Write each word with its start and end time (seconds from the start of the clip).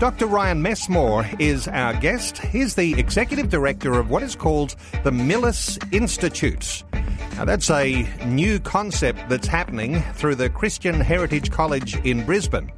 Dr. 0.00 0.26
Ryan 0.26 0.62
Messmore 0.62 1.28
is 1.38 1.68
our 1.68 1.94
guest. 1.94 2.38
He's 2.38 2.74
the 2.74 2.98
executive 2.98 3.48
director 3.48 3.98
of 3.98 4.10
what 4.10 4.22
is 4.22 4.36
called 4.36 4.76
the 5.04 5.10
Millis 5.10 5.78
Institute. 5.92 6.84
Now, 7.36 7.44
that's 7.44 7.70
a 7.70 8.08
new 8.26 8.58
concept 8.58 9.28
that's 9.28 9.46
happening 9.46 10.02
through 10.14 10.34
the 10.34 10.50
Christian 10.50 11.00
Heritage 11.00 11.50
College 11.50 11.96
in 12.04 12.24
Brisbane. 12.24 12.72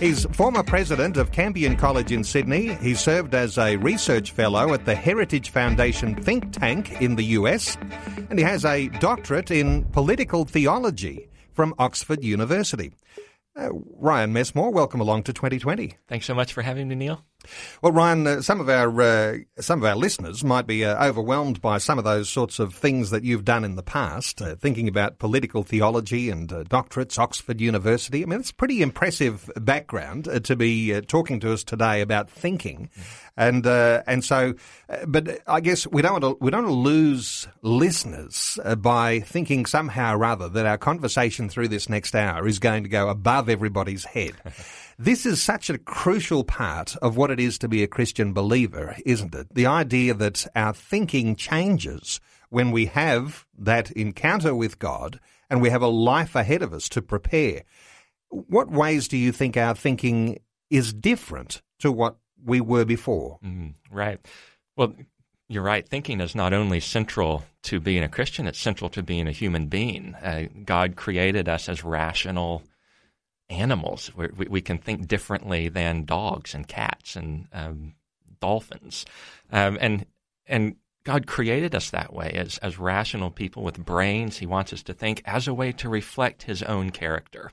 He's 0.00 0.24
former 0.32 0.62
president 0.62 1.16
of 1.16 1.32
Campion 1.32 1.76
College 1.76 2.10
in 2.10 2.24
Sydney. 2.24 2.74
He 2.74 2.94
served 2.94 3.34
as 3.34 3.56
a 3.56 3.76
research 3.76 4.32
fellow 4.32 4.74
at 4.74 4.84
the 4.84 4.94
Heritage 4.94 5.50
Foundation 5.50 6.14
think 6.14 6.52
tank 6.52 7.00
in 7.00 7.16
the 7.16 7.24
US, 7.36 7.76
and 8.28 8.38
he 8.38 8.44
has 8.44 8.64
a 8.64 8.88
doctorate 8.88 9.50
in 9.50 9.84
political 9.92 10.44
theology 10.44 11.28
from 11.54 11.74
Oxford 11.78 12.22
University. 12.24 12.92
Uh, 13.54 13.68
Ryan 13.98 14.32
Messmore, 14.32 14.70
welcome 14.70 15.00
along 15.00 15.24
to 15.24 15.32
2020. 15.32 15.94
Thanks 16.08 16.26
so 16.26 16.34
much 16.34 16.52
for 16.54 16.62
having 16.62 16.88
me, 16.88 16.94
Neil. 16.94 17.22
Well, 17.80 17.92
Ryan, 17.92 18.26
uh, 18.26 18.42
some 18.42 18.60
of 18.60 18.68
our 18.68 19.00
uh, 19.00 19.38
some 19.58 19.80
of 19.80 19.84
our 19.84 19.96
listeners 19.96 20.44
might 20.44 20.66
be 20.66 20.84
uh, 20.84 21.04
overwhelmed 21.04 21.60
by 21.60 21.78
some 21.78 21.98
of 21.98 22.04
those 22.04 22.28
sorts 22.28 22.58
of 22.58 22.74
things 22.74 23.10
that 23.10 23.24
you've 23.24 23.44
done 23.44 23.64
in 23.64 23.74
the 23.74 23.82
past. 23.82 24.40
Uh, 24.40 24.54
thinking 24.54 24.88
about 24.88 25.18
political 25.18 25.62
theology 25.62 26.30
and 26.30 26.52
uh, 26.52 26.64
doctorates, 26.64 27.18
Oxford 27.18 27.60
University. 27.60 28.22
I 28.22 28.26
mean, 28.26 28.40
it's 28.40 28.50
a 28.50 28.54
pretty 28.54 28.82
impressive 28.82 29.50
background 29.56 30.28
uh, 30.28 30.40
to 30.40 30.56
be 30.56 31.00
talking 31.02 31.40
to 31.40 31.52
us 31.52 31.64
today 31.64 32.00
about 32.00 32.30
thinking, 32.30 32.90
and 33.36 33.66
and 33.66 34.24
so. 34.24 34.54
but 35.06 35.40
I 35.46 35.60
guess 35.60 35.86
we 35.86 36.02
don't 36.02 36.22
want 36.22 36.38
to, 36.38 36.44
we 36.44 36.50
don't 36.50 36.64
want 36.64 36.74
to 36.74 36.78
lose 36.78 37.48
listeners 37.62 38.58
by 38.78 39.20
thinking 39.20 39.66
somehow 39.66 40.16
or 40.16 40.24
other 40.24 40.48
that 40.48 40.66
our 40.66 40.78
conversation 40.78 41.48
through 41.48 41.68
this 41.68 41.88
next 41.88 42.14
hour 42.14 42.46
is 42.46 42.58
going 42.58 42.84
to 42.84 42.88
go 42.88 43.08
above 43.08 43.41
everybody's 43.48 44.04
head. 44.04 44.32
This 44.98 45.26
is 45.26 45.42
such 45.42 45.68
a 45.68 45.78
crucial 45.78 46.44
part 46.44 46.94
of 46.96 47.16
what 47.16 47.30
it 47.30 47.40
is 47.40 47.58
to 47.58 47.68
be 47.68 47.82
a 47.82 47.88
Christian 47.88 48.32
believer, 48.32 48.94
isn't 49.04 49.34
it? 49.34 49.48
The 49.52 49.66
idea 49.66 50.14
that 50.14 50.46
our 50.54 50.74
thinking 50.74 51.34
changes 51.34 52.20
when 52.50 52.70
we 52.70 52.86
have 52.86 53.46
that 53.58 53.90
encounter 53.92 54.54
with 54.54 54.78
God 54.78 55.18
and 55.50 55.60
we 55.60 55.70
have 55.70 55.82
a 55.82 55.88
life 55.88 56.34
ahead 56.36 56.62
of 56.62 56.72
us 56.72 56.88
to 56.90 57.02
prepare. 57.02 57.62
What 58.28 58.70
ways 58.70 59.08
do 59.08 59.16
you 59.16 59.32
think 59.32 59.56
our 59.56 59.74
thinking 59.74 60.38
is 60.70 60.92
different 60.92 61.62
to 61.80 61.90
what 61.90 62.16
we 62.44 62.60
were 62.60 62.84
before? 62.84 63.38
Mm, 63.44 63.74
right. 63.90 64.20
Well, 64.76 64.94
you're 65.48 65.62
right. 65.62 65.86
Thinking 65.88 66.20
is 66.20 66.34
not 66.34 66.52
only 66.52 66.80
central 66.80 67.44
to 67.64 67.80
being 67.80 68.02
a 68.02 68.08
Christian, 68.08 68.46
it's 68.46 68.58
central 68.58 68.88
to 68.90 69.02
being 69.02 69.28
a 69.28 69.32
human 69.32 69.66
being. 69.66 70.14
Uh, 70.14 70.44
God 70.64 70.96
created 70.96 71.48
us 71.48 71.68
as 71.68 71.84
rational 71.84 72.62
animals. 73.52 74.10
We, 74.16 74.46
we, 74.48 74.60
can 74.60 74.78
think 74.78 75.06
differently 75.06 75.68
than 75.68 76.04
dogs 76.04 76.54
and 76.54 76.66
cats 76.66 77.16
and 77.16 77.46
um, 77.52 77.94
dolphins, 78.40 79.04
um, 79.50 79.78
and 79.80 80.06
and 80.46 80.76
God 81.04 81.26
created 81.26 81.74
us 81.74 81.90
that 81.90 82.12
way 82.12 82.32
as 82.34 82.58
as 82.58 82.78
rational 82.78 83.30
people 83.30 83.62
with 83.62 83.84
brains. 83.84 84.38
He 84.38 84.46
wants 84.46 84.72
us 84.72 84.82
to 84.84 84.94
think 84.94 85.22
as 85.24 85.46
a 85.48 85.54
way 85.54 85.72
to 85.72 85.88
reflect 85.88 86.44
His 86.44 86.62
own 86.62 86.90
character. 86.90 87.52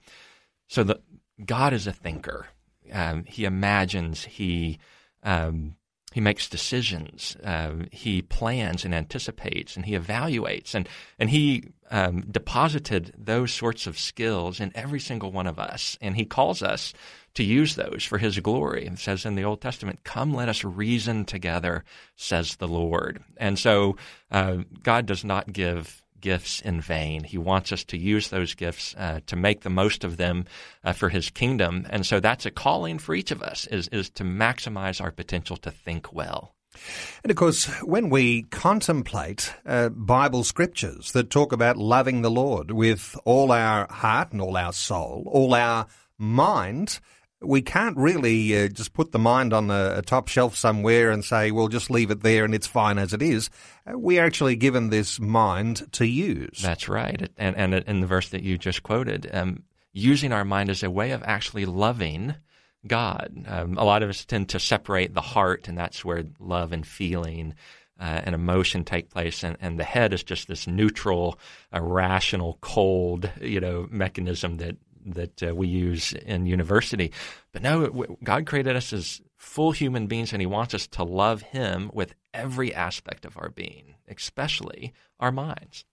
So 0.67 0.83
that 0.83 1.01
God 1.43 1.73
is 1.73 1.87
a 1.87 1.93
thinker. 1.93 2.47
Um, 2.91 3.23
he 3.25 3.45
imagines. 3.45 4.23
He 4.23 4.79
um, 5.23 5.75
he 6.11 6.21
makes 6.21 6.49
decisions. 6.49 7.37
Uh, 7.43 7.71
he 7.91 8.21
plans 8.21 8.83
and 8.83 8.93
anticipates, 8.95 9.75
and 9.75 9.85
he 9.85 9.97
evaluates, 9.97 10.73
and 10.73 10.89
and 11.19 11.29
he 11.29 11.65
um, 11.91 12.21
deposited 12.21 13.13
those 13.17 13.53
sorts 13.53 13.87
of 13.87 13.97
skills 13.97 14.59
in 14.59 14.71
every 14.75 14.99
single 14.99 15.31
one 15.31 15.47
of 15.47 15.59
us, 15.59 15.97
and 16.01 16.15
he 16.15 16.25
calls 16.25 16.63
us 16.63 16.93
to 17.35 17.43
use 17.43 17.75
those 17.75 18.03
for 18.03 18.17
his 18.17 18.39
glory. 18.39 18.87
It 18.87 18.97
says 18.99 19.25
in 19.25 19.35
the 19.35 19.43
Old 19.43 19.61
Testament, 19.61 20.03
"Come, 20.03 20.33
let 20.33 20.49
us 20.49 20.63
reason 20.63 21.25
together," 21.25 21.83
says 22.15 22.55
the 22.55 22.67
Lord. 22.67 23.23
And 23.37 23.59
so, 23.59 23.95
uh, 24.31 24.57
God 24.81 25.05
does 25.05 25.23
not 25.23 25.53
give 25.53 26.03
gifts 26.21 26.61
in 26.61 26.81
vain. 26.81 27.23
He 27.23 27.37
wants 27.37 27.71
us 27.71 27.83
to 27.85 27.97
use 27.97 28.29
those 28.29 28.55
gifts 28.55 28.95
uh, 28.97 29.19
to 29.27 29.35
make 29.35 29.61
the 29.61 29.69
most 29.69 30.03
of 30.03 30.17
them 30.17 30.45
uh, 30.83 30.93
for 30.93 31.09
His 31.09 31.29
kingdom, 31.29 31.85
and 31.89 32.05
so 32.05 32.19
that's 32.19 32.45
a 32.45 32.51
calling 32.51 32.99
for 32.99 33.15
each 33.15 33.31
of 33.31 33.41
us: 33.41 33.67
is 33.67 33.87
is 33.89 34.09
to 34.11 34.23
maximize 34.23 35.01
our 35.01 35.11
potential 35.11 35.57
to 35.57 35.71
think 35.71 36.13
well. 36.13 36.55
And 37.23 37.31
of 37.31 37.37
course, 37.37 37.65
when 37.81 38.09
we 38.09 38.43
contemplate 38.43 39.53
uh, 39.65 39.89
Bible 39.89 40.43
scriptures 40.43 41.11
that 41.13 41.29
talk 41.29 41.51
about 41.51 41.77
loving 41.77 42.21
the 42.21 42.31
Lord 42.31 42.71
with 42.71 43.17
all 43.25 43.51
our 43.51 43.91
heart 43.91 44.31
and 44.31 44.41
all 44.41 44.55
our 44.55 44.73
soul, 44.73 45.23
all 45.27 45.53
our 45.53 45.87
mind, 46.17 46.99
we 47.41 47.61
can't 47.61 47.95
really 47.97 48.65
uh, 48.65 48.67
just 48.67 48.93
put 48.93 49.11
the 49.11 49.19
mind 49.19 49.53
on 49.53 49.71
a, 49.71 49.97
a, 49.97 50.01
top 50.01 50.27
shelf 50.27 50.57
somewhere 50.57 51.09
and 51.09 51.23
say, 51.23 51.51
well, 51.51 51.69
just 51.69 51.89
leave 51.89 52.11
it 52.11 52.21
there 52.21 52.43
and 52.43 52.53
it's 52.53 52.67
fine 52.67 52.97
as 52.97 53.13
it 53.13 53.21
is. 53.21 53.49
Uh, 53.87 53.97
we 53.97 54.19
are 54.19 54.25
actually 54.25 54.55
given 54.55 54.89
this 54.89 55.19
mind 55.19 55.89
to 55.93 56.05
use. 56.05 56.61
That's 56.61 56.89
right. 56.89 57.29
And, 57.37 57.55
and 57.55 57.73
in 57.73 58.01
the 58.01 58.07
verse 58.07 58.29
that 58.29 58.43
you 58.43 58.57
just 58.57 58.83
quoted, 58.83 59.29
um, 59.33 59.63
using 59.93 60.33
our 60.33 60.43
mind 60.43 60.69
as 60.69 60.83
a 60.83 60.91
way 60.91 61.11
of 61.11 61.23
actually 61.23 61.65
loving 61.65 62.35
God. 62.85 63.45
Um, 63.47 63.77
a 63.77 63.83
lot 63.83 64.03
of 64.03 64.09
us 64.09 64.25
tend 64.25 64.49
to 64.49 64.59
separate 64.59 65.13
the 65.13 65.21
heart, 65.21 65.67
and 65.67 65.77
that's 65.77 66.05
where 66.05 66.23
love 66.39 66.71
and 66.71 66.85
feeling 66.85 67.55
uh, 67.99 68.21
and 68.23 68.33
emotion 68.33 68.85
take 68.85 69.09
place, 69.09 69.43
and, 69.43 69.57
and 69.59 69.77
the 69.77 69.83
head 69.83 70.13
is 70.13 70.23
just 70.23 70.47
this 70.47 70.67
neutral, 70.67 71.37
uh, 71.73 71.81
rational, 71.81 72.57
cold, 72.61 73.29
you 73.41 73.59
know, 73.59 73.87
mechanism 73.91 74.57
that 74.57 74.77
that 75.13 75.43
uh, 75.43 75.55
we 75.55 75.67
use 75.67 76.13
in 76.13 76.45
university. 76.45 77.11
But 77.51 77.61
no, 77.61 78.17
God 78.23 78.45
created 78.45 78.75
us 78.75 78.93
as 78.93 79.21
full 79.37 79.71
human 79.71 80.07
beings, 80.07 80.33
and 80.33 80.41
He 80.41 80.45
wants 80.45 80.73
us 80.73 80.87
to 80.87 81.03
love 81.03 81.41
Him 81.41 81.89
with 81.93 82.13
every 82.33 82.73
aspect 82.73 83.25
of 83.25 83.37
our 83.37 83.49
being, 83.49 83.95
especially 84.07 84.93
our 85.19 85.31
minds. 85.31 85.85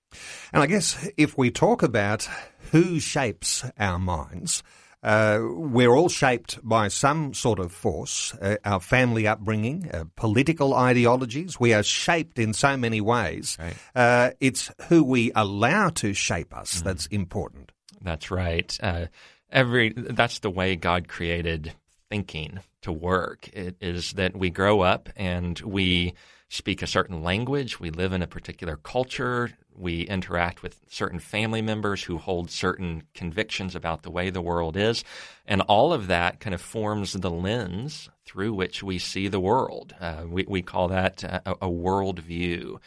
And 0.53 0.63
I 0.63 0.67
guess 0.67 1.09
if 1.17 1.37
we 1.37 1.51
talk 1.51 1.83
about 1.83 2.29
who 2.71 3.01
shapes 3.01 3.65
our 3.79 3.99
minds, 3.99 4.63
uh, 5.03 5.39
we're 5.41 5.95
all 5.95 6.09
shaped 6.09 6.59
by 6.67 6.89
some 6.89 7.33
sort 7.33 7.59
of 7.59 7.71
force, 7.71 8.35
uh, 8.41 8.57
our 8.65 8.81
family 8.81 9.27
upbringing, 9.27 9.89
uh, 9.93 10.05
political 10.17 10.75
ideologies. 10.75 11.61
We 11.61 11.75
are 11.75 11.83
shaped 11.83 12.39
in 12.39 12.53
so 12.53 12.77
many 12.77 13.01
ways. 13.01 13.57
Right. 13.61 13.77
Uh, 13.95 14.31
it's 14.41 14.71
who 14.89 15.05
we 15.05 15.31
allow 15.37 15.91
to 15.91 16.13
shape 16.13 16.57
us 16.57 16.77
mm-hmm. 16.77 16.89
that's 16.89 17.07
important. 17.07 17.73
That's 18.07 18.31
right. 18.31 18.79
Uh, 18.81 19.07
every 19.51 19.93
that's 19.93 20.39
the 20.39 20.51
way 20.51 20.77
God 20.77 21.09
created 21.09 21.73
thinking 22.09 22.61
to 22.83 22.93
work. 22.93 23.49
It 23.49 23.77
is 23.81 24.13
that 24.13 24.37
we 24.37 24.49
grow 24.49 24.83
up 24.83 25.09
and 25.17 25.59
we 25.59 26.15
speak 26.49 26.83
a 26.83 26.87
certain 26.87 27.25
language, 27.25 27.81
we 27.81 27.91
live 27.91 28.13
in 28.13 28.23
a 28.23 28.29
particular 28.29 28.77
culture, 28.77 29.51
we 29.75 30.03
interact 30.03 30.63
with 30.63 30.79
certain 30.89 31.19
family 31.19 31.61
members 31.61 32.05
who 32.05 32.19
hold 32.19 32.49
certain 32.49 33.03
convictions 33.13 33.75
about 33.75 34.05
the 34.05 34.11
way 34.13 34.31
the 34.31 34.41
world 34.41 34.77
is, 34.77 35.03
and 35.45 35.61
all 35.63 35.93
of 35.93 36.07
that 36.07 36.39
kind 36.39 36.55
of 36.55 36.61
forms 36.61 37.13
the 37.13 37.31
lens 37.31 38.09
through 38.25 38.55
which 38.55 38.85
we 38.85 39.01
see 39.01 39.27
the 39.27 39.41
world. 39.41 39.97
Uh, 40.01 40.23
we, 40.29 40.45
we 40.47 40.63
call 40.63 40.87
that 40.87 41.25
a, 41.25 41.57
a 41.63 41.69
world 41.69 42.21
view. 42.21 42.81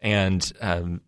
And 0.00 0.50
um, 0.62 1.02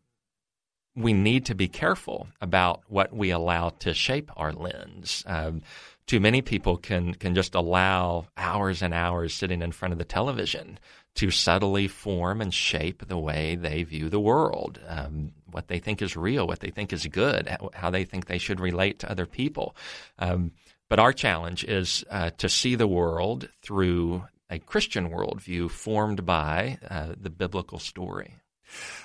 we 0.97 1.13
need 1.13 1.47
to 1.47 1.55
be 1.55 1.69
careful 1.69 2.29
about 2.41 2.83
what 2.89 3.13
we 3.13 3.31
allow 3.31 3.71
to 3.71 3.95
shape 3.95 4.31
our 4.37 4.53
lens. 4.53 5.25
Um, 5.27 5.63
too 6.07 6.21
many 6.21 6.43
people 6.43 6.77
can 6.77 7.15
can 7.15 7.35
just 7.35 7.55
allow 7.55 8.27
hours 8.37 8.83
and 8.83 8.93
hours 8.93 9.33
sitting 9.35 9.63
in 9.63 9.73
front 9.73 9.93
of 9.93 9.99
the 9.99 10.05
television 10.05 10.79
to 11.15 11.31
subtly 11.31 11.89
form 11.89 12.41
and 12.41 12.53
shape 12.53 13.07
the 13.07 13.19
way 13.19 13.55
they 13.55 13.85
view 13.85 14.09
the 14.09 14.21
world, 14.21 14.81
um, 14.89 15.33
what 15.51 15.69
they 15.69 15.79
think 15.79 16.03
is 16.03 16.17
real, 16.17 16.47
what 16.47 16.61
they 16.61 16.71
think 16.71 16.93
is 16.93 17.07
good, 17.07 17.49
how 17.73 17.89
they 17.89 18.05
think 18.05 18.27
they 18.27 18.39
should 18.39 18.61
relate 18.61 18.99
to 18.99 19.11
other 19.11 19.27
people. 19.27 19.77
Um, 20.19 20.51
but 20.89 20.99
our 20.99 21.13
challenge 21.13 21.65
is 21.65 22.05
uh, 22.11 22.31
to 22.39 22.49
see 22.49 22.75
the 22.75 22.89
world 22.89 23.49
through 23.63 24.25
a 24.51 24.59
Christian 24.59 25.09
worldview 25.09 25.71
formed 25.71 26.27
by 26.27 26.79
uh, 26.91 27.15
the 27.19 27.31
biblical 27.31 27.79
story. 27.79 28.35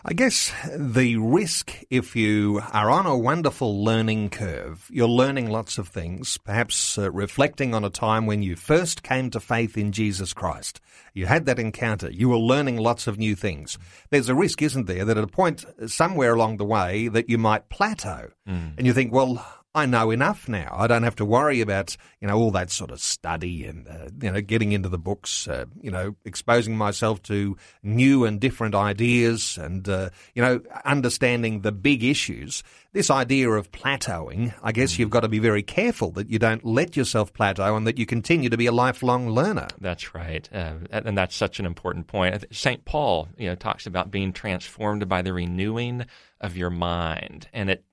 I 0.06 0.13
guess 0.13 0.54
the 0.75 1.18
risk 1.18 1.83
if 1.89 2.16
you 2.16 2.62
are 2.71 2.89
on 2.89 3.06
a 3.06 3.18
wonderful 3.18 3.83
learning 3.83 4.30
curve, 4.30 4.88
you're 4.92 5.07
learning 5.07 5.50
lots 5.50 5.77
of 5.77 5.88
things, 5.88 6.38
perhaps 6.38 6.98
uh, 6.98 7.12
reflecting 7.12 7.74
on 7.74 7.83
a 7.83 7.89
time 7.89 8.25
when 8.25 8.42
you 8.42 8.56
first 8.56 9.04
came 9.04 9.30
to 9.31 9.39
faith 9.39 9.77
in 9.77 9.92
Jesus 9.92 10.33
Christ. 10.33 10.80
You 11.13 11.25
had 11.25 11.45
that 11.48 11.60
encounter. 11.60 12.10
You 12.10 12.30
were 12.30 12.38
learning 12.38 12.77
lots 12.77 13.07
of 13.07 13.18
new 13.18 13.36
things. 13.36 13.77
There's 14.10 14.30
a 14.30 14.36
risk, 14.36 14.62
isn't 14.62 14.88
there, 14.88 15.06
that 15.06 15.18
at 15.18 15.24
a 15.24 15.27
point 15.27 15.66
somewhere 15.88 16.33
along 16.33 16.57
the 16.57 16.66
way 16.66 17.07
that 17.10 17.30
you 17.30 17.38
might 17.38 17.69
plateau. 17.69 18.30
Mm. 18.48 18.77
And 18.77 18.88
you 18.88 18.94
think, 18.94 19.12
well, 19.12 19.45
I 19.75 19.86
know 19.86 20.10
enough 20.10 20.50
now. 20.50 20.75
I 20.75 20.88
don't 20.88 21.04
have 21.04 21.16
to 21.18 21.25
worry 21.25 21.62
about 21.62 21.95
you 22.19 22.27
know 22.27 22.38
all 22.38 22.50
that 22.51 22.71
sort 22.71 22.89
of 22.89 23.00
study 23.00 23.66
and 23.66 23.88
uh, 23.88 24.10
you 24.19 24.31
know 24.31 24.42
getting 24.42 24.71
into 24.71 24.89
the 24.89 24.98
books. 24.98 25.48
Uh, 25.48 25.66
you 25.80 25.92
know, 25.92 26.16
exposing 26.25 26.75
myself 26.75 27.21
to 27.24 27.56
new 27.83 28.25
and 28.25 28.39
different 28.39 28.74
ideas, 28.74 29.60
and 29.62 29.88
uh, 29.88 30.10
you 30.33 30.42
know 30.42 30.62
understanding 30.86 31.62
the 31.62 31.71
big 31.71 32.04
issues. 32.04 32.63
This 32.94 33.12
idea 33.12 33.51
of 33.51 33.71
plateauing, 33.71 34.56
I 34.63 34.71
guess 34.71 34.98
you've 34.98 35.12
got 35.12 35.19
to 35.19 35.27
be 35.27 35.38
very 35.38 35.62
careful 35.62 36.10
that 36.13 36.27
you 36.27 36.39
don't 36.39 36.66
let 36.66 36.98
yourself 36.98 37.31
plateau 37.31 37.75
and 37.75 37.86
that 37.86 38.00
you 38.00 38.07
continue 38.07 38.50
to 38.50 38.57
be 38.57 38.66
a 38.66 38.71
lifelong 38.71 39.30
learner. 39.30 39.68
That's 39.80 40.16
right, 40.16 40.50
uh, 40.51 40.74
and 40.89 41.16
that's 41.16 41.36
such 41.36 41.60
an 41.60 41.68
important 41.68 42.07
point. 42.07 42.44
Saint 42.51 42.86
Paul, 42.86 43.27
you 43.38 43.48
know, 43.48 43.56
talks 43.56 43.86
about 43.86 44.10
being 44.10 44.33
transformed 44.33 45.07
by 45.07 45.21
the 45.21 45.31
renewing 45.31 46.07
of 46.42 46.57
your 46.57 46.71
mind, 46.71 47.48
and 47.54 47.69
it 47.69 47.83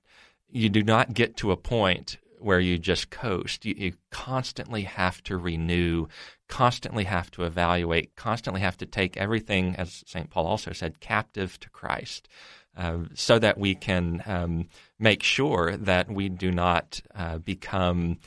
you 0.49 0.69
do 0.69 0.83
not 0.83 1.13
get 1.13 1.37
to 1.37 1.51
a 1.51 1.57
point 1.57 2.17
where 2.39 2.59
you 2.59 2.77
just 2.77 3.09
coast. 3.09 3.65
You, 3.65 3.75
you, 3.77 3.93
constantly 4.11 4.83
have 4.83 5.21
to 5.23 5.37
renew, 5.37 6.07
constantly 6.47 7.03
have 7.05 7.29
to 7.31 7.43
evaluate, 7.43 8.15
constantly 8.15 8.61
have 8.61 8.77
to 8.77 8.85
take 8.85 9.17
everything, 9.17 9.75
as 9.75 10.03
St. 10.05 10.29
Paul 10.29 10.47
also 10.47 10.71
said, 10.71 10.99
captive 10.99 11.59
to 11.59 11.69
Christ, 11.69 12.27
uh, 12.75 12.99
so 13.13 13.39
that 13.39 13.57
we 13.57 13.75
can 13.75 14.23
um, 14.25 14.69
make 14.99 15.23
sure 15.23 15.75
that 15.77 16.09
we 16.09 16.29
do 16.29 16.51
not 16.51 17.01
uh, 17.15 17.39
become 17.39 18.19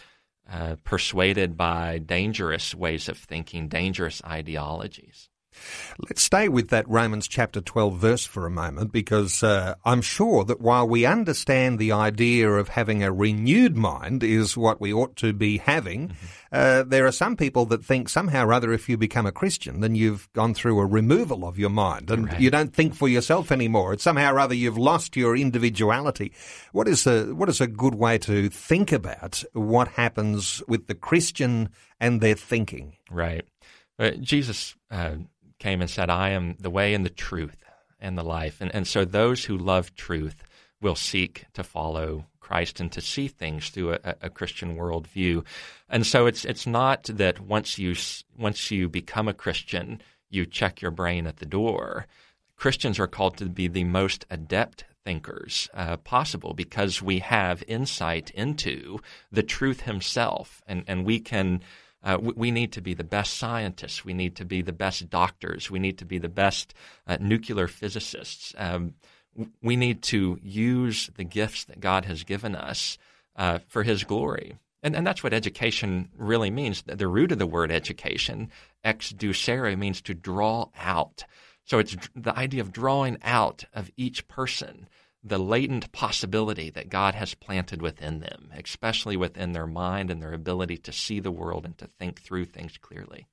uh, 0.50 0.76
persuaded 0.82 1.56
by 1.56 1.98
dangerous 1.98 2.74
ways 2.74 3.08
of 3.08 3.16
thinking, 3.16 3.68
dangerous 3.68 4.20
ideologies. 4.24 5.29
Let's 5.98 6.22
stay 6.22 6.48
with 6.48 6.68
that 6.68 6.88
Romans 6.88 7.28
chapter 7.28 7.60
12 7.60 7.96
verse 7.96 8.24
for 8.24 8.46
a 8.46 8.50
moment 8.50 8.92
because 8.92 9.42
uh, 9.42 9.74
I'm 9.84 10.02
sure 10.02 10.44
that 10.44 10.60
while 10.60 10.88
we 10.88 11.04
understand 11.04 11.78
the 11.78 11.92
idea 11.92 12.50
of 12.50 12.68
having 12.68 13.02
a 13.02 13.12
renewed 13.12 13.76
mind 13.76 14.22
is 14.22 14.56
what 14.56 14.80
we 14.80 14.92
ought 14.92 15.16
to 15.16 15.32
be 15.32 15.58
having, 15.58 16.08
mm-hmm. 16.08 16.26
uh, 16.52 16.82
there 16.84 17.06
are 17.06 17.12
some 17.12 17.36
people 17.36 17.66
that 17.66 17.84
think 17.84 18.08
somehow 18.08 18.46
or 18.46 18.52
other 18.52 18.72
if 18.72 18.88
you 18.88 18.96
become 18.96 19.26
a 19.26 19.32
Christian, 19.32 19.80
then 19.80 19.94
you've 19.94 20.32
gone 20.32 20.54
through 20.54 20.80
a 20.80 20.86
removal 20.86 21.44
of 21.44 21.58
your 21.58 21.70
mind 21.70 22.10
and 22.10 22.28
right. 22.28 22.40
you 22.40 22.50
don't 22.50 22.74
think 22.74 22.94
for 22.94 23.08
yourself 23.08 23.52
anymore. 23.52 23.92
It's 23.92 24.04
somehow 24.04 24.32
or 24.32 24.40
other 24.40 24.54
you've 24.54 24.78
lost 24.78 25.16
your 25.16 25.36
individuality. 25.36 26.32
What 26.72 26.88
is 26.88 27.06
a, 27.06 27.34
what 27.34 27.48
is 27.48 27.60
a 27.60 27.66
good 27.66 27.94
way 27.94 28.18
to 28.18 28.48
think 28.48 28.92
about 28.92 29.44
what 29.52 29.88
happens 29.88 30.62
with 30.66 30.86
the 30.86 30.94
Christian 30.94 31.68
and 31.98 32.20
their 32.20 32.34
thinking? 32.34 32.96
Right. 33.10 33.44
Uh, 33.98 34.12
Jesus 34.12 34.76
uh, 34.90 35.16
came 35.60 35.80
and 35.80 35.88
said, 35.88 36.10
I 36.10 36.30
am 36.30 36.56
the 36.58 36.70
way 36.70 36.94
and 36.94 37.04
the 37.04 37.10
truth 37.10 37.64
and 38.00 38.18
the 38.18 38.24
life. 38.24 38.60
And, 38.60 38.74
and 38.74 38.86
so 38.86 39.04
those 39.04 39.44
who 39.44 39.56
love 39.56 39.94
truth 39.94 40.42
will 40.80 40.96
seek 40.96 41.44
to 41.52 41.62
follow 41.62 42.26
Christ 42.40 42.80
and 42.80 42.90
to 42.92 43.00
see 43.00 43.28
things 43.28 43.68
through 43.68 43.92
a, 43.92 44.14
a, 44.22 44.30
Christian 44.30 44.76
worldview. 44.76 45.44
And 45.88 46.04
so 46.04 46.26
it's 46.26 46.44
it's 46.44 46.66
not 46.66 47.04
that 47.04 47.38
once 47.38 47.78
you 47.78 47.94
once 48.36 48.72
you 48.72 48.88
become 48.88 49.28
a 49.28 49.34
Christian, 49.34 50.00
you 50.30 50.46
check 50.46 50.82
your 50.82 50.90
brain 50.90 51.28
at 51.28 51.36
the 51.36 51.46
door. 51.46 52.06
Christians 52.56 52.98
are 52.98 53.06
called 53.06 53.36
to 53.36 53.44
be 53.44 53.68
the 53.68 53.84
most 53.84 54.26
adept 54.30 54.84
thinkers 55.04 55.68
uh, 55.74 55.96
possible 55.98 56.52
because 56.52 57.00
we 57.00 57.20
have 57.20 57.62
insight 57.68 58.30
into 58.32 58.98
the 59.30 59.44
truth 59.44 59.82
himself, 59.82 60.60
and 60.66 60.82
and 60.88 61.04
we 61.04 61.20
can 61.20 61.60
uh, 62.02 62.18
we, 62.20 62.32
we, 62.36 62.50
need 62.50 62.72
to 62.72 62.80
be 62.80 62.94
the 62.94 63.04
best 63.04 63.34
scientists. 63.38 64.04
We 64.04 64.14
need 64.14 64.36
to 64.36 64.44
be 64.44 64.62
the 64.62 64.72
best 64.72 65.10
doctors. 65.10 65.70
We 65.70 65.78
need 65.78 65.98
to 65.98 66.04
be 66.04 66.18
the 66.18 66.28
best 66.28 66.74
uh, 67.06 67.18
nuclear 67.20 67.68
physicists. 67.68 68.54
Um, 68.56 68.94
we 69.62 69.76
need 69.76 70.02
to 70.04 70.38
use 70.42 71.10
the 71.16 71.24
gifts 71.24 71.64
that 71.64 71.80
God 71.80 72.04
has 72.06 72.24
given 72.24 72.54
us 72.54 72.98
uh, 73.36 73.58
for 73.68 73.82
His 73.82 74.04
glory. 74.04 74.58
And, 74.82 74.96
and 74.96 75.06
that's 75.06 75.22
what 75.22 75.34
education 75.34 76.08
really 76.16 76.50
means. 76.50 76.82
The 76.86 77.08
root 77.08 77.32
of 77.32 77.38
the 77.38 77.46
word 77.46 77.70
education, 77.70 78.50
exducere, 78.84 79.76
means 79.78 80.00
to 80.02 80.14
draw 80.14 80.68
out. 80.78 81.24
So 81.64 81.78
it's 81.78 81.96
the 82.16 82.36
idea 82.36 82.62
of 82.62 82.72
drawing 82.72 83.18
out 83.22 83.64
of 83.74 83.90
each 83.96 84.26
person 84.26 84.88
the 85.22 85.38
latent 85.38 85.92
possibility 85.92 86.70
that 86.70 86.88
God 86.88 87.14
has 87.14 87.34
planted 87.34 87.82
within 87.82 88.20
them, 88.20 88.50
especially 88.56 89.16
within 89.16 89.52
their 89.52 89.66
mind 89.66 90.10
and 90.10 90.22
their 90.22 90.32
ability 90.32 90.78
to 90.78 90.92
see 90.92 91.20
the 91.20 91.30
world 91.30 91.66
and 91.66 91.76
to 91.78 91.86
think 91.98 92.22
through 92.22 92.46
things 92.46 92.78
clearly. 92.78 93.26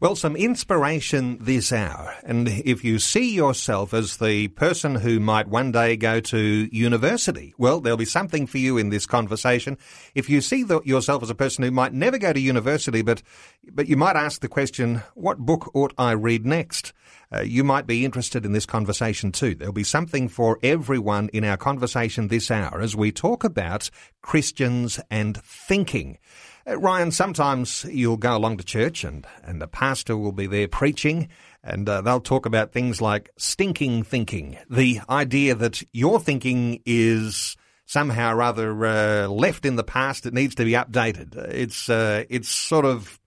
Well, 0.00 0.16
some 0.16 0.36
inspiration 0.36 1.38
this 1.40 1.72
hour. 1.72 2.14
And 2.24 2.46
if 2.48 2.84
you 2.84 2.98
see 2.98 3.34
yourself 3.34 3.94
as 3.94 4.18
the 4.18 4.48
person 4.48 4.96
who 4.96 5.18
might 5.18 5.48
one 5.48 5.72
day 5.72 5.96
go 5.96 6.20
to 6.20 6.38
university, 6.38 7.54
well, 7.56 7.80
there'll 7.80 7.96
be 7.96 8.04
something 8.04 8.46
for 8.46 8.58
you 8.58 8.76
in 8.76 8.90
this 8.90 9.06
conversation. 9.06 9.78
If 10.14 10.28
you 10.28 10.42
see 10.42 10.62
the, 10.62 10.82
yourself 10.84 11.22
as 11.22 11.30
a 11.30 11.34
person 11.34 11.64
who 11.64 11.70
might 11.70 11.94
never 11.94 12.18
go 12.18 12.34
to 12.34 12.40
university, 12.40 13.00
but, 13.00 13.22
but 13.64 13.88
you 13.88 13.96
might 13.96 14.16
ask 14.16 14.40
the 14.40 14.48
question, 14.48 15.02
what 15.14 15.38
book 15.38 15.70
ought 15.74 15.92
I 15.98 16.12
read 16.12 16.46
next? 16.46 16.92
Uh, 17.32 17.42
you 17.42 17.62
might 17.62 17.86
be 17.86 18.04
interested 18.04 18.44
in 18.44 18.52
this 18.52 18.66
conversation 18.66 19.30
too. 19.30 19.54
There'll 19.54 19.72
be 19.72 19.84
something 19.84 20.28
for 20.28 20.58
everyone 20.62 21.28
in 21.32 21.44
our 21.44 21.56
conversation 21.56 22.28
this 22.28 22.50
hour 22.50 22.80
as 22.80 22.96
we 22.96 23.12
talk 23.12 23.44
about 23.44 23.90
Christians 24.22 24.98
and 25.10 25.40
thinking. 25.42 26.18
Uh, 26.66 26.78
Ryan, 26.78 27.12
sometimes 27.12 27.84
you'll 27.84 28.16
go 28.16 28.36
along 28.36 28.56
to 28.56 28.64
church 28.64 29.04
and, 29.04 29.26
and 29.44 29.60
the 29.60 29.68
pastor 29.68 30.16
will 30.16 30.32
be 30.32 30.46
there 30.46 30.68
preaching 30.68 31.28
and 31.62 31.88
uh, 31.88 32.00
they'll 32.00 32.20
talk 32.20 32.46
about 32.46 32.72
things 32.72 33.00
like 33.00 33.30
stinking 33.36 34.02
thinking, 34.02 34.56
the 34.68 35.00
idea 35.08 35.54
that 35.54 35.82
your 35.92 36.18
thinking 36.18 36.82
is 36.86 37.56
somehow 37.84 38.34
rather 38.34 38.86
uh, 38.86 39.28
left 39.28 39.66
in 39.66 39.76
the 39.76 39.84
past. 39.84 40.24
It 40.24 40.32
needs 40.32 40.54
to 40.56 40.64
be 40.64 40.72
updated. 40.72 41.36
It's 41.36 41.88
uh, 41.88 42.24
it's 42.30 42.48
sort 42.48 42.86
of 42.86 43.19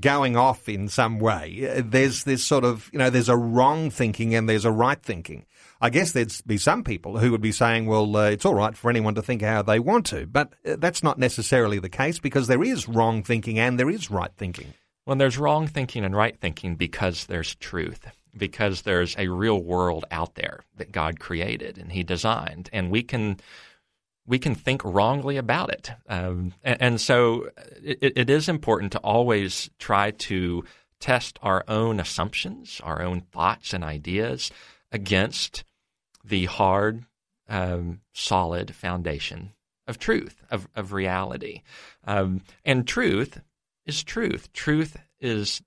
going 0.00 0.36
off 0.36 0.68
in 0.68 0.88
some 0.88 1.18
way. 1.18 1.82
There's 1.84 2.24
this 2.24 2.44
sort 2.44 2.64
of, 2.64 2.90
you 2.92 2.98
know, 2.98 3.10
there's 3.10 3.28
a 3.28 3.36
wrong 3.36 3.90
thinking 3.90 4.34
and 4.34 4.48
there's 4.48 4.64
a 4.64 4.72
right 4.72 5.00
thinking. 5.00 5.46
I 5.80 5.88
guess 5.88 6.12
there'd 6.12 6.32
be 6.46 6.58
some 6.58 6.84
people 6.84 7.18
who 7.18 7.30
would 7.30 7.40
be 7.40 7.52
saying, 7.52 7.86
well, 7.86 8.14
uh, 8.16 8.30
it's 8.30 8.44
all 8.44 8.54
right 8.54 8.76
for 8.76 8.90
anyone 8.90 9.14
to 9.14 9.22
think 9.22 9.40
how 9.42 9.62
they 9.62 9.78
want 9.78 10.06
to. 10.06 10.26
But 10.26 10.52
uh, 10.66 10.76
that's 10.78 11.02
not 11.02 11.18
necessarily 11.18 11.78
the 11.78 11.88
case 11.88 12.18
because 12.18 12.48
there 12.48 12.62
is 12.62 12.88
wrong 12.88 13.22
thinking 13.22 13.58
and 13.58 13.78
there 13.78 13.90
is 13.90 14.10
right 14.10 14.32
thinking. 14.36 14.74
Well, 15.06 15.16
there's 15.16 15.38
wrong 15.38 15.66
thinking 15.66 16.04
and 16.04 16.14
right 16.14 16.38
thinking 16.38 16.76
because 16.76 17.26
there's 17.26 17.54
truth, 17.54 18.06
because 18.36 18.82
there's 18.82 19.16
a 19.16 19.28
real 19.28 19.62
world 19.62 20.04
out 20.10 20.34
there 20.34 20.60
that 20.76 20.92
God 20.92 21.18
created 21.18 21.78
and 21.78 21.90
He 21.90 22.02
designed. 22.02 22.68
And 22.72 22.90
we 22.90 23.02
can 23.02 23.38
we 24.26 24.38
can 24.38 24.54
think 24.54 24.82
wrongly 24.84 25.36
about 25.36 25.70
it. 25.70 25.90
Um, 26.08 26.54
and, 26.62 26.82
and, 26.82 27.00
so 27.00 27.50
it, 27.82 28.12
it 28.16 28.30
is 28.30 28.48
important 28.48 28.92
to 28.92 28.98
always 28.98 29.70
try 29.78 30.12
to 30.12 30.64
test 31.00 31.38
our 31.42 31.64
own 31.66 31.98
assumptions, 31.98 32.80
our 32.84 33.02
own 33.02 33.22
thoughts 33.22 33.72
and 33.72 33.82
ideas 33.82 34.50
against 34.92 35.64
the 36.24 36.44
hard, 36.44 37.04
um, 37.48 38.00
solid 38.12 38.74
foundation 38.74 39.52
of 39.86 39.98
truth, 39.98 40.42
of, 40.50 40.68
of 40.76 40.92
reality. 40.92 41.62
Um, 42.04 42.42
and 42.64 42.86
truth 42.86 43.40
is 43.86 44.02
truth. 44.02 44.52
Truth 44.52 44.96
is 45.20 45.62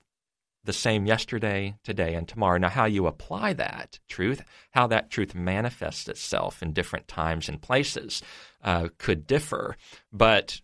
the 0.64 0.72
same 0.72 1.06
yesterday, 1.06 1.74
today, 1.84 2.14
and 2.14 2.26
tomorrow. 2.26 2.58
Now, 2.58 2.68
how 2.68 2.86
you 2.86 3.06
apply 3.06 3.52
that 3.54 3.98
truth, 4.08 4.42
how 4.70 4.86
that 4.88 5.10
truth 5.10 5.34
manifests 5.34 6.08
itself 6.08 6.62
in 6.62 6.72
different 6.72 7.08
times 7.08 7.48
and 7.48 7.60
places, 7.60 8.22
uh, 8.62 8.88
could 8.98 9.26
differ. 9.26 9.76
But 10.12 10.60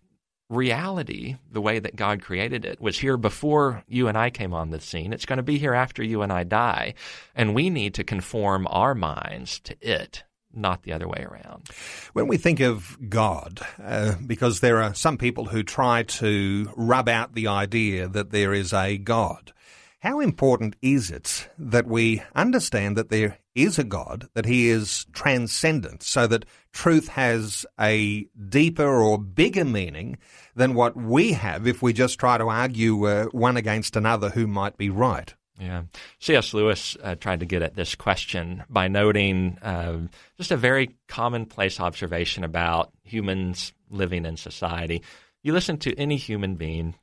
reality, 0.49 1.37
the 1.51 1.61
way 1.61 1.79
that 1.79 1.97
God 1.97 2.23
created 2.23 2.65
it, 2.65 2.81
was 2.81 2.99
here 2.99 3.17
before 3.17 3.85
you 3.87 4.09
and 4.09 4.19
I 4.19 4.31
came 4.31 4.53
on 4.53 4.71
the 4.71 4.81
scene. 4.81 5.13
It's 5.13 5.27
going 5.27 5.37
to 5.37 5.43
be 5.43 5.59
here 5.59 5.75
after 5.75 6.03
you 6.03 6.23
and 6.23 6.33
I 6.33 6.45
die. 6.45 6.95
And 7.35 7.55
we 7.55 7.71
need 7.71 7.95
to 7.95 8.05
conform 8.05 8.67
our 8.69 8.95
minds 8.95 9.61
to 9.61 9.77
it 9.81 10.25
not 10.53 10.83
the 10.83 10.93
other 10.93 11.09
way 11.09 11.25
around. 11.29 11.69
When 12.13 12.27
we 12.27 12.37
think 12.37 12.61
of 12.61 12.99
God, 13.09 13.61
uh, 13.83 14.15
because 14.27 14.61
there 14.61 14.83
are 14.83 14.95
some 14.95 15.17
people 15.17 15.47
who 15.47 15.63
try 15.63 16.03
to 16.03 16.73
rub 16.77 17.09
out 17.09 17.35
the 17.35 17.47
idea 17.47 18.09
that 18.09 18.31
there 18.31 18.53
is 18.53 18.73
a 18.73 18.99
God, 18.99 19.53
how 20.01 20.21
important 20.21 20.77
is 20.81 21.11
it 21.11 21.49
that 21.59 21.87
we 21.87 22.23
understand 22.35 22.97
that 22.97 23.11
there 23.11 23.39
is 23.55 23.79
a 23.79 23.85
God, 23.85 24.29
that 24.35 24.47
he 24.47 24.69
is 24.69 25.05
transcendent, 25.13 26.03
so 26.03 26.27
that 26.27 26.47
truth 26.73 27.09
has 27.09 27.67
a 27.79 28.27
deeper 28.49 28.89
or 28.89 29.19
bigger 29.19 29.65
meaning 29.65 30.17
than 30.55 30.75
what 30.75 30.97
we 30.97 31.33
have 31.33 31.67
if 31.67 31.83
we 31.83 31.93
just 31.93 32.19
try 32.19 32.39
to 32.39 32.49
argue 32.49 33.07
uh, 33.07 33.25
one 33.27 33.57
against 33.57 33.95
another 33.95 34.31
who 34.31 34.47
might 34.47 34.79
be 34.79 34.89
right? 34.89 35.35
Yeah. 35.59 35.83
C.S. 36.19 36.55
Lewis 36.55 36.97
uh, 37.03 37.17
tried 37.17 37.41
to 37.41 37.47
get 37.47 37.61
at 37.61 37.75
this 37.75 37.95
question 37.95 38.65
by 38.71 38.89
noting 38.89 39.59
uh, 39.61 39.99
just 40.39 40.51
a 40.51 40.57
very 40.57 40.97
commonplace 41.07 41.79
observation 41.79 42.45
about 42.45 42.91
humans 43.03 43.75
living 43.91 44.25
in 44.25 44.39
society. 44.39 45.03
You 45.43 45.53
listen 45.53 45.77
to 45.79 45.95
any 45.99 46.17
human 46.17 46.55
being, 46.55 46.95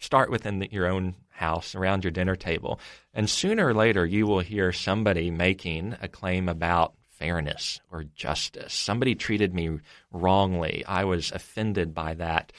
start 0.00 0.30
within 0.30 0.58
the, 0.58 0.68
your 0.72 0.88
own 0.88 1.14
house, 1.28 1.74
around 1.74 2.04
your 2.04 2.10
dinner 2.10 2.36
table, 2.36 2.80
and 3.14 3.30
sooner 3.30 3.66
or 3.66 3.74
later 3.74 4.04
you 4.04 4.26
will 4.26 4.40
hear 4.40 4.72
somebody 4.72 5.30
making 5.30 5.96
a 6.02 6.08
claim 6.08 6.48
about 6.48 6.94
fairness 7.08 7.80
or 7.92 8.04
justice. 8.14 8.72
Somebody 8.74 9.14
treated 9.14 9.54
me 9.54 9.78
wrongly. 10.10 10.84
I 10.86 11.04
was 11.04 11.30
offended 11.30 11.94
by 11.94 12.14
that. 12.14 12.50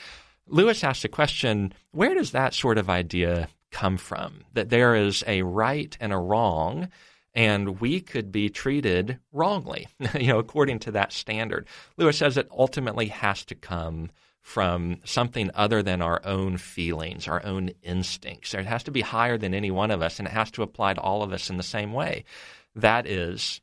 Lewis 0.47 0.83
asked 0.83 1.01
the 1.01 1.09
question 1.09 1.73
where 1.91 2.13
does 2.13 2.31
that 2.31 2.53
sort 2.53 2.77
of 2.77 2.89
idea 2.89 3.49
come 3.71 3.97
from? 3.97 4.43
That 4.53 4.69
there 4.69 4.95
is 4.95 5.23
a 5.27 5.41
right 5.41 5.95
and 5.99 6.13
a 6.13 6.17
wrong, 6.17 6.89
and 7.33 7.79
we 7.79 8.01
could 8.01 8.31
be 8.31 8.49
treated 8.49 9.19
wrongly, 9.31 9.87
you 10.19 10.27
know, 10.27 10.39
according 10.39 10.79
to 10.79 10.91
that 10.91 11.11
standard. 11.11 11.67
Lewis 11.97 12.17
says 12.17 12.37
it 12.37 12.47
ultimately 12.51 13.07
has 13.07 13.43
to 13.45 13.55
come 13.55 14.11
from 14.41 14.97
something 15.03 15.51
other 15.53 15.83
than 15.83 16.01
our 16.01 16.21
own 16.25 16.57
feelings, 16.57 17.27
our 17.27 17.45
own 17.45 17.71
instincts. 17.83 18.53
It 18.53 18.65
has 18.65 18.83
to 18.83 18.91
be 18.91 19.01
higher 19.01 19.37
than 19.37 19.53
any 19.53 19.71
one 19.71 19.91
of 19.91 20.01
us, 20.01 20.19
and 20.19 20.27
it 20.27 20.33
has 20.33 20.51
to 20.51 20.63
apply 20.63 20.95
to 20.95 21.01
all 21.01 21.23
of 21.23 21.31
us 21.31 21.49
in 21.49 21.57
the 21.57 21.63
same 21.63 21.93
way. 21.93 22.25
That 22.75 23.05
is 23.05 23.61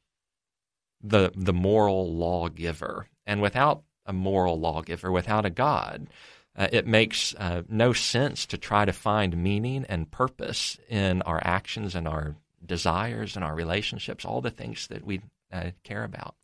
the 1.02 1.32
the 1.34 1.52
moral 1.52 2.14
lawgiver. 2.14 3.08
And 3.26 3.42
without 3.42 3.82
a 4.06 4.12
moral 4.12 4.58
lawgiver, 4.58 5.12
without 5.12 5.44
a 5.44 5.50
God, 5.50 6.08
uh, 6.56 6.68
it 6.72 6.86
makes 6.86 7.34
uh, 7.34 7.62
no 7.68 7.92
sense 7.92 8.46
to 8.46 8.58
try 8.58 8.84
to 8.84 8.92
find 8.92 9.36
meaning 9.36 9.84
and 9.88 10.10
purpose 10.10 10.78
in 10.88 11.22
our 11.22 11.40
actions 11.44 11.94
and 11.94 12.08
our 12.08 12.36
desires 12.64 13.36
and 13.36 13.44
our 13.44 13.54
relationships, 13.54 14.24
all 14.24 14.40
the 14.40 14.50
things 14.50 14.86
that 14.88 15.04
we 15.04 15.20
uh, 15.52 15.70
care 15.84 16.04
about. 16.04 16.34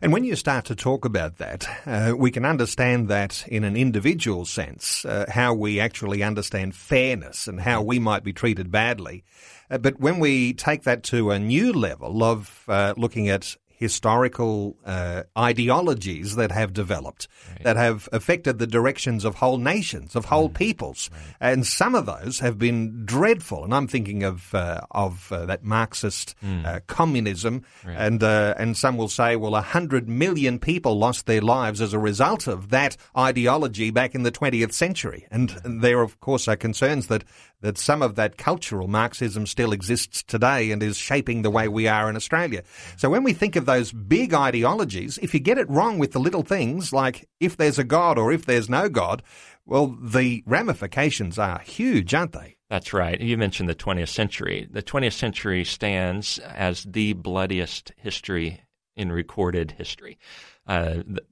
And 0.00 0.12
when 0.12 0.24
you 0.24 0.34
start 0.34 0.64
to 0.66 0.74
talk 0.74 1.04
about 1.04 1.38
that, 1.38 1.68
uh, 1.86 2.14
we 2.16 2.30
can 2.30 2.44
understand 2.44 3.08
that 3.08 3.46
in 3.48 3.64
an 3.64 3.76
individual 3.76 4.44
sense, 4.44 5.04
uh, 5.04 5.26
how 5.28 5.54
we 5.54 5.78
actually 5.78 6.22
understand 6.22 6.74
fairness 6.74 7.46
and 7.46 7.60
how 7.60 7.82
we 7.82 7.98
might 7.98 8.24
be 8.24 8.32
treated 8.32 8.70
badly. 8.70 9.24
Uh, 9.70 9.78
but 9.78 10.00
when 10.00 10.18
we 10.18 10.52
take 10.54 10.82
that 10.82 11.02
to 11.04 11.30
a 11.30 11.38
new 11.38 11.72
level 11.72 12.22
of 12.24 12.64
uh, 12.68 12.94
looking 12.96 13.28
at 13.28 13.56
historical 13.82 14.76
uh, 14.86 15.24
ideologies 15.36 16.36
that 16.36 16.52
have 16.52 16.72
developed 16.72 17.26
right. 17.50 17.64
that 17.64 17.76
have 17.76 18.08
affected 18.12 18.60
the 18.60 18.66
directions 18.66 19.24
of 19.24 19.34
whole 19.34 19.58
nations, 19.58 20.14
of 20.14 20.24
whole 20.26 20.48
mm. 20.48 20.54
peoples, 20.54 21.10
right. 21.12 21.52
and 21.52 21.66
some 21.66 21.96
of 21.96 22.06
those 22.06 22.38
have 22.38 22.58
been 22.58 23.04
dreadful. 23.04 23.64
And 23.64 23.74
I'm 23.74 23.88
thinking 23.88 24.22
of 24.22 24.54
uh, 24.54 24.82
of 24.92 25.32
uh, 25.32 25.46
that 25.46 25.64
Marxist 25.64 26.36
mm. 26.42 26.64
Uh, 26.64 26.78
communism, 26.86 27.64
right. 27.84 27.96
and 27.98 28.22
uh, 28.22 28.54
and 28.56 28.76
some 28.76 28.96
will 28.96 29.08
say, 29.08 29.34
well, 29.34 29.56
a 29.56 29.62
hundred 29.62 30.08
million 30.08 30.60
people 30.60 30.96
lost 30.96 31.26
their 31.26 31.42
lives 31.42 31.80
as 31.80 31.92
a 31.92 31.98
result 31.98 32.46
of 32.46 32.70
that 32.70 32.96
ideology 33.18 33.90
back 33.90 34.14
in 34.14 34.22
the 34.22 34.30
20th 34.30 34.72
century. 34.72 35.26
And, 35.30 35.60
and 35.64 35.82
there, 35.82 36.00
of 36.00 36.20
course, 36.20 36.46
are 36.46 36.56
concerns 36.56 37.08
that 37.08 37.24
that 37.62 37.78
some 37.78 38.02
of 38.02 38.16
that 38.16 38.36
cultural 38.36 38.86
Marxism 38.86 39.46
still 39.46 39.72
exists 39.72 40.22
today 40.22 40.70
and 40.70 40.82
is 40.82 40.96
shaping 40.96 41.42
the 41.42 41.50
way 41.50 41.66
we 41.68 41.88
are 41.88 42.10
in 42.10 42.16
Australia. 42.16 42.62
So 42.96 43.08
when 43.08 43.22
we 43.22 43.32
think 43.32 43.56
of 43.56 43.66
those 43.66 43.92
big 43.92 44.34
ideologies, 44.34 45.18
if 45.22 45.32
you 45.32 45.40
get 45.40 45.58
it 45.58 45.70
wrong 45.70 45.98
with 45.98 46.12
the 46.12 46.20
little 46.20 46.42
things 46.42 46.92
like 46.92 47.28
if 47.40 47.56
there's 47.56 47.78
a 47.78 47.84
God 47.84 48.18
or 48.18 48.32
if 48.32 48.44
there's 48.44 48.68
no 48.68 48.88
God, 48.88 49.22
well, 49.64 49.96
the 50.00 50.42
ramifications 50.44 51.38
are 51.38 51.60
huge, 51.60 52.12
aren't 52.14 52.32
they? 52.32 52.56
That's 52.68 52.92
right. 52.92 53.20
You 53.20 53.36
mentioned 53.36 53.68
the 53.68 53.74
20th 53.74 54.08
century. 54.08 54.66
The 54.70 54.82
20th 54.82 55.12
century 55.12 55.64
stands 55.64 56.38
as 56.38 56.84
the 56.84 57.12
bloodiest 57.12 57.92
history 57.96 58.62
in 58.96 59.12
recorded 59.12 59.72
history. 59.72 60.18
Uh, 60.66 61.02
the, 61.06 61.22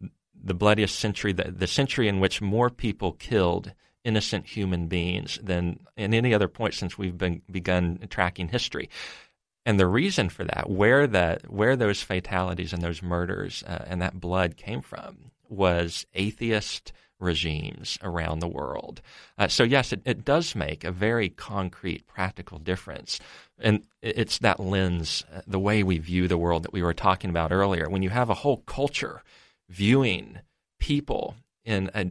the 0.43 0.55
bloodiest 0.55 0.99
century, 0.99 1.33
the, 1.33 1.51
the 1.51 1.67
century 1.67 2.09
in 2.09 2.21
which 2.21 2.41
more 2.41 2.71
people 2.71 3.13
killed 3.13 3.73
innocent 4.04 4.47
human 4.47 4.87
beings 4.87 5.38
than 5.42 5.80
in 5.97 6.14
any 6.14 6.33
other 6.33 6.49
point 6.49 6.75
since 6.75 6.97
we've 6.97 7.19
been 7.19 7.42
begun 7.50 7.99
tracking 8.09 8.49
history. 8.49 8.88
And 9.66 9.78
the 9.78 9.87
reason 9.87 10.28
for 10.30 10.45
that, 10.45 10.71
where 10.71 11.07
that 11.07 11.50
where 11.50 11.76
those 11.76 12.02
fatalities 12.02 12.73
and 12.73 12.83
those 12.83 13.02
murders 13.02 13.62
uh, 13.66 13.85
and 13.87 14.00
that 14.00 14.19
blood 14.19 14.57
came 14.57 14.80
from, 14.80 15.30
was 15.49 16.07
atheist 16.14 16.92
regimes 17.19 17.99
around 18.02 18.38
the 18.38 18.49
world. 18.49 19.02
Uh, 19.37 19.47
so 19.49 19.62
yes, 19.62 19.92
it, 19.92 20.00
it 20.07 20.25
does 20.25 20.54
make 20.54 20.85
a 20.85 20.90
very 20.90 21.28
concrete, 21.28 22.07
practical 22.07 22.59
difference, 22.59 23.21
and 23.59 23.83
it's 24.00 24.38
that 24.38 24.59
lens, 24.59 25.25
uh, 25.35 25.42
the 25.47 25.59
way 25.59 25.83
we 25.83 25.99
view 25.99 26.26
the 26.26 26.38
world 26.38 26.62
that 26.62 26.73
we 26.73 26.83
were 26.83 26.95
talking 26.95 27.28
about 27.28 27.52
earlier. 27.52 27.90
When 27.90 28.02
you 28.02 28.11
have 28.11 28.30
a 28.30 28.35
whole 28.35 28.59
culture 28.59 29.23
viewing 29.69 30.38
people 30.78 31.37
in 31.64 31.90
a 31.95 32.11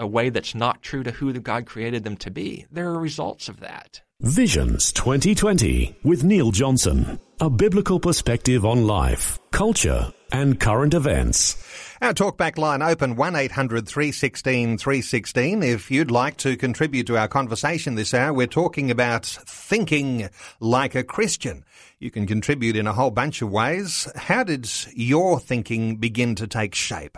a 0.00 0.06
way 0.06 0.30
that's 0.30 0.54
not 0.54 0.82
true 0.82 1.02
to 1.04 1.12
who 1.12 1.32
God 1.34 1.66
created 1.66 2.02
them 2.02 2.16
to 2.16 2.30
be. 2.30 2.66
There 2.72 2.88
are 2.88 2.98
results 2.98 3.48
of 3.48 3.60
that. 3.60 4.00
Visions 4.20 4.92
2020 4.92 5.96
with 6.02 6.24
Neil 6.24 6.50
Johnson. 6.50 7.20
A 7.40 7.48
biblical 7.48 8.00
perspective 8.00 8.66
on 8.66 8.86
life, 8.86 9.38
culture, 9.50 10.12
and 10.32 10.60
current 10.60 10.92
events. 10.92 11.56
Our 12.02 12.12
talkback 12.12 12.58
line 12.58 12.82
open 12.82 13.16
1800 13.16 13.86
316 13.86 14.78
316. 14.78 15.62
If 15.62 15.90
you'd 15.90 16.10
like 16.10 16.36
to 16.38 16.56
contribute 16.56 17.06
to 17.06 17.16
our 17.16 17.28
conversation 17.28 17.94
this 17.94 18.12
hour, 18.12 18.32
we're 18.32 18.46
talking 18.46 18.90
about 18.90 19.24
thinking 19.24 20.28
like 20.60 20.94
a 20.94 21.04
Christian. 21.04 21.64
You 21.98 22.10
can 22.10 22.26
contribute 22.26 22.76
in 22.76 22.86
a 22.86 22.92
whole 22.92 23.10
bunch 23.10 23.42
of 23.42 23.50
ways. 23.50 24.06
How 24.16 24.44
did 24.44 24.70
your 24.94 25.40
thinking 25.40 25.96
begin 25.96 26.34
to 26.36 26.46
take 26.46 26.74
shape? 26.74 27.16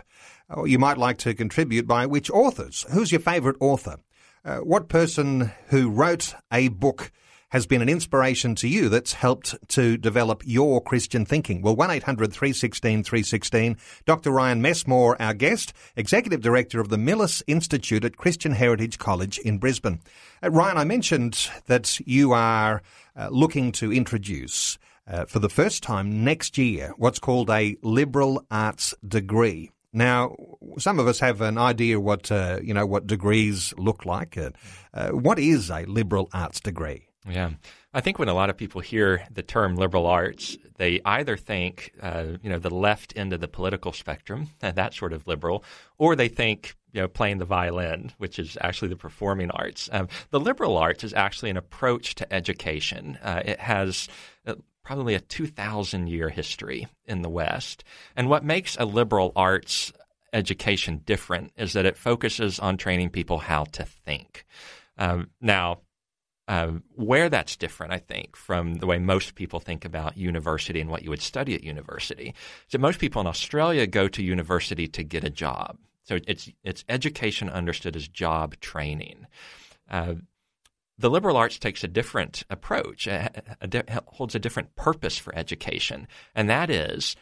Or 0.53 0.67
you 0.67 0.79
might 0.79 0.99
like 0.99 1.19
to 1.19 1.35
contribute 1.35 1.87
by 1.87 2.07
which 2.07 2.31
authors. 2.31 2.85
Who's 2.93 3.13
your 3.13 3.21
favourite 3.21 3.57
author? 3.61 3.97
Uh, 4.45 4.59
what 4.59 4.89
person 4.89 5.53
who 5.69 5.89
wrote 5.89 6.35
a 6.53 6.69
book 6.69 7.13
has 7.51 7.67
been 7.67 7.83
an 7.83 7.89
inspiration 7.89 8.55
to 8.55 8.67
you 8.67 8.89
that's 8.89 9.13
helped 9.13 9.55
to 9.69 9.99
develop 9.99 10.43
your 10.45 10.81
Christian 10.81 11.27
thinking? 11.27 11.61
Well, 11.61 11.77
800 11.91 12.33
316 12.33 13.05
316. 13.05 13.77
Dr. 14.07 14.31
Ryan 14.31 14.63
Messmore, 14.63 15.21
our 15.21 15.35
guest, 15.35 15.73
Executive 15.95 16.41
Director 16.41 16.81
of 16.81 16.89
the 16.89 16.97
Millis 16.97 17.43
Institute 17.47 18.05
at 18.05 18.17
Christian 18.17 18.53
Heritage 18.53 18.99
College 18.99 19.39
in 19.39 19.59
Brisbane. 19.59 20.01
Uh, 20.43 20.51
Ryan, 20.51 20.79
I 20.79 20.85
mentioned 20.85 21.51
that 21.67 22.01
you 22.01 22.33
are 22.33 22.83
uh, 23.15 23.29
looking 23.31 23.71
to 23.73 23.93
introduce 23.93 24.79
uh, 25.07 25.27
for 25.27 25.39
the 25.39 25.51
first 25.51 25.83
time 25.83 26.25
next 26.25 26.57
year 26.57 26.95
what's 26.97 27.19
called 27.19 27.51
a 27.51 27.77
liberal 27.83 28.47
arts 28.51 28.95
degree. 29.07 29.72
Now, 29.93 30.35
some 30.79 30.99
of 30.99 31.07
us 31.07 31.21
have 31.21 31.41
an 31.41 31.59
idea 31.59 32.01
what 32.01 32.33
uh, 32.33 32.61
you 32.63 32.73
know 32.73 32.87
what 32.87 33.07
degrees 33.07 33.75
look 33.77 34.07
like. 34.07 34.39
Uh, 34.39 34.51
uh, 34.95 35.11
what 35.11 35.39
is 35.39 35.71
a 35.71 35.85
liberal 35.85 36.31
arts 36.33 36.61
degree? 36.61 37.09
Yeah, 37.29 37.51
I 37.95 38.01
think 38.01 38.19
when 38.19 38.29
a 38.29 38.35
lot 38.35 38.51
of 38.51 38.57
people 38.57 38.81
hear 38.81 39.25
the 39.31 39.43
term 39.43 39.77
liberal 39.77 40.07
arts, 40.07 40.57
they 40.79 41.01
either 41.05 41.37
think 41.37 41.93
uh, 42.01 42.39
you 42.43 42.49
know 42.49 42.59
the 42.59 42.75
left 42.75 43.13
end 43.17 43.33
of 43.33 43.41
the 43.41 43.49
political 43.49 43.93
spectrum, 43.93 44.49
that 44.61 44.95
sort 44.95 45.13
of 45.13 45.27
liberal, 45.27 45.63
or 45.99 46.17
they 46.17 46.29
think 46.29 46.75
you 46.93 47.03
know 47.03 47.09
playing 47.09 47.39
the 47.39 47.45
violin, 47.45 48.13
which 48.17 48.39
is 48.39 48.57
actually 48.63 48.89
the 48.89 48.97
performing 48.97 49.51
arts. 49.51 49.91
Um, 49.93 50.09
the 50.31 50.41
liberal 50.41 50.79
arts 50.79 51.05
is 51.05 51.13
actually 51.13 51.51
an 51.51 51.59
approach 51.59 52.15
to 52.17 52.33
education. 52.33 53.19
Uh, 53.23 53.43
it 53.45 53.61
has 53.61 54.09
uh, 54.47 54.55
probably 54.85 55.15
a 55.15 55.21
2,000 55.21 56.09
year 56.09 56.29
history 56.29 56.89
in 57.07 57.23
the 57.23 57.29
West. 57.29 57.85
And 58.17 58.29
what 58.29 58.45
makes 58.45 58.77
a 58.77 58.85
liberal 58.85 59.33
arts 59.37 59.93
education 60.33 61.03
different 61.05 61.53
is 61.57 61.75
that 61.75 61.87
it 61.87 61.97
focuses 61.97 62.59
on 62.59 62.77
training 62.77 63.11
people 63.11 63.39
how 63.39 63.65
to 63.65 63.85
think. 63.85 64.45
Um, 64.99 65.31
now, 65.41 65.81
uh, 66.49 66.73
where 66.97 67.29
that's 67.29 67.57
different, 67.57 67.93
I 67.93 67.99
think, 67.99 68.37
from 68.37 68.77
the 68.77 68.87
way 68.87 68.99
most 68.99 69.37
people 69.37 69.61
think 69.61 69.85
about 69.85 70.17
university 70.17 70.81
and 70.81 70.91
what 70.91 71.03
you 71.03 71.11
would 71.11 71.23
study 71.23 71.55
at 71.55 71.63
university, 71.63 72.35
is 72.67 72.73
that 72.73 72.81
most 72.81 72.99
people 72.99 73.21
in 73.21 73.27
Australia 73.27 73.87
go 73.87 74.09
to 74.09 74.23
university 74.23 74.89
to 74.89 75.03
get 75.03 75.25
a 75.25 75.31
job. 75.31 75.79
So 76.05 76.19
it's 76.27 76.51
it's 76.65 76.85
education 76.89 77.49
understood 77.49 77.95
as 77.95 78.09
job 78.09 78.57
training. 78.61 79.27
Uh, 79.89 80.15
the 81.03 81.11
liberal 81.11 81.37
arts 81.37 81.59
takes 81.59 81.83
a 81.83 81.89
different 81.89 82.45
approach, 82.49 83.09
a, 83.09 83.43
a, 83.61 83.69
a, 83.89 84.03
holds 84.07 84.37
a 84.37 84.39
different 84.39 84.75
purpose 84.77 85.19
for 85.19 85.35
education, 85.37 86.07
and 86.35 86.49
that 86.49 86.71
is 86.71 87.17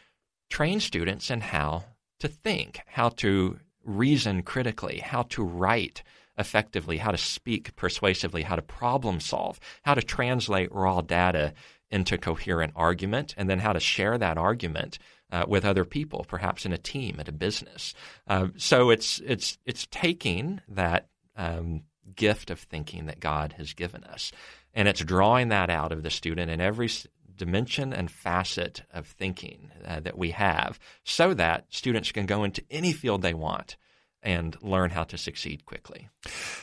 train 0.50 0.80
students 0.80 1.30
in 1.30 1.40
how 1.40 1.84
to 2.18 2.28
think, 2.28 2.80
how 2.86 3.08
to 3.08 3.58
reason 3.82 4.42
critically, 4.42 4.98
how 4.98 5.22
to 5.22 5.42
write 5.42 6.02
effectively, 6.36 6.98
how 6.98 7.10
to 7.10 7.16
speak 7.16 7.74
persuasively, 7.74 8.42
how 8.42 8.54
to 8.54 8.62
problem 8.62 9.18
solve, 9.18 9.58
how 9.82 9.94
to 9.94 10.02
translate 10.02 10.70
raw 10.72 11.00
data 11.00 11.54
into 11.90 12.18
coherent 12.18 12.74
argument, 12.76 13.34
and 13.38 13.48
then 13.48 13.60
how 13.60 13.72
to 13.72 13.80
share 13.80 14.18
that 14.18 14.36
argument 14.36 14.98
uh, 15.32 15.44
with 15.48 15.64
other 15.64 15.86
people, 15.86 16.26
perhaps 16.28 16.66
in 16.66 16.72
a 16.72 16.78
team 16.78 17.16
at 17.18 17.28
a 17.28 17.32
business. 17.32 17.94
Uh, 18.26 18.48
so 18.56 18.90
it's 18.90 19.20
it's 19.24 19.56
it's 19.64 19.86
taking 19.90 20.60
that 20.68 21.08
um, 21.34 21.82
gift 22.16 22.50
of 22.50 22.60
thinking 22.60 23.06
that 23.06 23.20
God 23.20 23.54
has 23.56 23.72
given 23.72 24.04
us, 24.04 24.32
and 24.74 24.88
it's 24.88 25.04
drawing 25.04 25.48
that 25.48 25.70
out 25.70 25.92
of 25.92 26.02
the 26.02 26.10
student 26.10 26.50
in 26.50 26.60
every 26.60 26.88
dimension 27.36 27.92
and 27.92 28.10
facet 28.10 28.82
of 28.92 29.06
thinking 29.06 29.70
uh, 29.86 30.00
that 30.00 30.18
we 30.18 30.30
have, 30.30 30.78
so 31.04 31.34
that 31.34 31.66
students 31.70 32.12
can 32.12 32.26
go 32.26 32.44
into 32.44 32.62
any 32.70 32.92
field 32.92 33.22
they 33.22 33.34
want 33.34 33.76
and 34.22 34.56
learn 34.62 34.90
how 34.90 35.04
to 35.04 35.16
succeed 35.16 35.64
quickly. 35.64 36.08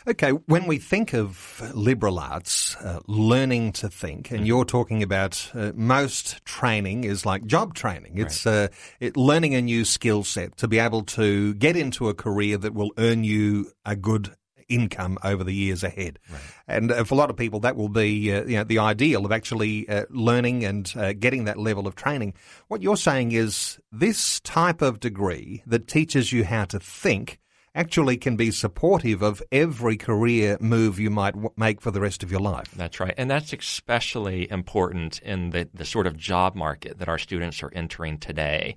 Okay, 0.07 0.29
when 0.29 0.67
we 0.67 0.77
think 0.77 1.13
of 1.13 1.71
liberal 1.73 2.19
arts, 2.19 2.75
uh, 2.77 2.99
learning 3.07 3.71
to 3.73 3.89
think, 3.89 4.31
and 4.31 4.39
mm-hmm. 4.39 4.45
you're 4.45 4.65
talking 4.65 5.03
about 5.03 5.49
uh, 5.53 5.71
most 5.75 6.43
training 6.45 7.03
is 7.03 7.25
like 7.25 7.45
job 7.45 7.73
training. 7.73 8.17
It's 8.17 8.45
right. 8.45 8.65
uh, 8.65 8.67
it, 8.99 9.17
learning 9.17 9.55
a 9.55 9.61
new 9.61 9.85
skill 9.85 10.23
set 10.23 10.57
to 10.57 10.67
be 10.67 10.79
able 10.79 11.03
to 11.03 11.53
get 11.55 11.75
into 11.75 12.09
a 12.09 12.13
career 12.13 12.57
that 12.57 12.73
will 12.73 12.91
earn 12.97 13.23
you 13.23 13.71
a 13.85 13.95
good 13.95 14.35
income 14.69 15.17
over 15.23 15.43
the 15.43 15.53
years 15.53 15.83
ahead. 15.83 16.19
Right. 16.29 16.41
And 16.67 16.91
uh, 16.91 17.03
for 17.03 17.15
a 17.15 17.17
lot 17.17 17.29
of 17.29 17.37
people, 17.37 17.59
that 17.61 17.75
will 17.75 17.89
be 17.89 18.33
uh, 18.33 18.45
you 18.45 18.57
know, 18.57 18.63
the 18.63 18.79
ideal 18.79 19.25
of 19.25 19.31
actually 19.31 19.87
uh, 19.89 20.05
learning 20.09 20.65
and 20.65 20.91
uh, 20.95 21.13
getting 21.13 21.45
that 21.45 21.57
level 21.57 21.87
of 21.87 21.95
training. 21.95 22.33
What 22.67 22.81
you're 22.81 22.97
saying 22.97 23.31
is 23.31 23.79
this 23.91 24.39
type 24.41 24.81
of 24.81 24.99
degree 24.99 25.63
that 25.65 25.87
teaches 25.87 26.31
you 26.31 26.43
how 26.43 26.65
to 26.65 26.79
think 26.79 27.39
actually 27.77 28.17
can 28.17 28.35
be 28.35 28.49
supportive 28.49 29.21
of 29.21 29.41
every 29.51 29.95
career 29.95 30.57
move 30.59 30.99
you 30.99 31.11
might 31.11 31.35
w- 31.35 31.51
make 31.55 31.79
for 31.79 31.91
the 31.91 32.01
rest 32.01 32.23
of 32.23 32.31
your 32.31 32.41
life. 32.41 32.71
That's 32.75 32.99
right. 32.99 33.13
And 33.17 33.29
that's 33.29 33.53
especially 33.53 34.49
important 34.49 35.21
in 35.21 35.51
the, 35.51 35.69
the 35.73 35.85
sort 35.85 36.07
of 36.07 36.17
job 36.17 36.55
market 36.55 36.97
that 36.97 37.07
our 37.07 37.19
students 37.19 37.61
are 37.61 37.71
entering 37.73 38.17
today. 38.17 38.75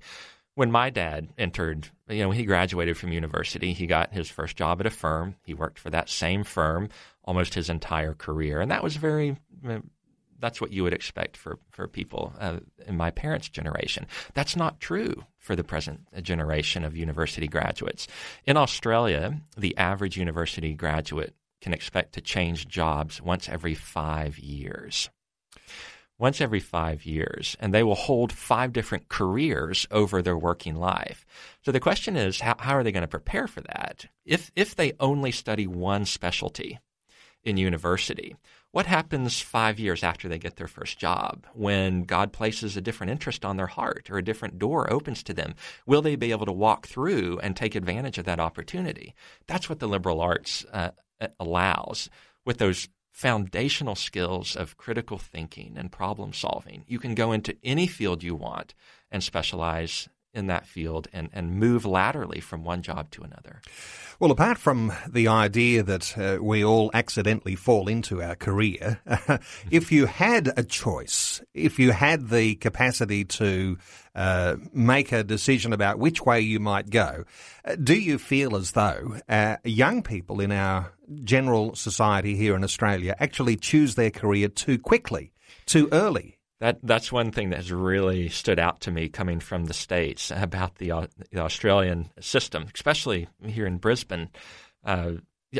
When 0.55 0.71
my 0.71 0.89
dad 0.89 1.29
entered, 1.37 1.89
you 2.09 2.23
know, 2.23 2.31
he 2.31 2.43
graduated 2.43 2.97
from 2.97 3.13
university, 3.13 3.73
he 3.73 3.87
got 3.87 4.13
his 4.13 4.29
first 4.29 4.57
job 4.57 4.81
at 4.81 4.85
a 4.85 4.89
firm. 4.89 5.35
He 5.45 5.53
worked 5.53 5.79
for 5.79 5.89
that 5.89 6.09
same 6.09 6.43
firm 6.43 6.89
almost 7.23 7.53
his 7.53 7.69
entire 7.69 8.13
career. 8.13 8.59
And 8.59 8.71
that 8.71 8.83
was 8.83 8.97
very 8.97 9.37
that's 10.41 10.59
what 10.59 10.71
you 10.71 10.83
would 10.83 10.93
expect 10.93 11.37
for 11.37 11.59
for 11.69 11.87
people 11.87 12.33
uh, 12.39 12.59
in 12.87 12.97
my 12.97 13.11
parents' 13.11 13.47
generation. 13.47 14.07
That's 14.33 14.55
not 14.55 14.79
true 14.79 15.23
for 15.37 15.55
the 15.55 15.63
present 15.63 16.01
generation 16.21 16.83
of 16.83 16.97
university 16.97 17.47
graduates. 17.47 18.07
In 18.45 18.57
Australia, 18.57 19.39
the 19.55 19.77
average 19.77 20.17
university 20.17 20.73
graduate 20.73 21.35
can 21.61 21.73
expect 21.73 22.13
to 22.13 22.21
change 22.21 22.67
jobs 22.67 23.21
once 23.21 23.47
every 23.47 23.75
five 23.75 24.39
years. 24.39 25.09
Once 26.21 26.39
every 26.39 26.59
five 26.59 27.03
years, 27.03 27.57
and 27.59 27.73
they 27.73 27.81
will 27.81 27.95
hold 27.95 28.31
five 28.31 28.71
different 28.71 29.09
careers 29.09 29.87
over 29.89 30.21
their 30.21 30.37
working 30.37 30.75
life. 30.75 31.25
So 31.65 31.71
the 31.71 31.79
question 31.79 32.15
is, 32.15 32.41
how, 32.41 32.55
how 32.59 32.73
are 32.75 32.83
they 32.83 32.91
going 32.91 33.01
to 33.01 33.07
prepare 33.07 33.47
for 33.47 33.61
that? 33.61 34.05
If 34.23 34.51
if 34.55 34.75
they 34.75 34.93
only 34.99 35.31
study 35.31 35.65
one 35.65 36.05
specialty 36.05 36.79
in 37.43 37.57
university, 37.57 38.35
what 38.69 38.85
happens 38.85 39.41
five 39.41 39.79
years 39.79 40.03
after 40.03 40.29
they 40.29 40.37
get 40.37 40.57
their 40.57 40.67
first 40.67 40.99
job 40.99 41.47
when 41.55 42.03
God 42.03 42.31
places 42.31 42.77
a 42.77 42.81
different 42.81 43.11
interest 43.11 43.43
on 43.43 43.57
their 43.57 43.65
heart 43.65 44.07
or 44.11 44.19
a 44.19 44.23
different 44.23 44.59
door 44.59 44.93
opens 44.93 45.23
to 45.23 45.33
them? 45.33 45.55
Will 45.87 46.03
they 46.03 46.15
be 46.15 46.29
able 46.29 46.45
to 46.45 46.51
walk 46.51 46.85
through 46.85 47.39
and 47.41 47.55
take 47.55 47.73
advantage 47.73 48.19
of 48.19 48.25
that 48.25 48.39
opportunity? 48.39 49.15
That's 49.47 49.69
what 49.69 49.79
the 49.79 49.87
liberal 49.87 50.21
arts 50.21 50.67
uh, 50.71 50.91
allows 51.39 52.11
with 52.45 52.59
those 52.59 52.87
foundational 53.11 53.95
skills 53.95 54.55
of 54.55 54.77
critical 54.77 55.17
thinking 55.17 55.75
and 55.77 55.91
problem 55.91 56.33
solving. 56.33 56.83
You 56.87 56.99
can 56.99 57.13
go 57.13 57.31
into 57.31 57.57
any 57.63 57.87
field 57.87 58.23
you 58.23 58.35
want 58.35 58.73
and 59.11 59.23
specialize 59.23 60.07
in 60.33 60.47
that 60.47 60.65
field 60.65 61.07
and, 61.13 61.29
and 61.33 61.55
move 61.55 61.85
laterally 61.85 62.39
from 62.39 62.63
one 62.63 62.81
job 62.81 63.11
to 63.11 63.23
another. 63.23 63.61
Well, 64.19 64.31
apart 64.31 64.57
from 64.57 64.93
the 65.09 65.27
idea 65.27 65.81
that 65.83 66.17
uh, 66.17 66.37
we 66.41 66.63
all 66.63 66.91
accidentally 66.93 67.55
fall 67.55 67.87
into 67.87 68.21
our 68.21 68.35
career, 68.35 68.99
if 69.71 69.91
you 69.91 70.05
had 70.05 70.53
a 70.55 70.63
choice, 70.63 71.41
if 71.53 71.79
you 71.79 71.91
had 71.91 72.29
the 72.29 72.55
capacity 72.55 73.25
to 73.25 73.77
uh, 74.13 74.57
make 74.73 75.11
a 75.11 75.23
decision 75.23 75.73
about 75.73 75.97
which 75.97 76.23
way 76.23 76.39
you 76.39 76.59
might 76.59 76.89
go, 76.89 77.23
uh, 77.65 77.75
do 77.75 77.95
you 77.95 78.19
feel 78.19 78.55
as 78.55 78.71
though 78.71 79.17
uh, 79.27 79.57
young 79.63 80.03
people 80.03 80.39
in 80.39 80.51
our 80.51 80.93
general 81.23 81.75
society 81.75 82.35
here 82.35 82.55
in 82.55 82.63
Australia 82.63 83.15
actually 83.19 83.55
choose 83.55 83.95
their 83.95 84.11
career 84.11 84.47
too 84.47 84.77
quickly, 84.77 85.33
too 85.65 85.89
early? 85.91 86.37
That 86.61 86.77
that's 86.83 87.11
one 87.11 87.31
thing 87.31 87.49
that 87.49 87.57
has 87.57 87.71
really 87.71 88.29
stood 88.29 88.59
out 88.59 88.81
to 88.81 88.91
me 88.91 89.09
coming 89.09 89.39
from 89.39 89.65
the 89.65 89.73
states 89.73 90.31
about 90.33 90.75
the, 90.75 90.91
uh, 90.91 91.07
the 91.31 91.39
Australian 91.39 92.11
system, 92.19 92.67
especially 92.73 93.27
here 93.43 93.65
in 93.65 93.77
Brisbane. 93.77 94.29
Uh, 94.85 95.13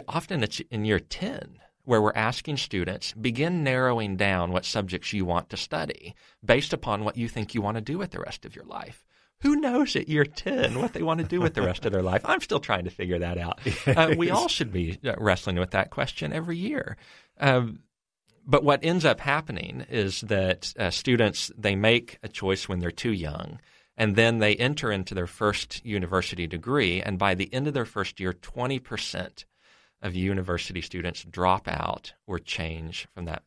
often 0.07 0.43
it's 0.43 0.61
in 0.69 0.85
year 0.85 0.99
ten 0.99 1.57
where 1.85 2.03
we're 2.03 2.13
asking 2.13 2.57
students 2.57 3.13
begin 3.13 3.63
narrowing 3.63 4.15
down 4.15 4.51
what 4.51 4.63
subjects 4.63 5.11
you 5.11 5.25
want 5.25 5.49
to 5.49 5.57
study 5.57 6.13
based 6.45 6.71
upon 6.71 7.03
what 7.03 7.17
you 7.17 7.27
think 7.27 7.55
you 7.55 7.63
want 7.63 7.75
to 7.75 7.81
do 7.81 7.97
with 7.97 8.11
the 8.11 8.19
rest 8.19 8.45
of 8.45 8.55
your 8.55 8.65
life. 8.65 9.03
Who 9.39 9.55
knows 9.55 9.95
at 9.95 10.07
year 10.07 10.23
10 10.23 10.79
what 10.79 10.93
they 10.93 11.01
want 11.01 11.19
to 11.19 11.25
do 11.25 11.41
with 11.41 11.55
the 11.55 11.63
rest 11.63 11.83
of 11.87 11.91
their 11.91 12.03
life? 12.03 12.21
I'm 12.25 12.41
still 12.41 12.59
trying 12.59 12.83
to 12.83 12.91
figure 12.91 13.17
that 13.19 13.39
out. 13.39 13.59
Uh, 13.87 14.13
we 14.15 14.29
all 14.29 14.47
should 14.47 14.71
be 14.71 14.99
uh, 15.03 15.15
wrestling 15.17 15.57
with 15.57 15.71
that 15.71 15.89
question 15.89 16.31
every 16.31 16.55
year. 16.55 16.97
Um, 17.39 17.79
but 18.45 18.63
what 18.63 18.83
ends 18.83 19.05
up 19.05 19.19
happening 19.19 19.85
is 19.89 20.21
that 20.21 20.73
uh, 20.77 20.89
students 20.89 21.51
they 21.57 21.75
make 21.75 22.17
a 22.23 22.27
choice 22.27 22.67
when 22.67 22.79
they're 22.79 22.91
too 22.91 23.11
young 23.11 23.59
and 23.97 24.15
then 24.15 24.39
they 24.39 24.55
enter 24.55 24.91
into 24.91 25.13
their 25.13 25.27
first 25.27 25.85
university 25.85 26.47
degree 26.47 27.01
and 27.01 27.19
by 27.19 27.35
the 27.35 27.53
end 27.53 27.67
of 27.67 27.73
their 27.73 27.85
first 27.85 28.19
year 28.19 28.33
20% 28.33 29.45
of 30.01 30.15
university 30.15 30.81
students 30.81 31.23
drop 31.23 31.67
out 31.67 32.13
or 32.25 32.39
change 32.39 33.07
from 33.13 33.25
that 33.25 33.43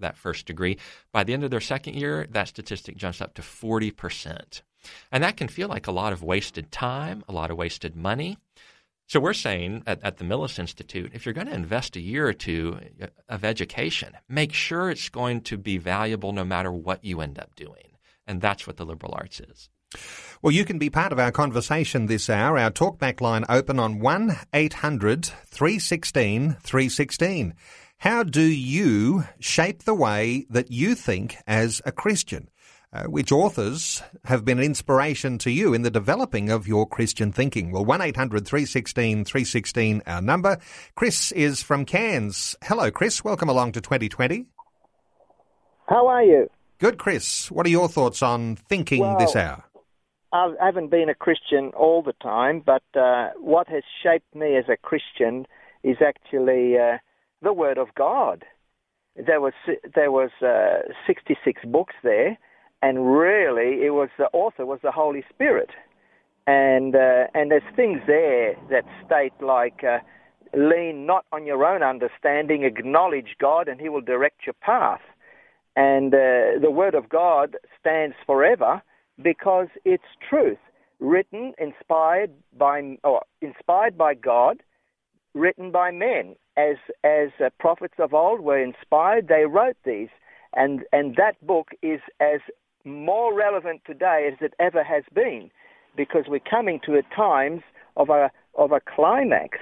that 0.00 0.16
first 0.16 0.46
degree. 0.46 0.76
By 1.12 1.22
the 1.22 1.32
end 1.32 1.44
of 1.44 1.52
their 1.52 1.60
second 1.60 1.94
year 1.94 2.26
that 2.30 2.48
statistic 2.48 2.96
jumps 2.96 3.20
up 3.20 3.34
to 3.34 3.42
40% 3.42 4.62
and 5.12 5.22
that 5.22 5.36
can 5.36 5.48
feel 5.48 5.68
like 5.68 5.86
a 5.86 5.92
lot 5.92 6.12
of 6.12 6.22
wasted 6.22 6.72
time 6.72 7.22
a 7.28 7.32
lot 7.32 7.50
of 7.50 7.56
wasted 7.56 7.94
money 7.94 8.36
so 9.06 9.20
we're 9.20 9.34
saying 9.34 9.82
at, 9.86 10.02
at, 10.02 10.16
the 10.16 10.24
Millis 10.24 10.58
Institute, 10.58 11.10
if 11.14 11.24
you're 11.26 11.34
going 11.34 11.46
to 11.46 11.54
invest 11.54 11.96
a 11.96 12.00
year 12.00 12.26
or 12.26 12.32
two 12.32 12.78
uh, 13.02 13.06
of 13.28 13.44
education, 13.44 14.14
make 14.28 14.52
sure 14.52 14.90
it's 14.90 15.08
going 15.08 15.42
to 15.42 15.58
be 15.58 15.76
valuable 15.76 16.32
no 16.32 16.44
matter 16.44 16.72
what 16.72 17.04
you 17.04 17.20
end 17.20 17.38
up 17.38 17.54
doing. 17.54 17.98
And 18.26 18.40
that's 18.40 18.66
what 18.66 18.76
the 18.76 18.86
liberal 18.86 19.14
arts 19.14 19.40
is. 19.40 19.68
Well, 20.42 20.52
you 20.52 20.64
can 20.64 20.78
be 20.78 20.90
part 20.90 21.12
of 21.12 21.18
our 21.18 21.30
conversation 21.30 22.06
this 22.06 22.28
hour. 22.28 22.58
Our 22.58 22.70
talkback 22.70 23.20
line 23.20 23.44
open 23.48 23.78
on 23.78 24.00
1 24.00 24.36
800 24.52 25.26
316 25.26 26.56
316. 26.62 27.54
How 27.98 28.22
do 28.22 28.42
you 28.42 29.24
shape 29.38 29.84
the 29.84 29.94
way 29.94 30.46
that 30.50 30.70
you 30.70 30.94
think 30.94 31.36
as 31.46 31.80
a 31.84 31.92
Christian? 31.92 32.48
Uh, 32.94 33.04
which 33.04 33.32
authors 33.32 34.02
have 34.24 34.44
been 34.44 34.58
an 34.58 34.64
inspiration 34.64 35.36
to 35.38 35.50
you 35.50 35.74
in 35.74 35.82
the 35.82 35.90
developing 35.90 36.48
of 36.48 36.68
your 36.68 36.86
Christian 36.86 37.32
thinking. 37.32 37.72
Well, 37.72 37.84
1 37.84 38.00
800 38.00 38.46
316 38.46 39.24
316, 39.24 40.02
our 40.06 40.22
number. 40.22 40.58
Chris 40.94 41.32
is 41.32 41.62
from 41.62 41.84
Cairns. 41.84 42.54
Hello, 42.62 42.90
Chris. 42.90 43.24
Welcome 43.24 43.48
along 43.48 43.72
to 43.72 43.80
2020. 43.80 44.46
How 45.88 46.06
are 46.06 46.22
you? 46.22 46.48
Good, 46.78 46.98
Chris. 46.98 47.50
What 47.50 47.66
are 47.66 47.70
your 47.70 47.88
thoughts 47.88 48.22
on 48.22 48.56
thinking 48.56 49.00
well, 49.00 49.18
this 49.18 49.34
hour? 49.34 49.64
I 50.32 50.52
haven't 50.60 50.90
been 50.90 51.08
a 51.08 51.14
Christian 51.14 51.70
all 51.76 52.02
the 52.02 52.14
time, 52.22 52.62
but 52.64 52.82
uh, 52.94 53.30
what 53.38 53.68
has 53.68 53.82
shaped 54.02 54.34
me 54.34 54.56
as 54.56 54.64
a 54.68 54.76
Christian 54.76 55.46
is 55.82 55.96
actually 56.04 56.76
uh, 56.78 56.98
the 57.42 57.52
Word 57.52 57.78
of 57.78 57.88
God. 57.96 58.44
There 59.16 59.40
was 59.40 59.52
there 59.94 60.10
was 60.10 60.30
uh, 60.42 60.92
66 61.06 61.62
books 61.66 61.94
there, 62.02 62.36
and 62.84 63.10
really 63.10 63.82
it 63.86 63.94
was 63.94 64.10
the 64.18 64.28
author 64.34 64.66
was 64.66 64.78
the 64.82 64.92
Holy 64.92 65.24
Spirit, 65.32 65.70
and 66.46 66.94
uh, 66.94 67.24
and 67.32 67.50
there's 67.50 67.70
things 67.74 68.00
there 68.06 68.54
that 68.70 68.84
state 69.06 69.32
like 69.40 69.82
uh, 69.82 70.00
lean 70.54 71.06
not 71.06 71.24
on 71.32 71.46
your 71.46 71.64
own 71.64 71.82
understanding, 71.82 72.62
acknowledge 72.62 73.36
God, 73.40 73.68
and 73.68 73.80
He 73.80 73.88
will 73.88 74.02
direct 74.02 74.44
your 74.44 74.58
path, 74.60 75.00
and 75.74 76.12
uh, 76.12 76.60
the 76.60 76.70
Word 76.70 76.94
of 76.94 77.08
God 77.08 77.56
stands 77.80 78.16
forever 78.26 78.82
because 79.22 79.68
it's 79.86 80.10
truth, 80.28 80.58
written, 81.00 81.54
inspired 81.58 82.32
by 82.58 82.98
or 83.02 83.22
inspired 83.40 83.96
by 83.96 84.12
God, 84.12 84.62
written 85.32 85.70
by 85.70 85.90
men. 85.90 86.36
As 86.58 86.76
as 87.02 87.30
uh, 87.42 87.48
prophets 87.58 87.94
of 87.98 88.12
old 88.12 88.40
were 88.42 88.62
inspired, 88.62 89.28
they 89.28 89.46
wrote 89.46 89.78
these, 89.86 90.10
and 90.54 90.82
and 90.92 91.16
that 91.16 91.34
book 91.46 91.68
is 91.82 92.00
as 92.20 92.40
more 92.84 93.34
relevant 93.34 93.82
today 93.86 94.28
as 94.30 94.38
it 94.40 94.54
ever 94.58 94.82
has 94.84 95.04
been 95.14 95.50
because 95.96 96.24
we're 96.28 96.40
coming 96.40 96.80
to 96.86 96.94
a 96.94 97.02
times 97.14 97.62
of 97.96 98.10
a, 98.10 98.30
of 98.56 98.72
a 98.72 98.80
climax. 98.80 99.58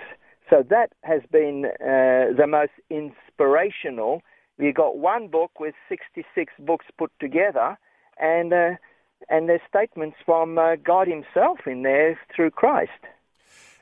So 0.51 0.65
that 0.69 0.93
has 1.03 1.23
been 1.31 1.67
uh, 1.81 2.37
the 2.37 2.47
most 2.47 2.73
inspirational. 2.91 4.23
We 4.59 4.73
got 4.73 4.99
one 4.99 5.29
book 5.29 5.61
with 5.61 5.75
66 5.89 6.53
books 6.59 6.87
put 6.99 7.11
together, 7.21 7.79
and 8.21 8.53
uh, 8.53 8.71
and 9.29 9.49
there's 9.49 9.61
statements 9.69 10.17
from 10.27 10.59
uh, 10.59 10.77
God 10.77 11.09
Himself 11.09 11.61
in 11.67 11.83
there 11.83 12.19
through 12.35 12.51
Christ. 12.51 12.91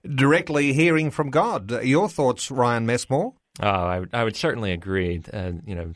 Directly 0.06 0.72
hearing 0.72 1.10
from 1.10 1.30
God. 1.30 1.82
Your 1.84 2.08
thoughts, 2.08 2.50
Ryan 2.50 2.86
Messmore? 2.86 3.34
Oh, 3.60 3.66
I, 3.66 4.00
would, 4.00 4.10
I 4.14 4.24
would 4.24 4.36
certainly 4.36 4.72
agree. 4.72 5.20
Uh, 5.32 5.52
you 5.66 5.74
know, 5.74 5.92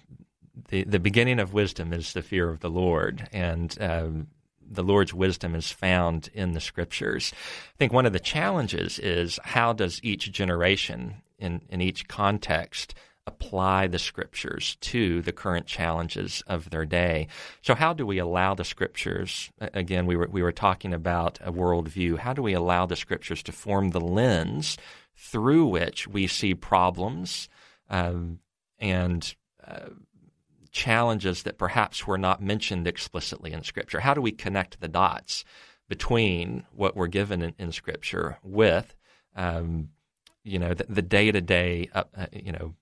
the 0.69 0.85
the 0.85 1.01
beginning 1.01 1.41
of 1.41 1.53
wisdom 1.53 1.93
is 1.93 2.13
the 2.13 2.23
fear 2.23 2.51
of 2.51 2.61
the 2.61 2.71
Lord, 2.71 3.29
and 3.33 3.77
um, 3.81 4.29
the 4.61 4.83
Lord's 4.83 5.15
wisdom 5.15 5.55
is 5.55 5.71
found 5.71 6.31
in 6.33 6.53
the 6.53 6.61
Scriptures. 6.61 7.33
I 7.35 7.77
think 7.79 7.93
one 7.93 8.07
of 8.07 8.13
the 8.13 8.21
challenges 8.21 8.99
is 8.99 9.39
how 9.45 9.73
does 9.73 10.01
each 10.03 10.33
generation 10.33 11.23
in 11.39 11.63
in 11.69 11.81
each 11.81 12.09
context 12.09 12.95
apply 13.27 13.87
the 13.87 13.99
scriptures 13.99 14.77
to 14.81 15.23
the 15.23 15.33
current 15.33 15.67
challenges 15.67 16.43
of 16.47 16.69
their 16.71 16.85
day. 16.85 17.27
So, 17.63 17.75
how 17.75 17.93
do 17.93 18.05
we 18.05 18.19
allow 18.19 18.55
the 18.55 18.65
scriptures? 18.65 19.51
Again, 19.59 20.07
we 20.07 20.17
were 20.17 20.29
we 20.31 20.43
were 20.43 20.53
talking 20.53 20.93
about 20.93 21.39
a 21.43 21.53
worldview. 21.53 22.19
How 22.19 22.33
do 22.33 22.43
we 22.43 22.53
allow 22.53 22.87
the 22.87 22.97
scriptures 22.97 23.43
to 23.45 23.53
form 23.53 23.91
the 23.91 24.01
lens 24.01 24.77
through 25.17 25.67
which 25.67 26.07
we 26.09 26.27
see 26.27 26.55
problems 26.55 27.49
um, 27.89 28.41
and 28.79 29.35
uh, 29.67 29.91
challenges 30.75 31.45
that 31.45 31.57
perhaps 31.57 32.07
were 32.07 32.19
not 32.19 32.43
mentioned 32.43 32.87
explicitly 32.87 33.53
in 33.53 33.63
Scripture? 33.63 34.01
How 34.01 34.13
do 34.13 34.21
we 34.21 34.33
connect 34.33 34.81
the 34.81 34.89
dots 34.89 35.45
between 35.89 36.65
what 36.73 36.97
we're 36.97 37.07
given 37.07 37.41
in, 37.43 37.55
in 37.59 37.73
Scripture 37.73 38.39
with 38.43 38.95
um, 39.37 39.89
you 40.43 40.59
know 40.59 40.75
the 40.75 41.03
day 41.03 41.33
to 41.33 41.41
day 41.41 41.89
you 42.33 42.53
know 42.53 42.75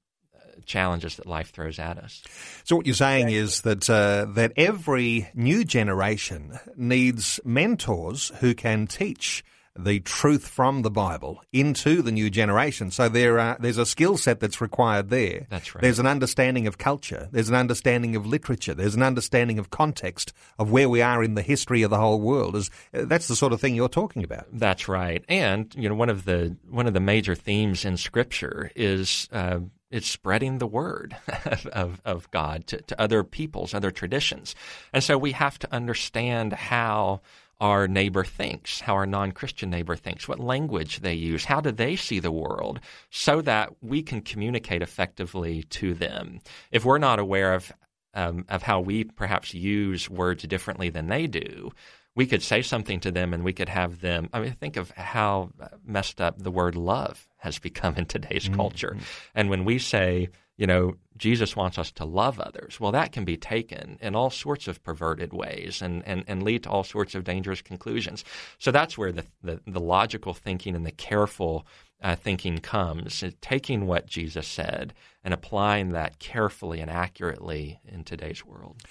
challenges 0.65 1.17
that 1.17 1.27
life 1.27 1.51
throws 1.51 1.79
at 1.79 1.99
us. 1.99 2.23
So 2.65 2.77
what 2.77 2.87
you're 2.87 2.95
saying 2.95 3.31
is 3.31 3.63
that 3.63 3.89
uh, 3.89 4.27
that 4.35 4.53
every 4.57 5.29
new 5.35 5.65
generation 5.65 6.59
needs 6.77 7.41
mentors 7.45 8.33
who 8.41 8.55
can 8.55 8.87
teach 8.87 9.45
the 9.79 10.01
truth 10.01 10.47
from 10.47 10.83
the 10.83 10.91
Bible 10.91 11.43
into 11.53 12.03
the 12.03 12.13
new 12.13 12.29
generation. 12.29 12.91
So 12.91 13.09
there 13.09 13.39
are, 13.39 13.57
there's 13.59 13.79
a 13.79 13.87
skill 13.87 14.17
set 14.17 14.41
that's 14.41 14.61
required 14.61 15.09
there. 15.09 15.47
That's 15.49 15.75
right. 15.75 15.83
There's 15.83 15.99
an 15.99 16.07
understanding 16.07 16.67
of 16.67 16.79
culture. 16.79 17.29
There's 17.33 17.49
an 17.49 17.55
understanding 17.55 18.15
of 18.15 18.27
literature. 18.27 18.75
There's 18.75 18.95
an 18.95 19.03
understanding 19.03 19.59
of 19.59 19.71
context 19.71 20.33
of 20.59 20.71
where 20.71 20.89
we 20.89 21.01
are 21.01 21.23
in 21.23 21.35
the 21.35 21.43
history 21.43 21.83
of 21.83 21.91
the 21.91 21.99
whole 21.99 22.21
world. 22.21 22.57
Is 22.57 22.71
that's 22.93 23.29
the 23.29 23.37
sort 23.37 23.53
of 23.53 23.61
thing 23.61 23.75
you're 23.75 23.89
talking 23.89 24.25
about. 24.25 24.47
That's 24.53 24.89
right. 24.89 25.25
And 25.29 25.75
you 25.77 25.89
know 25.89 25.95
one 25.95 26.11
of 26.11 26.25
the 26.25 26.57
one 26.69 26.87
of 26.87 26.95
the 26.95 27.01
major 27.01 27.35
themes 27.35 27.85
in 27.85 27.97
Scripture 27.97 28.71
is. 28.77 29.29
Uh, 29.33 29.61
it's 29.91 30.09
spreading 30.09 30.57
the 30.57 30.67
word 30.67 31.15
of, 31.73 32.01
of 32.07 32.31
God 32.31 32.67
to, 32.69 32.81
to 32.81 32.99
other 32.99 33.23
peoples, 33.23 33.75
other 33.75 33.91
traditions. 33.91 34.55
And 34.95 35.05
so 35.05 35.19
we 35.19 35.33
have 35.33 35.59
to 35.59 35.73
understand 35.73 36.55
how 36.55 37.21
our 37.63 37.87
neighbor 37.87 38.25
thinks, 38.25 38.81
how 38.81 38.95
our 38.95 39.07
non 39.07 39.31
Christian 39.31 39.71
neighbor 39.71 39.95
thinks, 39.95 40.27
what 40.27 40.41
language 40.41 40.99
they 40.99 41.15
use, 41.15 41.45
how 41.45 41.61
do 41.61 41.71
they 41.71 41.95
see 41.95 42.19
the 42.19 42.33
world, 42.33 42.81
so 43.11 43.41
that 43.41 43.73
we 43.81 44.03
can 44.03 44.21
communicate 44.21 44.83
effectively 44.83 45.63
to 45.71 45.95
them. 45.95 46.41
If 46.73 46.85
we're 46.85 46.99
not 46.99 47.21
aware 47.21 47.55
of, 47.55 47.73
um, 48.15 48.45
of 48.49 48.65
how 48.65 48.81
we 48.81 49.05
perhaps 49.05 49.55
use 49.55 50.11
words 50.11 50.43
differently 50.43 50.91
than 50.91 51.07
they 51.07 51.29
do, 51.29 51.71
we 52.17 52.27
could 52.27 52.43
say 52.43 52.63
something 52.63 52.99
to 52.99 53.13
them 53.13 53.33
and 53.33 53.45
we 53.45 53.53
could 53.53 53.69
have 53.69 54.01
them. 54.01 54.29
I 54.33 54.41
mean, 54.41 54.53
think 54.55 54.77
of 54.77 54.91
how 54.91 55.51
messed 55.87 56.21
up 56.21 56.43
the 56.43 56.51
word 56.51 56.75
love 56.75 57.29
has 57.39 57.61
become 57.61 57.95
in 57.95 58.07
today's 58.07 58.47
mm-hmm. 58.47 58.57
culture. 58.57 58.97
And 59.37 59.49
when 59.49 59.65
we 59.65 59.79
say, 59.79 60.31
you 60.57 60.67
know, 60.67 60.95
Jesus 61.17 61.57
wants 61.57 61.79
us 61.79 61.91
to 61.93 62.05
love 62.05 62.41
others, 62.41 62.79
well, 62.81 62.93
that 62.93 63.13
can 63.13 63.25
be 63.25 63.37
taken 63.37 63.99
in 64.01 64.15
all 64.15 64.31
sorts 64.31 64.69
of 64.69 64.83
perverted 64.83 65.33
ways 65.33 65.81
and, 65.83 66.07
and, 66.07 66.25
and 66.27 66.43
lead 66.43 66.65
to 66.65 66.71
all 66.71 66.85
sorts 66.85 67.15
of 67.15 67.25
dangerous 67.25 67.63
conclusions. 67.63 68.25
So 68.59 68.71
that's 68.71 68.99
where 68.99 69.13
the, 69.13 69.25
the, 69.43 69.61
the 69.67 69.81
logical 69.81 70.35
thinking 70.35 70.75
and 70.75 70.87
the 70.87 70.93
careful 70.93 71.67
uh, 72.03 72.17
thinking 72.17 72.59
comes, 72.59 73.23
taking 73.41 73.87
what 73.87 74.07
Jesus 74.07 74.47
said 74.47 74.93
and 75.25 75.33
applying 75.33 75.91
that 75.91 76.19
carefully 76.19 76.81
and 76.81 76.91
accurately 76.91 77.81
in 77.87 78.05
today's 78.05 78.45
world. 78.45 78.83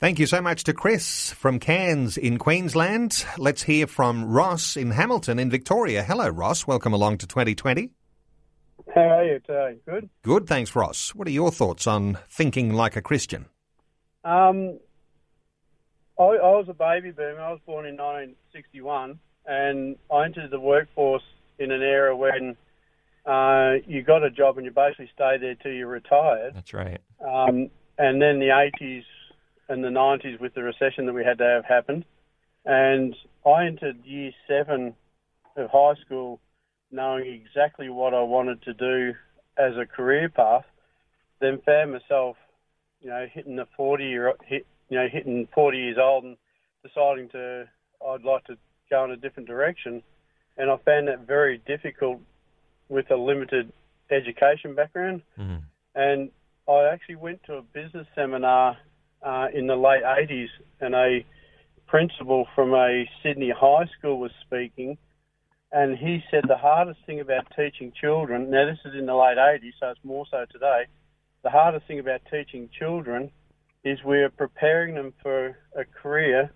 Thank 0.00 0.18
you 0.18 0.26
so 0.26 0.40
much 0.40 0.64
to 0.64 0.72
Chris 0.72 1.32
from 1.32 1.58
Cairns 1.58 2.16
in 2.16 2.38
Queensland. 2.38 3.24
Let's 3.38 3.62
hear 3.62 3.86
from 3.86 4.24
Ross 4.24 4.76
in 4.76 4.90
Hamilton 4.90 5.38
in 5.38 5.50
Victoria. 5.50 6.02
Hello, 6.02 6.28
Ross. 6.28 6.66
Welcome 6.66 6.92
along 6.92 7.18
to 7.18 7.26
2020. 7.26 7.90
How 8.92 9.00
are 9.00 9.24
you 9.24 9.40
today? 9.40 9.76
Good? 9.86 10.08
Good, 10.22 10.46
thanks, 10.46 10.74
Ross. 10.74 11.14
What 11.14 11.26
are 11.28 11.32
your 11.32 11.50
thoughts 11.50 11.86
on 11.86 12.18
thinking 12.28 12.72
like 12.72 12.96
a 12.96 13.02
Christian? 13.02 13.46
Um, 14.24 14.78
I, 16.18 16.22
I 16.22 16.50
was 16.50 16.66
a 16.68 16.74
baby 16.74 17.10
boomer. 17.10 17.40
I 17.40 17.50
was 17.50 17.60
born 17.66 17.86
in 17.86 17.96
1961, 17.96 19.18
and 19.46 19.96
I 20.12 20.24
entered 20.24 20.50
the 20.50 20.60
workforce 20.60 21.22
in 21.58 21.70
an 21.70 21.82
era 21.82 22.16
when 22.16 22.56
uh, 23.26 23.74
you 23.86 24.02
got 24.02 24.22
a 24.22 24.30
job 24.30 24.58
and 24.58 24.66
you 24.66 24.72
basically 24.72 25.10
stayed 25.14 25.40
there 25.42 25.54
till 25.54 25.72
you 25.72 25.86
retired. 25.86 26.54
That's 26.54 26.74
right. 26.74 27.00
Um, 27.20 27.70
and 27.98 28.20
then 28.20 28.38
the 28.38 28.50
80s 28.80 29.04
and 29.68 29.82
the 29.82 29.88
90s 29.88 30.40
with 30.40 30.54
the 30.54 30.62
recession 30.62 31.06
that 31.06 31.14
we 31.14 31.24
had 31.24 31.38
to 31.38 31.44
have 31.44 31.64
happened. 31.64 32.04
And 32.64 33.14
I 33.46 33.66
entered 33.66 34.04
year 34.04 34.32
seven 34.48 34.94
of 35.56 35.70
high 35.70 35.94
school 36.04 36.40
knowing 36.94 37.26
exactly 37.26 37.88
what 37.88 38.14
I 38.14 38.22
wanted 38.22 38.62
to 38.62 38.74
do 38.74 39.14
as 39.58 39.72
a 39.76 39.84
career 39.84 40.28
path. 40.28 40.64
Then 41.40 41.60
found 41.66 41.92
myself, 41.92 42.36
you 43.00 43.10
know, 43.10 43.26
hitting 43.32 43.56
the 43.56 43.66
40 43.76 44.04
year, 44.04 44.32
hit, 44.44 44.66
you 44.88 44.98
know, 44.98 45.08
hitting 45.12 45.48
40 45.54 45.78
years 45.78 45.98
old 46.00 46.24
and 46.24 46.36
deciding 46.82 47.28
to, 47.30 47.68
I'd 48.06 48.22
like 48.22 48.44
to 48.44 48.56
go 48.90 49.04
in 49.04 49.10
a 49.10 49.16
different 49.16 49.48
direction. 49.48 50.02
And 50.56 50.70
I 50.70 50.76
found 50.84 51.08
that 51.08 51.26
very 51.26 51.58
difficult 51.66 52.20
with 52.88 53.10
a 53.10 53.16
limited 53.16 53.72
education 54.10 54.74
background. 54.74 55.22
Mm-hmm. 55.38 55.56
And 55.96 56.30
I 56.68 56.84
actually 56.92 57.16
went 57.16 57.42
to 57.44 57.54
a 57.54 57.62
business 57.62 58.06
seminar 58.14 58.76
uh, 59.22 59.48
in 59.52 59.66
the 59.66 59.76
late 59.76 60.02
80s, 60.02 60.48
and 60.80 60.94
a 60.94 61.24
principal 61.86 62.46
from 62.54 62.74
a 62.74 63.08
Sydney 63.22 63.52
high 63.56 63.88
school 63.98 64.18
was 64.18 64.30
speaking, 64.46 64.96
and 65.74 65.98
he 65.98 66.22
said 66.30 66.44
the 66.46 66.56
hardest 66.56 67.00
thing 67.04 67.18
about 67.18 67.46
teaching 67.56 67.92
children, 68.00 68.48
now 68.48 68.64
this 68.64 68.78
is 68.84 68.96
in 68.96 69.06
the 69.06 69.14
late 69.14 69.36
80s, 69.36 69.72
so 69.80 69.88
it's 69.88 70.00
more 70.04 70.24
so 70.30 70.44
today, 70.50 70.84
the 71.42 71.50
hardest 71.50 71.86
thing 71.88 71.98
about 71.98 72.20
teaching 72.30 72.70
children 72.78 73.30
is 73.82 73.98
we're 74.04 74.30
preparing 74.30 74.94
them 74.94 75.12
for 75.20 75.58
a 75.76 75.84
career 75.84 76.50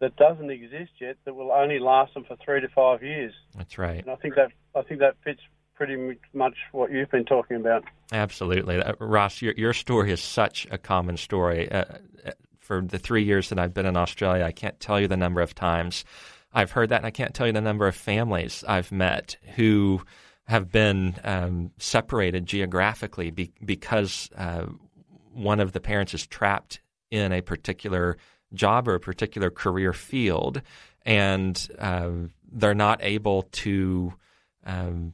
that 0.00 0.16
doesn't 0.16 0.50
exist 0.50 0.92
yet 0.98 1.16
that 1.26 1.34
will 1.34 1.52
only 1.52 1.78
last 1.78 2.14
them 2.14 2.24
for 2.24 2.36
three 2.42 2.62
to 2.62 2.68
five 2.68 3.02
years. 3.02 3.34
That's 3.54 3.76
right. 3.76 4.00
And 4.00 4.10
I 4.10 4.16
think 4.16 4.34
that 4.34 4.50
I 4.74 4.82
think 4.82 5.00
that 5.00 5.16
fits 5.22 5.40
pretty 5.74 6.16
much 6.32 6.54
what 6.72 6.90
you've 6.90 7.10
been 7.10 7.24
talking 7.24 7.56
about. 7.56 7.84
Absolutely. 8.12 8.82
Uh, 8.82 8.94
Ross, 8.98 9.42
your, 9.42 9.54
your 9.56 9.72
story 9.72 10.10
is 10.10 10.22
such 10.22 10.66
a 10.70 10.78
common 10.78 11.16
story. 11.16 11.70
Uh, 11.70 11.84
uh, 12.24 12.30
for 12.58 12.80
the 12.80 12.98
three 12.98 13.22
years 13.22 13.50
that 13.50 13.58
I've 13.58 13.74
been 13.74 13.86
in 13.86 13.96
Australia, 13.96 14.44
I 14.44 14.52
can't 14.52 14.80
tell 14.80 14.98
you 14.98 15.06
the 15.06 15.18
number 15.18 15.42
of 15.42 15.54
times 15.54 16.04
I've 16.54 16.70
heard 16.70 16.90
that, 16.90 16.98
and 16.98 17.06
I 17.06 17.10
can't 17.10 17.34
tell 17.34 17.46
you 17.46 17.52
the 17.52 17.60
number 17.60 17.86
of 17.86 17.96
families 17.96 18.64
I've 18.66 18.92
met 18.92 19.36
who 19.56 20.02
have 20.44 20.70
been 20.70 21.16
um, 21.24 21.72
separated 21.78 22.46
geographically 22.46 23.30
be, 23.30 23.52
because 23.64 24.30
uh, 24.36 24.66
one 25.32 25.58
of 25.58 25.72
the 25.72 25.80
parents 25.80 26.14
is 26.14 26.26
trapped 26.26 26.80
in 27.10 27.32
a 27.32 27.40
particular 27.40 28.16
job 28.52 28.86
or 28.86 28.94
a 28.94 29.00
particular 29.00 29.50
career 29.50 29.92
field, 29.92 30.62
and 31.04 31.68
uh, 31.78 32.10
they're 32.52 32.74
not 32.74 33.00
able 33.02 33.42
to 33.42 34.14
um, 34.64 35.12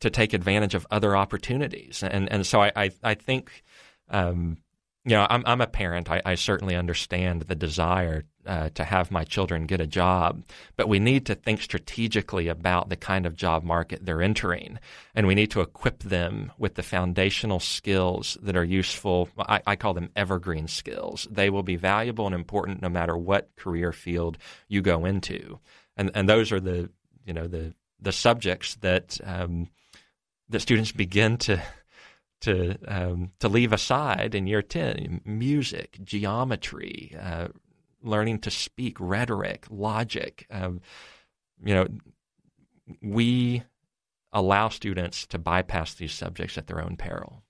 to 0.00 0.10
take 0.10 0.32
advantage 0.32 0.74
of 0.74 0.86
other 0.90 1.16
opportunities. 1.16 2.02
And 2.02 2.30
and 2.30 2.46
so 2.46 2.60
I 2.62 2.72
I, 2.76 2.90
I 3.02 3.14
think. 3.14 3.64
Um, 4.08 4.58
you 5.04 5.12
know, 5.12 5.26
I'm, 5.30 5.42
I'm 5.46 5.62
a 5.62 5.66
parent. 5.66 6.10
I, 6.10 6.20
I 6.26 6.34
certainly 6.34 6.76
understand 6.76 7.42
the 7.42 7.54
desire 7.54 8.24
uh, 8.46 8.70
to 8.70 8.84
have 8.84 9.10
my 9.10 9.24
children 9.24 9.66
get 9.66 9.80
a 9.80 9.86
job, 9.86 10.42
but 10.76 10.88
we 10.88 10.98
need 10.98 11.26
to 11.26 11.34
think 11.34 11.60
strategically 11.60 12.48
about 12.48 12.88
the 12.88 12.96
kind 12.96 13.26
of 13.26 13.36
job 13.36 13.62
market 13.62 14.04
they're 14.04 14.22
entering, 14.22 14.78
and 15.14 15.26
we 15.26 15.34
need 15.34 15.50
to 15.50 15.60
equip 15.60 16.02
them 16.02 16.52
with 16.58 16.74
the 16.74 16.82
foundational 16.82 17.60
skills 17.60 18.38
that 18.42 18.56
are 18.56 18.64
useful. 18.64 19.28
I, 19.38 19.60
I 19.66 19.76
call 19.76 19.94
them 19.94 20.10
evergreen 20.16 20.68
skills. 20.68 21.28
They 21.30 21.50
will 21.50 21.62
be 21.62 21.76
valuable 21.76 22.26
and 22.26 22.34
important 22.34 22.82
no 22.82 22.88
matter 22.88 23.16
what 23.16 23.54
career 23.56 23.92
field 23.92 24.38
you 24.68 24.82
go 24.82 25.04
into, 25.04 25.58
and 25.96 26.10
and 26.14 26.28
those 26.28 26.52
are 26.52 26.60
the 26.60 26.90
you 27.24 27.34
know 27.34 27.46
the 27.46 27.74
the 28.00 28.12
subjects 28.12 28.76
that 28.76 29.18
um, 29.24 29.68
students 30.58 30.92
begin 30.92 31.36
to 31.36 31.62
to 32.40 32.76
um, 32.88 33.30
to 33.40 33.48
leave 33.48 33.72
aside 33.72 34.34
in 34.34 34.46
year 34.46 34.62
ten: 34.62 35.20
music, 35.24 35.98
geometry, 36.02 37.14
uh, 37.20 37.48
learning 38.02 38.40
to 38.40 38.50
speak 38.50 38.96
rhetoric, 38.98 39.66
logic. 39.70 40.46
Um, 40.50 40.80
you 41.64 41.74
know, 41.74 41.86
we 43.02 43.62
allow 44.32 44.68
students 44.68 45.26
to 45.26 45.38
bypass 45.38 45.94
these 45.94 46.12
subjects 46.12 46.56
at 46.56 46.66
their 46.66 46.82
own 46.82 46.96
peril. 46.96 47.42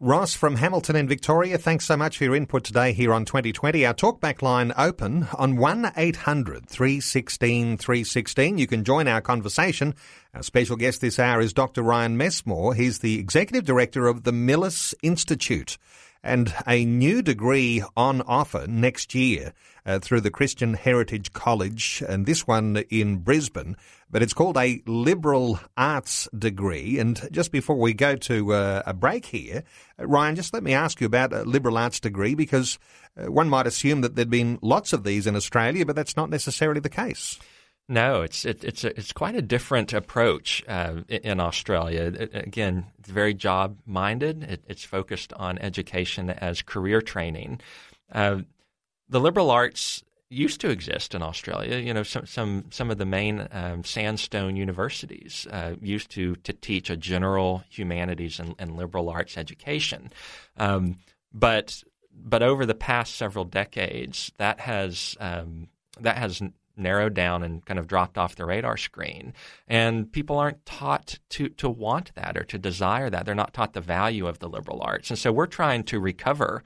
Ross 0.00 0.34
from 0.34 0.56
Hamilton 0.56 0.96
in 0.96 1.06
Victoria, 1.06 1.58
thanks 1.58 1.84
so 1.84 1.96
much 1.96 2.18
for 2.18 2.24
your 2.24 2.34
input 2.34 2.64
today 2.64 2.92
here 2.92 3.14
on 3.14 3.24
2020. 3.24 3.86
Our 3.86 3.94
talkback 3.94 4.42
line 4.42 4.72
open 4.76 5.28
on 5.38 5.56
1 5.56 5.92
800 5.96 6.66
316 6.66 7.76
316. 7.76 8.58
You 8.58 8.66
can 8.66 8.82
join 8.82 9.06
our 9.06 9.20
conversation. 9.20 9.94
Our 10.34 10.42
special 10.42 10.76
guest 10.76 11.00
this 11.02 11.20
hour 11.20 11.40
is 11.40 11.52
Dr. 11.52 11.82
Ryan 11.82 12.16
Messmore. 12.16 12.74
He's 12.74 12.98
the 12.98 13.20
Executive 13.20 13.64
Director 13.64 14.08
of 14.08 14.24
the 14.24 14.32
Millis 14.32 14.92
Institute 15.02 15.78
and 16.22 16.54
a 16.66 16.84
new 16.84 17.22
degree 17.22 17.82
on 17.96 18.22
offer 18.22 18.66
next 18.68 19.14
year 19.14 19.52
uh, 19.84 19.98
through 19.98 20.20
the 20.20 20.30
Christian 20.30 20.74
Heritage 20.74 21.32
College, 21.32 22.02
and 22.08 22.26
this 22.26 22.46
one 22.46 22.76
in 22.90 23.16
Brisbane. 23.18 23.76
But 24.10 24.22
it's 24.22 24.34
called 24.34 24.56
a 24.56 24.82
liberal 24.86 25.58
arts 25.76 26.28
degree. 26.36 26.98
And 26.98 27.28
just 27.32 27.50
before 27.50 27.76
we 27.76 27.94
go 27.94 28.14
to 28.16 28.52
uh, 28.52 28.82
a 28.86 28.94
break 28.94 29.26
here, 29.26 29.64
uh, 29.98 30.06
Ryan, 30.06 30.36
just 30.36 30.52
let 30.52 30.62
me 30.62 30.74
ask 30.74 31.00
you 31.00 31.06
about 31.06 31.32
a 31.32 31.42
liberal 31.42 31.78
arts 31.78 31.98
degree 31.98 32.34
because 32.34 32.78
uh, 33.16 33.30
one 33.30 33.48
might 33.48 33.66
assume 33.66 34.02
that 34.02 34.14
there'd 34.14 34.30
been 34.30 34.58
lots 34.62 34.92
of 34.92 35.04
these 35.04 35.26
in 35.26 35.34
Australia, 35.34 35.86
but 35.86 35.96
that's 35.96 36.16
not 36.16 36.30
necessarily 36.30 36.80
the 36.80 36.88
case. 36.88 37.38
No, 37.88 38.22
it's 38.22 38.44
it, 38.44 38.64
it's 38.64 38.84
a, 38.84 38.96
it's 38.98 39.12
quite 39.12 39.34
a 39.34 39.42
different 39.42 39.92
approach 39.92 40.64
uh, 40.68 41.02
in 41.08 41.40
Australia. 41.40 42.12
It, 42.18 42.30
again, 42.34 42.86
it's 42.98 43.10
very 43.10 43.34
job 43.34 43.76
minded. 43.84 44.44
It, 44.44 44.64
it's 44.68 44.84
focused 44.84 45.32
on 45.34 45.58
education 45.58 46.30
as 46.30 46.62
career 46.62 47.02
training. 47.02 47.60
Uh, 48.10 48.42
the 49.08 49.20
liberal 49.20 49.50
arts 49.50 50.02
used 50.30 50.60
to 50.62 50.70
exist 50.70 51.14
in 51.14 51.22
Australia. 51.22 51.78
You 51.78 51.92
know, 51.92 52.02
some 52.02 52.24
some 52.24 52.64
some 52.70 52.90
of 52.90 52.98
the 52.98 53.04
main 53.04 53.46
um, 53.50 53.84
sandstone 53.84 54.56
universities 54.56 55.46
uh, 55.50 55.74
used 55.80 56.10
to 56.12 56.36
to 56.36 56.52
teach 56.52 56.88
a 56.88 56.96
general 56.96 57.64
humanities 57.68 58.38
and, 58.40 58.54
and 58.58 58.76
liberal 58.76 59.10
arts 59.10 59.36
education, 59.36 60.12
um, 60.56 60.98
but 61.32 61.82
but 62.14 62.42
over 62.42 62.64
the 62.64 62.74
past 62.74 63.16
several 63.16 63.44
decades, 63.44 64.32
that 64.38 64.60
has 64.60 65.16
um, 65.20 65.68
that 66.00 66.16
has 66.16 66.40
narrowed 66.76 67.14
down 67.14 67.42
and 67.42 67.64
kind 67.64 67.78
of 67.78 67.86
dropped 67.86 68.18
off 68.18 68.36
the 68.36 68.46
radar 68.46 68.76
screen. 68.76 69.32
And 69.68 70.10
people 70.10 70.38
aren't 70.38 70.64
taught 70.66 71.18
to, 71.30 71.48
to 71.50 71.68
want 71.68 72.14
that 72.14 72.36
or 72.36 72.44
to 72.44 72.58
desire 72.58 73.10
that. 73.10 73.26
They're 73.26 73.34
not 73.34 73.54
taught 73.54 73.72
the 73.72 73.80
value 73.80 74.26
of 74.26 74.38
the 74.38 74.48
liberal 74.48 74.80
arts. 74.82 75.10
And 75.10 75.18
so 75.18 75.32
we're 75.32 75.46
trying 75.46 75.84
to 75.84 76.00
recover 76.00 76.62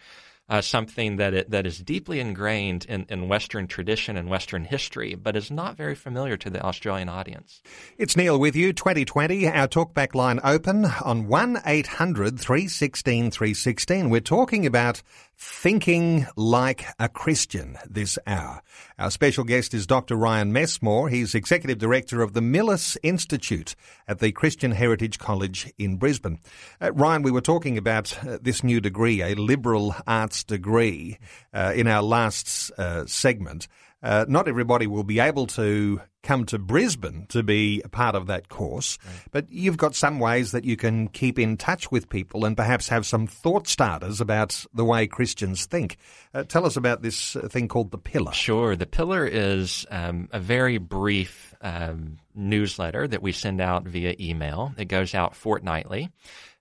uh, 0.48 0.60
something 0.60 1.16
that 1.16 1.34
it, 1.34 1.50
that 1.50 1.66
is 1.66 1.78
deeply 1.78 2.20
ingrained 2.20 2.86
in, 2.88 3.06
in 3.08 3.28
Western 3.28 3.66
tradition 3.66 4.16
and 4.16 4.28
Western 4.28 4.64
history, 4.64 5.14
but 5.14 5.36
is 5.36 5.50
not 5.50 5.76
very 5.76 5.94
familiar 5.94 6.36
to 6.36 6.50
the 6.50 6.62
Australian 6.62 7.08
audience. 7.08 7.62
It's 7.98 8.16
Neil 8.16 8.38
with 8.38 8.54
you, 8.54 8.72
2020. 8.72 9.48
Our 9.48 9.66
talkback 9.66 10.14
line 10.14 10.38
open 10.44 10.84
on 10.84 11.26
1 11.26 11.62
800 11.66 12.38
316 12.38 13.30
316. 13.30 14.10
We're 14.10 14.20
talking 14.20 14.66
about 14.66 15.02
Thinking 15.38 16.26
Like 16.34 16.86
a 16.98 17.10
Christian 17.10 17.76
this 17.88 18.18
hour. 18.26 18.62
Our 18.98 19.10
special 19.10 19.44
guest 19.44 19.74
is 19.74 19.86
Dr. 19.86 20.16
Ryan 20.16 20.50
Messmore. 20.50 21.10
He's 21.10 21.34
Executive 21.34 21.76
Director 21.76 22.22
of 22.22 22.32
the 22.32 22.40
Millis 22.40 22.96
Institute 23.02 23.76
at 24.08 24.20
the 24.20 24.32
Christian 24.32 24.72
Heritage 24.72 25.18
College 25.18 25.70
in 25.76 25.98
Brisbane. 25.98 26.40
Uh, 26.80 26.92
Ryan, 26.94 27.22
we 27.22 27.30
were 27.30 27.42
talking 27.42 27.76
about 27.76 28.16
uh, 28.26 28.38
this 28.40 28.64
new 28.64 28.80
degree, 28.80 29.20
a 29.20 29.34
liberal 29.34 29.94
arts 30.06 30.42
degree, 30.42 31.18
uh, 31.52 31.72
in 31.76 31.86
our 31.86 32.02
last 32.02 32.70
uh, 32.78 33.04
segment. 33.04 33.68
Uh, 34.02 34.24
not 34.28 34.46
everybody 34.46 34.86
will 34.86 35.04
be 35.04 35.20
able 35.20 35.46
to 35.46 36.00
come 36.22 36.44
to 36.44 36.58
Brisbane 36.58 37.24
to 37.28 37.42
be 37.42 37.80
a 37.84 37.88
part 37.88 38.14
of 38.14 38.26
that 38.26 38.48
course, 38.48 38.98
right. 39.06 39.14
but 39.30 39.50
you've 39.50 39.76
got 39.76 39.94
some 39.94 40.18
ways 40.18 40.52
that 40.52 40.64
you 40.64 40.76
can 40.76 41.08
keep 41.08 41.38
in 41.38 41.56
touch 41.56 41.90
with 41.90 42.08
people 42.08 42.44
and 42.44 42.56
perhaps 42.56 42.88
have 42.88 43.06
some 43.06 43.26
thought 43.26 43.68
starters 43.68 44.20
about 44.20 44.66
the 44.74 44.84
way 44.84 45.06
Christians 45.06 45.66
think. 45.66 45.96
Uh, 46.34 46.42
tell 46.42 46.66
us 46.66 46.76
about 46.76 47.00
this 47.00 47.36
uh, 47.36 47.48
thing 47.48 47.68
called 47.68 47.90
The 47.90 47.98
Pillar. 47.98 48.32
Sure. 48.32 48.74
The 48.74 48.86
Pillar 48.86 49.24
is 49.24 49.86
um, 49.90 50.28
a 50.32 50.40
very 50.40 50.78
brief 50.78 51.54
um, 51.62 52.18
newsletter 52.34 53.06
that 53.06 53.22
we 53.22 53.32
send 53.32 53.60
out 53.60 53.84
via 53.84 54.14
email. 54.18 54.74
It 54.76 54.86
goes 54.86 55.14
out 55.14 55.36
fortnightly, 55.36 56.10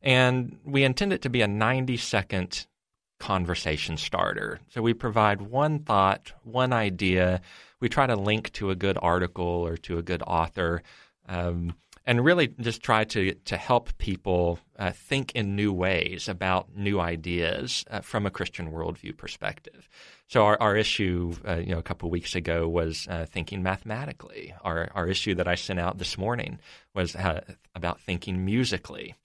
and 0.02 0.58
we 0.64 0.84
intend 0.84 1.12
it 1.12 1.24
to 1.24 1.30
be 1.30 1.42
a 1.42 1.48
90 1.48 1.98
second 1.98 2.68
conversation 3.20 3.98
starter. 3.98 4.60
So 4.70 4.82
we 4.82 4.94
provide 4.94 5.42
one 5.42 5.80
thought, 5.80 6.34
one 6.44 6.74
idea. 6.74 7.42
We 7.80 7.90
try 7.90 8.08
to 8.08 8.16
link 8.16 8.52
to 8.54 8.72
a 8.72 8.76
good 8.76 8.98
article 9.02 9.46
or 9.46 9.78
to 9.78 9.98
a 9.98 10.02
good 10.02 10.22
author, 10.22 10.82
um, 11.28 11.76
and 12.06 12.24
really 12.24 12.48
just 12.60 12.84
try 12.84 13.04
to 13.06 13.34
to 13.34 13.58
help 13.58 13.98
people 13.98 14.60
uh, 14.78 14.92
think 14.92 15.32
in 15.34 15.56
new 15.56 15.74
ways 15.74 16.30
about 16.30 16.76
new 16.76 17.00
ideas 17.00 17.84
uh, 17.90 18.02
from 18.02 18.26
a 18.26 18.32
Christian 18.32 18.72
worldview 18.72 19.18
perspective. 19.18 19.90
So 20.28 20.44
our, 20.44 20.58
our 20.62 20.76
issue, 20.76 21.34
uh, 21.48 21.58
you 21.58 21.72
know, 21.72 21.80
a 21.80 21.84
couple 21.84 22.10
weeks 22.10 22.36
ago 22.36 22.68
was 22.68 23.08
uh, 23.10 23.26
thinking 23.26 23.64
mathematically. 23.64 24.54
Our 24.62 24.90
our 24.94 25.08
issue 25.08 25.36
that 25.36 25.48
I 25.48 25.56
sent 25.56 25.80
out 25.80 25.98
this 25.98 26.18
morning 26.18 26.60
was 26.94 27.16
uh, 27.16 27.42
about 27.74 28.00
thinking 28.02 28.46
musically. 28.46 29.16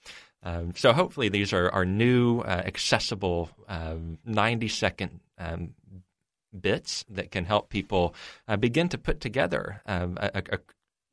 Um, 0.42 0.72
so 0.74 0.92
hopefully 0.92 1.28
these 1.28 1.52
are, 1.52 1.70
are 1.70 1.84
new, 1.84 2.40
uh, 2.40 2.62
accessible, 2.64 3.50
um, 3.68 4.18
90 4.24 4.68
second 4.68 5.20
um, 5.38 5.74
bits 6.58 7.04
that 7.08 7.30
can 7.30 7.44
help 7.44 7.68
people 7.68 8.14
uh, 8.48 8.56
begin 8.56 8.88
to 8.88 8.98
put 8.98 9.20
together 9.20 9.82
um, 9.86 10.16
a, 10.20 10.42
a, 10.52 10.58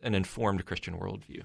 an 0.01 0.15
informed 0.15 0.65
Christian 0.65 0.97
worldview. 0.97 1.43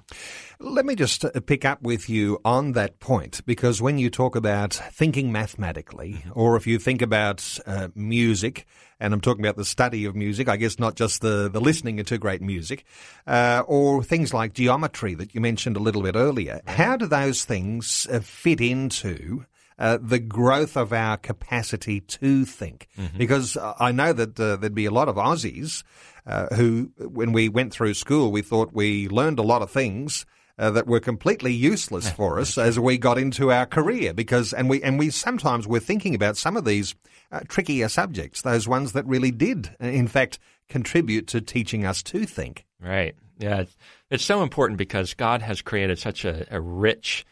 Let 0.61 0.87
me 0.87 0.95
just 0.95 1.25
uh, 1.25 1.31
pick 1.41 1.65
up 1.65 1.83
with 1.83 2.09
you 2.09 2.39
on 2.45 2.73
that 2.73 3.01
point 3.01 3.41
because 3.47 3.83
when 3.83 3.99
you 3.99 4.11
talk 4.11 4.37
about 4.37 4.75
thinking 4.75 5.33
mathematically, 5.33 6.15
mm-hmm. 6.15 6.31
or 6.35 6.57
if 6.57 6.67
you 6.67 6.79
think 6.79 7.03
about 7.03 7.59
uh, 7.67 7.89
music, 7.95 8.67
and 9.03 9.13
I'm 9.13 9.21
talking 9.21 9.45
about 9.45 9.57
the 9.57 9.65
study 9.65 10.05
of 10.05 10.15
music, 10.15 10.49
I 10.49 10.57
guess 10.57 10.79
not 10.79 10.95
just 10.95 11.23
the, 11.23 11.51
the 11.53 11.61
listening 11.61 12.03
to 12.03 12.19
great 12.19 12.41
music, 12.41 12.85
uh, 13.27 13.65
or 13.67 14.05
things 14.05 14.33
like 14.33 14.55
geometry 14.55 15.15
that 15.17 15.35
you 15.35 15.41
mentioned 15.41 15.77
a 15.77 15.81
little 15.81 16.03
bit 16.03 16.15
earlier. 16.15 16.61
How 16.69 16.97
do 16.97 17.07
those 17.07 17.45
things 17.45 18.07
uh, 18.11 18.21
fit 18.21 18.61
into 18.61 19.45
uh, 19.77 19.99
the 20.01 20.21
growth 20.21 20.77
of 20.77 20.93
our 20.93 21.17
capacity 21.17 21.99
to 22.01 22.45
think. 22.45 22.87
Mm-hmm. 22.97 23.19
Because 23.19 23.57
I 23.57 23.91
know 23.91 24.13
that 24.13 24.39
uh, 24.39 24.55
there'd 24.57 24.75
be 24.75 24.85
a 24.85 24.93
lot 24.93 25.09
of 25.09 25.17
Aussies 25.17 25.83
uh, 26.25 26.55
who, 26.55 26.93
when 26.99 27.33
we 27.33 27.49
went 27.49 27.73
through 27.73 27.95
school, 27.95 28.31
we 28.31 28.43
thought 28.43 28.73
we 28.73 29.09
learned 29.09 29.41
a 29.41 29.43
lot 29.43 29.63
of 29.63 29.71
things. 29.71 30.25
Uh, 30.59 30.71
that 30.71 30.87
were 30.87 31.01
completely 31.01 31.51
useless 31.53 32.11
for 32.11 32.39
us 32.39 32.59
as 32.59 32.79
we 32.79 32.99
got 32.99 33.17
into 33.17 33.51
our 33.51 33.65
career 33.65 34.13
because 34.13 34.53
and 34.53 34.69
we 34.69 34.83
and 34.83 34.99
we 34.99 35.09
sometimes 35.09 35.67
were 35.67 35.81
thinking 35.81 36.15
about 36.15 36.37
some 36.37 36.59
of 36.59 36.67
these 36.67 36.95
uh, 37.33 37.41
trickier 37.49 37.89
subjects, 37.89 38.43
those 38.43 38.69
ones 38.69 38.93
that 38.93 39.07
really 39.07 39.31
did, 39.31 39.75
uh, 39.83 39.87
in 39.87 40.07
fact, 40.07 40.39
contribute 40.69 41.27
to 41.29 41.41
teaching 41.41 41.87
us 41.87 42.03
to 42.03 42.27
think. 42.27 42.67
Right. 42.81 43.15
Yeah. 43.39 43.65
It's 44.11 44.25
so 44.25 44.43
important 44.43 44.79
because 44.79 45.15
God 45.15 45.43
has 45.43 45.63
created 45.63 45.99
such 45.99 46.25
a, 46.25 46.47
a 46.51 46.61
rich 46.61 47.25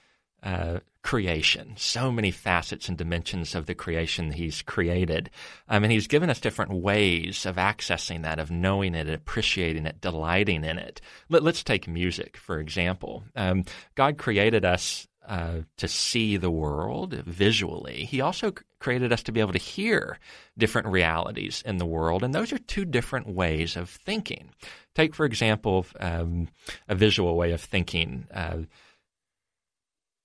uh, 0.43 0.81
creation, 1.03 1.75
so 1.77 2.13
many 2.13 2.31
facets 2.31 2.89
and 2.89 2.99
dimensions 2.99 3.55
of 3.55 3.67
the 3.67 3.75
creation 3.75 4.33
He's 4.33 4.63
created. 4.63 5.31
Um, 5.69 5.85
and 5.85 5.93
He's 5.93 6.07
given 6.07 6.31
us 6.31 6.41
different 6.41 6.73
ways 6.73 7.47
of 7.47 7.57
accessing 7.57 8.23
that, 8.23 8.39
of 8.39 8.51
knowing 8.51 8.95
it, 8.95 9.09
appreciating 9.09 9.87
it, 9.87 10.01
delighting 10.01 10.65
in 10.65 10.79
it. 10.79 11.01
Let, 11.29 11.45
us 11.45 11.63
take 11.63 11.89
music, 11.89 12.37
for 12.37 12.61
example. 12.61 13.25
Um, 13.35 13.65
God 13.95 14.19
created 14.19 14.65
us 14.65 15.09
uh, 15.27 15.61
to 15.77 15.87
see 15.87 16.37
the 16.37 16.51
world 16.51 17.15
visually. 17.15 18.05
He 18.05 18.21
also 18.21 18.53
created 18.79 19.13
us 19.13 19.23
to 19.25 19.33
be 19.33 19.41
able 19.41 19.53
to 19.53 19.59
hear 19.59 20.19
different 20.59 20.89
realities 20.89 21.63
in 21.65 21.77
the 21.77 21.87
world, 21.87 22.23
and 22.23 22.35
those 22.35 22.53
are 22.53 22.59
two 22.59 22.85
different 22.85 23.29
ways 23.29 23.77
of 23.77 23.89
thinking. 23.89 24.51
Take, 24.95 25.15
for 25.15 25.25
example, 25.25 25.87
um, 26.01 26.49
a 26.89 26.95
visual 26.95 27.37
way 27.37 27.53
of 27.53 27.61
thinking. 27.61 28.27
Uh, 28.33 28.59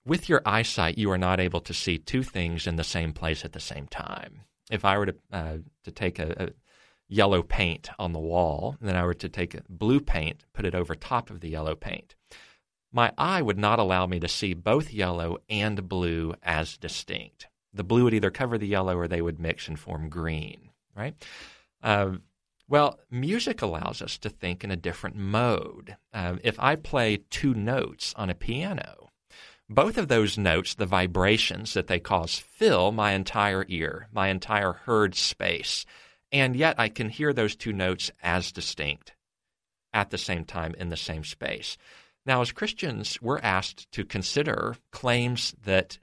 with 0.06 0.30
your 0.30 0.42
eyesight, 0.46 0.98
you 0.98 1.12
are 1.12 1.18
not 1.18 1.40
able 1.40 1.62
to 1.62 1.74
see 1.74 1.98
two 1.98 2.24
things 2.24 2.68
in 2.68 2.76
the 2.76 2.84
same 2.84 3.14
place 3.14 3.44
at 3.44 3.54
the 3.54 3.60
same 3.60 3.88
time. 3.88 4.42
If 4.70 4.86
I 4.86 4.98
were 4.98 5.08
to 5.08 5.16
uh, 5.32 5.58
to 5.84 5.92
take 5.92 6.20
a, 6.20 6.46
a 6.46 6.50
yellow 7.08 7.44
paint 7.44 7.90
on 8.00 8.14
the 8.14 8.20
wall, 8.20 8.76
and 8.80 8.90
then 8.90 8.96
I 8.96 9.06
were 9.06 9.14
to 9.14 9.30
take 9.30 9.56
blue 9.70 10.00
paint, 10.00 10.44
put 10.54 10.66
it 10.66 10.76
over 10.76 10.96
top 10.96 11.30
of 11.30 11.40
the 11.40 11.50
yellow 11.50 11.76
paint 11.76 12.16
my 12.96 13.12
eye 13.18 13.42
would 13.42 13.58
not 13.58 13.78
allow 13.78 14.08
me 14.08 14.22
to 14.22 14.28
see 14.30 14.54
both 14.54 14.94
yellow 14.94 15.38
and 15.50 15.90
blue 15.90 16.34
as 16.42 16.78
distinct. 16.78 17.48
The 17.74 17.84
blue 17.84 18.06
would 18.06 18.14
either 18.14 18.32
cover 18.32 18.58
the 18.58 18.68
yellow 18.68 18.98
or 18.98 19.06
they 19.06 19.22
would 19.22 19.38
mix 19.38 19.68
and 19.68 19.78
form 19.78 20.08
green, 20.08 20.70
right? 20.96 21.14
Uh, 21.84 22.14
well, 22.70 22.98
music 23.12 23.62
allows 23.62 24.02
us 24.02 24.18
to 24.20 24.30
think 24.30 24.64
in 24.64 24.72
a 24.72 24.78
different 24.78 25.18
mode. 25.18 25.98
Uh, 26.14 26.38
if 26.42 26.58
I 26.58 26.78
play 26.78 27.18
two 27.30 27.54
notes 27.54 28.14
on 28.16 28.30
a 28.30 28.34
piano, 28.34 29.05
both 29.68 29.98
of 29.98 30.08
those 30.08 30.38
notes, 30.38 30.76
the 30.76 30.86
vibrations 30.86 31.74
that 31.74 31.88
they 31.88 32.00
cause, 32.00 32.38
fill 32.38 32.92
my 32.92 33.12
entire 33.14 33.66
ear, 33.68 34.08
my 34.12 34.28
entire 34.28 34.74
heard 34.74 35.16
space. 35.16 35.86
and 36.32 36.56
yet 36.56 36.76
I 36.78 36.90
can 36.90 37.10
hear 37.10 37.32
those 37.32 37.56
two 37.56 37.72
notes 37.72 38.12
as 38.22 38.52
distinct 38.52 39.14
at 39.94 40.10
the 40.10 40.18
same 40.18 40.44
time 40.44 40.76
in 40.78 40.90
the 40.90 40.98
same 40.98 41.24
space. 41.24 41.78
Now, 42.26 42.42
as 42.42 42.52
Christians, 42.52 43.22
we're 43.22 43.40
asked 43.40 43.90
to 43.94 44.04
consider 44.04 44.76
claims 44.92 45.56
that 45.64 45.98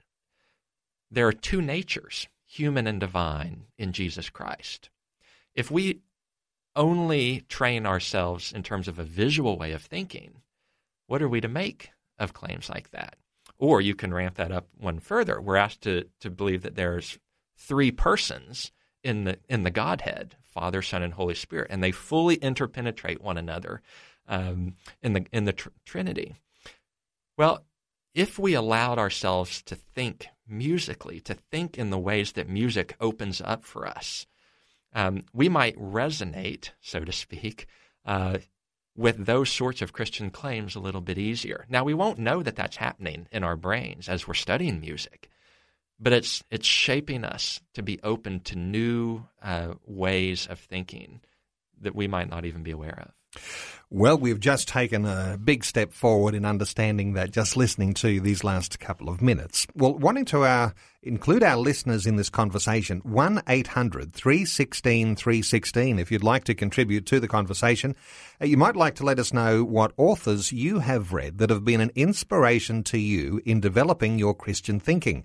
there 1.11 1.27
are 1.27 1.33
two 1.33 1.61
natures, 1.61 2.27
human 2.45 2.87
and 2.87 2.99
divine, 2.99 3.65
in 3.77 3.91
Jesus 3.91 4.29
Christ. 4.29 4.89
If 5.53 5.69
we 5.69 5.99
only 6.75 7.41
train 7.41 7.85
ourselves 7.85 8.51
in 8.51 8.63
terms 8.63 8.87
of 8.87 8.97
a 8.97 9.03
visual 9.03 9.57
way 9.59 9.73
of 9.73 9.83
thinking, 9.83 10.41
what 11.05 11.21
are 11.21 11.29
we 11.29 11.41
to 11.41 11.47
make 11.47 11.91
of 12.17 12.33
claims 12.33 12.69
like 12.69 12.89
that? 12.91 13.17
Or 13.57 13.81
you 13.81 13.95
can 13.95 14.13
ramp 14.13 14.35
that 14.35 14.51
up 14.51 14.67
one 14.77 14.99
further. 14.99 15.39
We're 15.39 15.55
asked 15.55 15.81
to, 15.81 16.05
to 16.19 16.29
believe 16.29 16.63
that 16.63 16.75
there's 16.75 17.17
three 17.57 17.91
persons 17.91 18.71
in 19.03 19.25
the 19.25 19.37
in 19.49 19.63
the 19.63 19.71
Godhead, 19.71 20.35
Father, 20.41 20.81
Son, 20.81 21.03
and 21.03 21.13
Holy 21.13 21.35
Spirit, 21.35 21.67
and 21.69 21.83
they 21.83 21.91
fully 21.91 22.35
interpenetrate 22.35 23.21
one 23.21 23.37
another 23.37 23.81
um, 24.27 24.75
in 25.01 25.13
the 25.13 25.25
in 25.31 25.45
the 25.45 25.53
tr- 25.53 25.69
Trinity. 25.85 26.35
Well, 27.37 27.65
if 28.13 28.37
we 28.37 28.53
allowed 28.53 28.99
ourselves 28.99 29.61
to 29.63 29.75
think 29.75 30.27
musically, 30.47 31.19
to 31.21 31.33
think 31.33 31.77
in 31.77 31.89
the 31.89 31.99
ways 31.99 32.33
that 32.33 32.47
music 32.47 32.95
opens 32.99 33.41
up 33.41 33.65
for 33.65 33.87
us, 33.87 34.27
um, 34.93 35.23
we 35.33 35.49
might 35.49 35.77
resonate, 35.77 36.69
so 36.79 36.99
to 36.99 37.11
speak, 37.11 37.65
uh, 38.05 38.37
with 38.95 39.25
those 39.25 39.51
sorts 39.51 39.81
of 39.81 39.93
Christian 39.93 40.29
claims 40.29 40.75
a 40.75 40.79
little 40.79 41.01
bit 41.01 41.17
easier. 41.17 41.65
Now, 41.69 41.83
we 41.83 41.93
won't 41.93 42.19
know 42.19 42.43
that 42.43 42.55
that's 42.55 42.77
happening 42.77 43.27
in 43.31 43.43
our 43.43 43.55
brains 43.55 44.07
as 44.07 44.27
we're 44.27 44.33
studying 44.35 44.79
music, 44.79 45.29
but 45.99 46.13
it's 46.13 46.43
it's 46.51 46.67
shaping 46.67 47.23
us 47.23 47.59
to 47.73 47.81
be 47.81 47.99
open 48.03 48.41
to 48.41 48.55
new 48.55 49.25
uh, 49.41 49.73
ways 49.85 50.47
of 50.47 50.59
thinking 50.59 51.21
that 51.81 51.95
we 51.95 52.07
might 52.07 52.29
not 52.29 52.45
even 52.45 52.63
be 52.63 52.71
aware 52.71 52.99
of. 53.07 53.11
Well, 53.95 54.17
we've 54.17 54.39
just 54.39 54.67
taken 54.67 55.05
a 55.05 55.37
big 55.37 55.63
step 55.63 55.93
forward 55.93 56.33
in 56.33 56.45
understanding 56.45 57.13
that 57.13 57.29
just 57.29 57.55
listening 57.55 57.93
to 57.95 58.19
these 58.19 58.43
last 58.43 58.79
couple 58.79 59.07
of 59.07 59.21
minutes. 59.21 59.67
Well, 59.75 59.93
wanting 59.93 60.25
to 60.25 60.41
uh, 60.41 60.71
include 61.03 61.43
our 61.43 61.57
listeners 61.57 62.07
in 62.07 62.15
this 62.15 62.29
conversation, 62.29 63.01
1 63.01 63.43
800 63.47 64.11
316 64.11 65.15
316, 65.15 65.99
if 65.99 66.11
you'd 66.11 66.23
like 66.23 66.43
to 66.45 66.55
contribute 66.55 67.05
to 67.05 67.19
the 67.19 67.27
conversation. 67.27 67.95
Uh, 68.41 68.45
you 68.45 68.57
might 68.57 68.75
like 68.75 68.95
to 68.95 69.03
let 69.03 69.19
us 69.19 69.31
know 69.31 69.63
what 69.63 69.93
authors 69.97 70.51
you 70.51 70.79
have 70.79 71.13
read 71.13 71.37
that 71.37 71.51
have 71.51 71.63
been 71.63 71.79
an 71.79 71.91
inspiration 71.93 72.81
to 72.85 72.97
you 72.97 73.41
in 73.45 73.59
developing 73.59 74.17
your 74.17 74.33
Christian 74.33 74.79
thinking. 74.79 75.23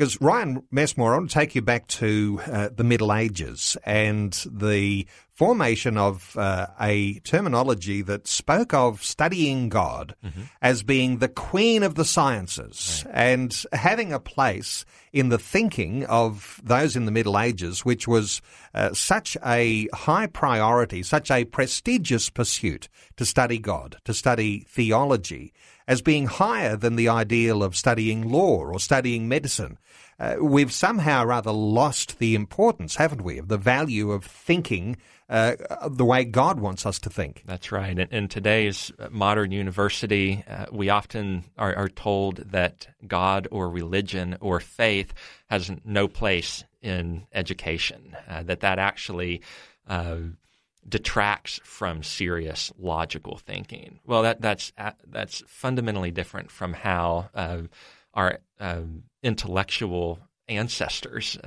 Because 0.00 0.18
Ryan 0.18 0.62
Messmore, 0.70 1.12
I 1.12 1.18
want 1.18 1.28
to 1.28 1.34
take 1.34 1.54
you 1.54 1.60
back 1.60 1.86
to 1.88 2.40
uh, 2.46 2.70
the 2.74 2.84
Middle 2.84 3.12
Ages 3.12 3.76
and 3.84 4.32
the 4.50 5.06
formation 5.34 5.98
of 5.98 6.38
uh, 6.38 6.68
a 6.80 7.18
terminology 7.18 8.00
that 8.00 8.26
spoke 8.26 8.72
of 8.72 9.04
studying 9.04 9.68
God 9.68 10.14
mm-hmm. 10.24 10.44
as 10.62 10.82
being 10.82 11.18
the 11.18 11.28
queen 11.28 11.82
of 11.82 11.96
the 11.96 12.06
sciences 12.06 13.04
right. 13.04 13.14
and 13.14 13.64
having 13.74 14.10
a 14.10 14.18
place 14.18 14.86
in 15.12 15.28
the 15.28 15.38
thinking 15.38 16.06
of 16.06 16.62
those 16.64 16.96
in 16.96 17.04
the 17.04 17.10
Middle 17.10 17.38
Ages, 17.38 17.84
which 17.84 18.08
was 18.08 18.40
uh, 18.74 18.94
such 18.94 19.36
a 19.44 19.86
high 19.92 20.28
priority, 20.28 21.02
such 21.02 21.30
a 21.30 21.44
prestigious 21.44 22.30
pursuit 22.30 22.88
to 23.18 23.26
study 23.26 23.58
God, 23.58 23.96
to 24.04 24.14
study 24.14 24.64
theology, 24.66 25.52
as 25.90 26.00
being 26.00 26.26
higher 26.28 26.76
than 26.76 26.94
the 26.94 27.08
ideal 27.08 27.64
of 27.64 27.74
studying 27.74 28.30
law 28.30 28.58
or 28.58 28.78
studying 28.78 29.26
medicine. 29.26 29.76
Uh, 30.20 30.36
we've 30.40 30.72
somehow 30.72 31.24
rather 31.24 31.50
lost 31.50 32.20
the 32.20 32.36
importance, 32.36 32.94
haven't 32.94 33.22
we, 33.22 33.38
of 33.38 33.48
the 33.48 33.58
value 33.58 34.12
of 34.12 34.24
thinking 34.24 34.96
uh, 35.28 35.56
the 35.88 36.04
way 36.04 36.24
God 36.24 36.60
wants 36.60 36.86
us 36.86 37.00
to 37.00 37.10
think. 37.10 37.42
That's 37.44 37.72
right. 37.72 37.98
In, 37.98 38.08
in 38.12 38.28
today's 38.28 38.92
modern 39.10 39.50
university, 39.50 40.44
uh, 40.48 40.66
we 40.70 40.90
often 40.90 41.46
are, 41.58 41.74
are, 41.74 41.88
told 41.88 42.36
that 42.36 42.86
God 43.04 43.48
or 43.50 43.68
religion 43.68 44.36
or 44.40 44.60
faith 44.60 45.12
has 45.46 45.72
no 45.84 46.06
place 46.06 46.62
in 46.82 47.26
education. 47.32 48.16
Uh, 48.28 48.44
that 48.44 48.60
that 48.60 48.78
actually 48.78 49.42
uh, 49.88 50.18
detracts 50.88 51.60
from 51.64 52.02
serious 52.02 52.72
logical 52.78 53.36
thinking. 53.36 54.00
Well, 54.06 54.22
that 54.22 54.40
that's 54.40 54.72
uh, 54.78 54.92
that's 55.06 55.42
fundamentally 55.46 56.10
different 56.10 56.50
from 56.50 56.72
how 56.72 57.28
uh, 57.34 57.62
our 58.14 58.38
intellectual 59.22 60.18
ancestors 60.48 61.38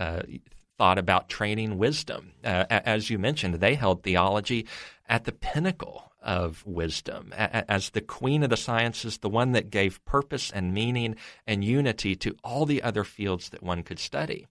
thought 0.78 0.98
about 0.98 1.30
training 1.30 1.78
wisdom. 1.78 2.32
Uh, 2.44 2.66
as 2.70 3.10
you 3.10 3.20
mentioned, 3.20 3.56
they 3.56 3.76
held 3.76 4.04
theology 4.04 4.66
at 5.08 5.26
the 5.26 5.32
pinnacle 5.32 6.12
of 6.24 6.66
wisdom, 6.66 7.34
as 7.34 7.90
the 7.90 8.02
queen 8.02 8.44
of 8.44 8.50
the 8.50 8.58
sciences, 8.58 9.18
the 9.18 9.30
one 9.30 9.52
that 9.52 9.70
gave 9.70 10.04
purpose 10.06 10.52
and 10.52 10.74
meaning 10.74 11.16
and 11.46 11.64
unity 11.64 12.16
to 12.16 12.36
all 12.44 12.66
the 12.66 12.82
other 12.82 13.04
fields 13.04 13.50
that 13.50 13.62
one 13.62 13.84
could 13.84 14.00
study. 14.00 14.48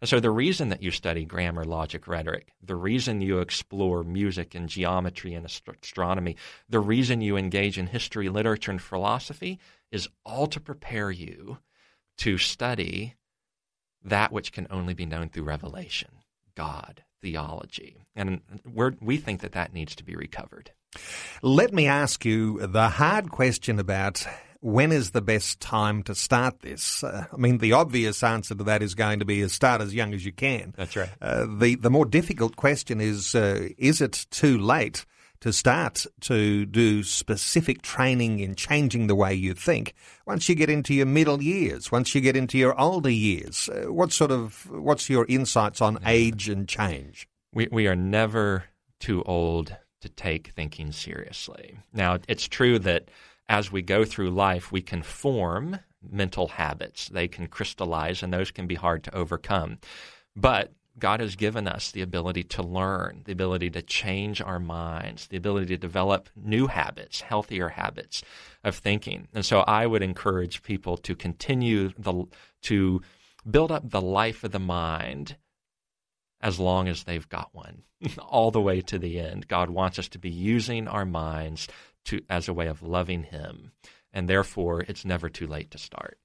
And 0.00 0.08
so, 0.08 0.20
the 0.20 0.30
reason 0.30 0.68
that 0.68 0.82
you 0.82 0.90
study 0.90 1.24
grammar, 1.24 1.64
logic, 1.64 2.06
rhetoric, 2.06 2.52
the 2.62 2.76
reason 2.76 3.20
you 3.20 3.40
explore 3.40 4.04
music 4.04 4.54
and 4.54 4.68
geometry 4.68 5.34
and 5.34 5.44
astronomy, 5.44 6.36
the 6.68 6.80
reason 6.80 7.20
you 7.20 7.36
engage 7.36 7.78
in 7.78 7.88
history, 7.88 8.28
literature, 8.28 8.70
and 8.70 8.80
philosophy 8.80 9.58
is 9.90 10.08
all 10.24 10.46
to 10.46 10.60
prepare 10.60 11.10
you 11.10 11.58
to 12.18 12.38
study 12.38 13.14
that 14.04 14.32
which 14.32 14.52
can 14.52 14.66
only 14.70 14.94
be 14.94 15.06
known 15.06 15.28
through 15.28 15.44
revelation, 15.44 16.10
God, 16.54 17.02
theology. 17.20 18.06
And 18.14 18.40
we 19.00 19.16
think 19.16 19.40
that 19.40 19.52
that 19.52 19.72
needs 19.72 19.96
to 19.96 20.04
be 20.04 20.14
recovered. 20.14 20.70
Let 21.42 21.72
me 21.72 21.86
ask 21.86 22.24
you 22.24 22.66
the 22.66 22.88
hard 22.88 23.30
question 23.30 23.78
about 23.78 24.26
when 24.60 24.90
is 24.90 25.10
the 25.10 25.22
best 25.22 25.60
time 25.60 26.02
to 26.02 26.14
start 26.14 26.60
this? 26.60 27.04
Uh, 27.04 27.26
I 27.32 27.36
mean, 27.36 27.58
the 27.58 27.72
obvious 27.72 28.22
answer 28.22 28.54
to 28.54 28.64
that 28.64 28.82
is 28.82 28.94
going 28.94 29.20
to 29.20 29.24
be 29.24 29.46
start 29.48 29.80
as 29.80 29.94
young 29.94 30.12
as 30.12 30.24
you 30.24 30.32
can. 30.32 30.74
That's 30.76 30.96
right. 30.96 31.10
Uh, 31.20 31.46
the 31.58 31.76
the 31.76 31.90
more 31.90 32.06
difficult 32.06 32.56
question 32.56 33.00
is 33.00 33.34
uh, 33.34 33.68
is 33.78 34.00
it 34.00 34.26
too 34.30 34.58
late 34.58 35.06
to 35.40 35.52
start 35.52 36.06
to 36.22 36.64
do 36.66 37.02
specific 37.04 37.82
training 37.82 38.40
in 38.40 38.54
changing 38.54 39.06
the 39.06 39.14
way 39.14 39.34
you 39.34 39.54
think 39.54 39.94
once 40.26 40.48
you 40.48 40.54
get 40.54 40.70
into 40.70 40.94
your 40.94 41.06
middle 41.06 41.42
years, 41.42 41.92
once 41.92 42.14
you 42.14 42.20
get 42.20 42.36
into 42.36 42.58
your 42.58 42.78
older 42.80 43.10
years? 43.10 43.68
Uh, 43.68 43.92
what 43.92 44.12
sort 44.12 44.30
of 44.32 44.68
what's 44.70 45.08
your 45.08 45.26
insights 45.28 45.80
on 45.80 45.98
age 46.04 46.48
and 46.48 46.68
change? 46.68 47.28
We 47.52 47.68
we 47.70 47.86
are 47.86 47.96
never 47.96 48.64
too 48.98 49.22
old 49.24 49.76
to 50.00 50.08
take 50.08 50.48
thinking 50.48 50.92
seriously. 50.92 51.78
Now, 51.92 52.18
it's 52.28 52.48
true 52.48 52.78
that 52.80 53.10
as 53.48 53.70
we 53.70 53.82
go 53.82 54.04
through 54.04 54.30
life, 54.30 54.72
we 54.72 54.82
can 54.82 55.02
form 55.02 55.78
mental 56.08 56.48
habits. 56.48 57.08
They 57.08 57.28
can 57.28 57.46
crystallize, 57.46 58.22
and 58.22 58.32
those 58.32 58.50
can 58.50 58.66
be 58.66 58.74
hard 58.74 59.04
to 59.04 59.14
overcome. 59.14 59.78
But 60.34 60.72
God 60.98 61.20
has 61.20 61.36
given 61.36 61.68
us 61.68 61.90
the 61.90 62.02
ability 62.02 62.42
to 62.44 62.62
learn, 62.62 63.22
the 63.24 63.32
ability 63.32 63.70
to 63.70 63.82
change 63.82 64.40
our 64.40 64.58
minds, 64.58 65.26
the 65.26 65.36
ability 65.36 65.66
to 65.68 65.76
develop 65.76 66.28
new 66.34 66.68
habits, 66.68 67.20
healthier 67.20 67.68
habits 67.68 68.22
of 68.64 68.76
thinking. 68.76 69.28
And 69.34 69.44
so 69.44 69.60
I 69.60 69.86
would 69.86 70.02
encourage 70.02 70.62
people 70.62 70.96
to 70.98 71.14
continue 71.14 71.90
the 71.98 72.24
to 72.62 73.02
build 73.48 73.70
up 73.70 73.90
the 73.90 74.00
life 74.00 74.42
of 74.42 74.52
the 74.52 74.58
mind 74.58 75.36
as 76.40 76.60
long 76.60 76.88
as 76.88 77.04
they've 77.04 77.28
got 77.28 77.50
one, 77.52 77.82
all 78.18 78.50
the 78.50 78.60
way 78.60 78.80
to 78.82 78.98
the 78.98 79.18
end. 79.20 79.48
God 79.48 79.70
wants 79.70 79.98
us 79.98 80.08
to 80.08 80.18
be 80.18 80.30
using 80.30 80.88
our 80.88 81.06
minds 81.06 81.68
to 82.06 82.22
as 82.28 82.48
a 82.48 82.54
way 82.54 82.66
of 82.66 82.82
loving 82.82 83.24
him 83.24 83.72
and 84.16 84.30
therefore 84.30 84.80
it's 84.80 85.04
never 85.04 85.28
too 85.28 85.46
late 85.46 85.70
to 85.70 85.78
start. 85.78 86.18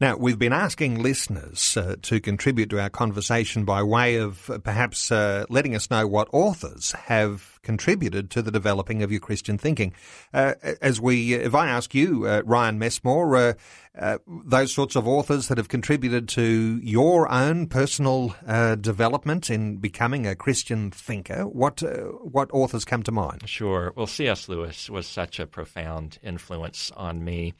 Now, 0.00 0.16
we've 0.16 0.38
been 0.38 0.52
asking 0.52 1.02
listeners 1.02 1.76
uh, 1.76 1.96
to 2.02 2.20
contribute 2.20 2.70
to 2.70 2.80
our 2.80 2.90
conversation 2.90 3.64
by 3.64 3.82
way 3.82 4.16
of 4.16 4.48
uh, 4.50 4.58
perhaps 4.58 5.10
uh, 5.10 5.44
letting 5.48 5.74
us 5.74 5.90
know 5.90 6.06
what 6.06 6.28
authors 6.32 6.92
have 6.92 7.60
contributed 7.62 8.28
to 8.30 8.42
the 8.42 8.50
developing 8.50 9.02
of 9.02 9.12
your 9.12 9.20
Christian 9.20 9.56
thinking. 9.56 9.94
Uh, 10.34 10.54
as 10.80 11.00
we, 11.00 11.34
if 11.34 11.54
I 11.54 11.68
ask 11.68 11.94
you, 11.94 12.26
uh, 12.26 12.42
Ryan 12.44 12.78
Messmore, 12.78 13.56
uh, 13.96 14.18
those 14.26 14.72
sorts 14.72 14.96
of 14.96 15.06
authors 15.06 15.48
that 15.48 15.58
have 15.58 15.68
contributed 15.68 16.28
to 16.30 16.80
your 16.82 17.30
own 17.30 17.66
personal 17.66 18.34
development 18.80 19.50
in 19.50 19.76
becoming 19.76 20.26
a 20.26 20.34
Christian 20.34 20.90
thinker, 20.90 21.46
what 21.46 21.82
what 22.22 22.50
authors 22.52 22.86
come 22.86 23.02
to 23.02 23.12
mind? 23.12 23.46
Sure. 23.46 23.92
Well, 23.94 24.06
C.S. 24.06 24.48
Lewis 24.48 24.88
was 24.88 25.06
such 25.06 25.38
a 25.38 25.46
profound 25.46 26.18
influence 26.22 26.90
on 26.96 27.22
me. 27.22 27.52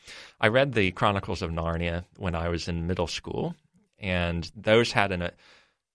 I 0.43 0.49
read 0.49 0.73
the 0.73 0.91
Chronicles 0.91 1.41
of 1.41 1.53
Narnia 1.53 2.05
when 2.17 2.35
I 2.35 2.49
was 2.49 2.67
in 2.67 2.89
middle 2.89 3.07
school, 3.07 3.55
and 4.01 4.51
those 4.57 4.91
had 4.91 5.13
an, 5.13 5.23
a, 5.23 5.31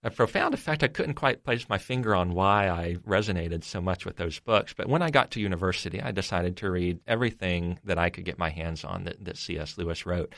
a 0.03 0.09
profound 0.09 0.53
effect. 0.53 0.83
I 0.83 0.87
couldn't 0.87 1.15
quite 1.15 1.43
place 1.43 1.67
my 1.67 1.77
finger 1.77 2.15
on 2.15 2.33
why 2.33 2.69
I 2.69 2.95
resonated 3.05 3.65
so 3.65 3.81
much 3.81 4.05
with 4.05 4.15
those 4.15 4.39
books. 4.39 4.73
But 4.73 4.87
when 4.87 5.01
I 5.01 5.09
got 5.09 5.31
to 5.31 5.41
university, 5.41 6.01
I 6.01 6.11
decided 6.11 6.55
to 6.57 6.71
read 6.71 7.01
everything 7.05 7.79
that 7.83 7.99
I 7.99 8.09
could 8.09 8.23
get 8.23 8.39
my 8.39 8.49
hands 8.49 8.85
on 8.85 9.03
that, 9.03 9.21
that 9.25 9.35
C.S. 9.35 9.77
Lewis 9.77 10.05
wrote. 10.05 10.33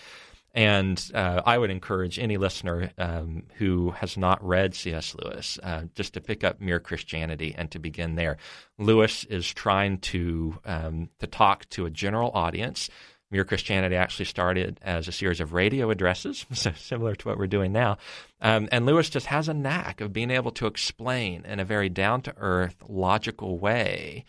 And 0.55 0.99
uh, 1.13 1.43
I 1.45 1.59
would 1.59 1.69
encourage 1.69 2.17
any 2.17 2.37
listener 2.37 2.89
um, 2.97 3.43
who 3.57 3.91
has 3.91 4.17
not 4.17 4.43
read 4.43 4.73
C.S. 4.73 5.15
Lewis 5.21 5.59
uh, 5.61 5.83
just 5.93 6.15
to 6.15 6.21
pick 6.21 6.43
up 6.43 6.59
Mere 6.59 6.79
Christianity 6.79 7.53
and 7.55 7.69
to 7.69 7.77
begin 7.77 8.15
there. 8.15 8.37
Lewis 8.79 9.25
is 9.25 9.47
trying 9.53 9.99
to 9.99 10.57
um, 10.65 11.09
to 11.19 11.27
talk 11.27 11.69
to 11.69 11.85
a 11.85 11.91
general 11.91 12.31
audience. 12.33 12.89
Mere 13.31 13.45
Christianity 13.45 13.95
actually 13.95 14.25
started 14.25 14.79
as 14.81 15.07
a 15.07 15.11
series 15.11 15.39
of 15.39 15.53
radio 15.53 15.91
addresses, 15.91 16.45
so 16.51 16.71
similar 16.75 17.15
to 17.15 17.27
what 17.27 17.37
we're 17.37 17.47
doing 17.47 17.71
now. 17.71 17.97
Um, 18.41 18.67
and 18.71 18.85
Lewis 18.85 19.09
just 19.09 19.27
has 19.27 19.47
a 19.47 19.53
knack 19.53 20.01
of 20.01 20.13
being 20.13 20.31
able 20.31 20.51
to 20.51 20.65
explain 20.65 21.45
in 21.45 21.59
a 21.59 21.65
very 21.65 21.89
down 21.89 22.21
to 22.23 22.33
earth, 22.37 22.75
logical 22.87 23.59
way 23.59 24.25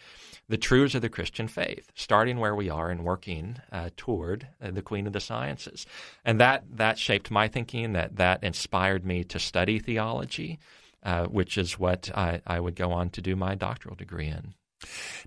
the 0.51 0.59
truths 0.59 0.97
of 0.97 1.01
the 1.01 1.09
Christian 1.09 1.47
faith, 1.47 1.93
starting 1.95 2.41
where 2.41 2.57
we 2.57 2.69
are 2.69 2.91
and 2.91 3.05
working 3.05 3.57
uh, 3.71 3.89
toward 3.97 4.49
uh, 4.61 4.73
the 4.73 4.83
Queen 4.83 5.07
of 5.07 5.13
the 5.13 5.21
Sciences. 5.21 5.87
And 6.25 6.41
that, 6.41 6.65
that 6.73 6.99
shaped 6.99 7.31
my 7.31 7.47
thinking, 7.47 7.93
that, 7.93 8.17
that 8.17 8.43
inspired 8.43 9.07
me 9.07 9.23
to 9.25 9.39
study 9.39 9.79
theology, 9.79 10.59
uh, 11.05 11.27
which 11.27 11.57
is 11.57 11.79
what 11.79 12.11
I, 12.17 12.43
I 12.45 12.59
would 12.59 12.75
go 12.75 12.91
on 12.91 13.11
to 13.11 13.23
do 13.23 13.37
my 13.37 13.55
doctoral 13.55 13.95
degree 13.95 14.27
in. 14.27 14.55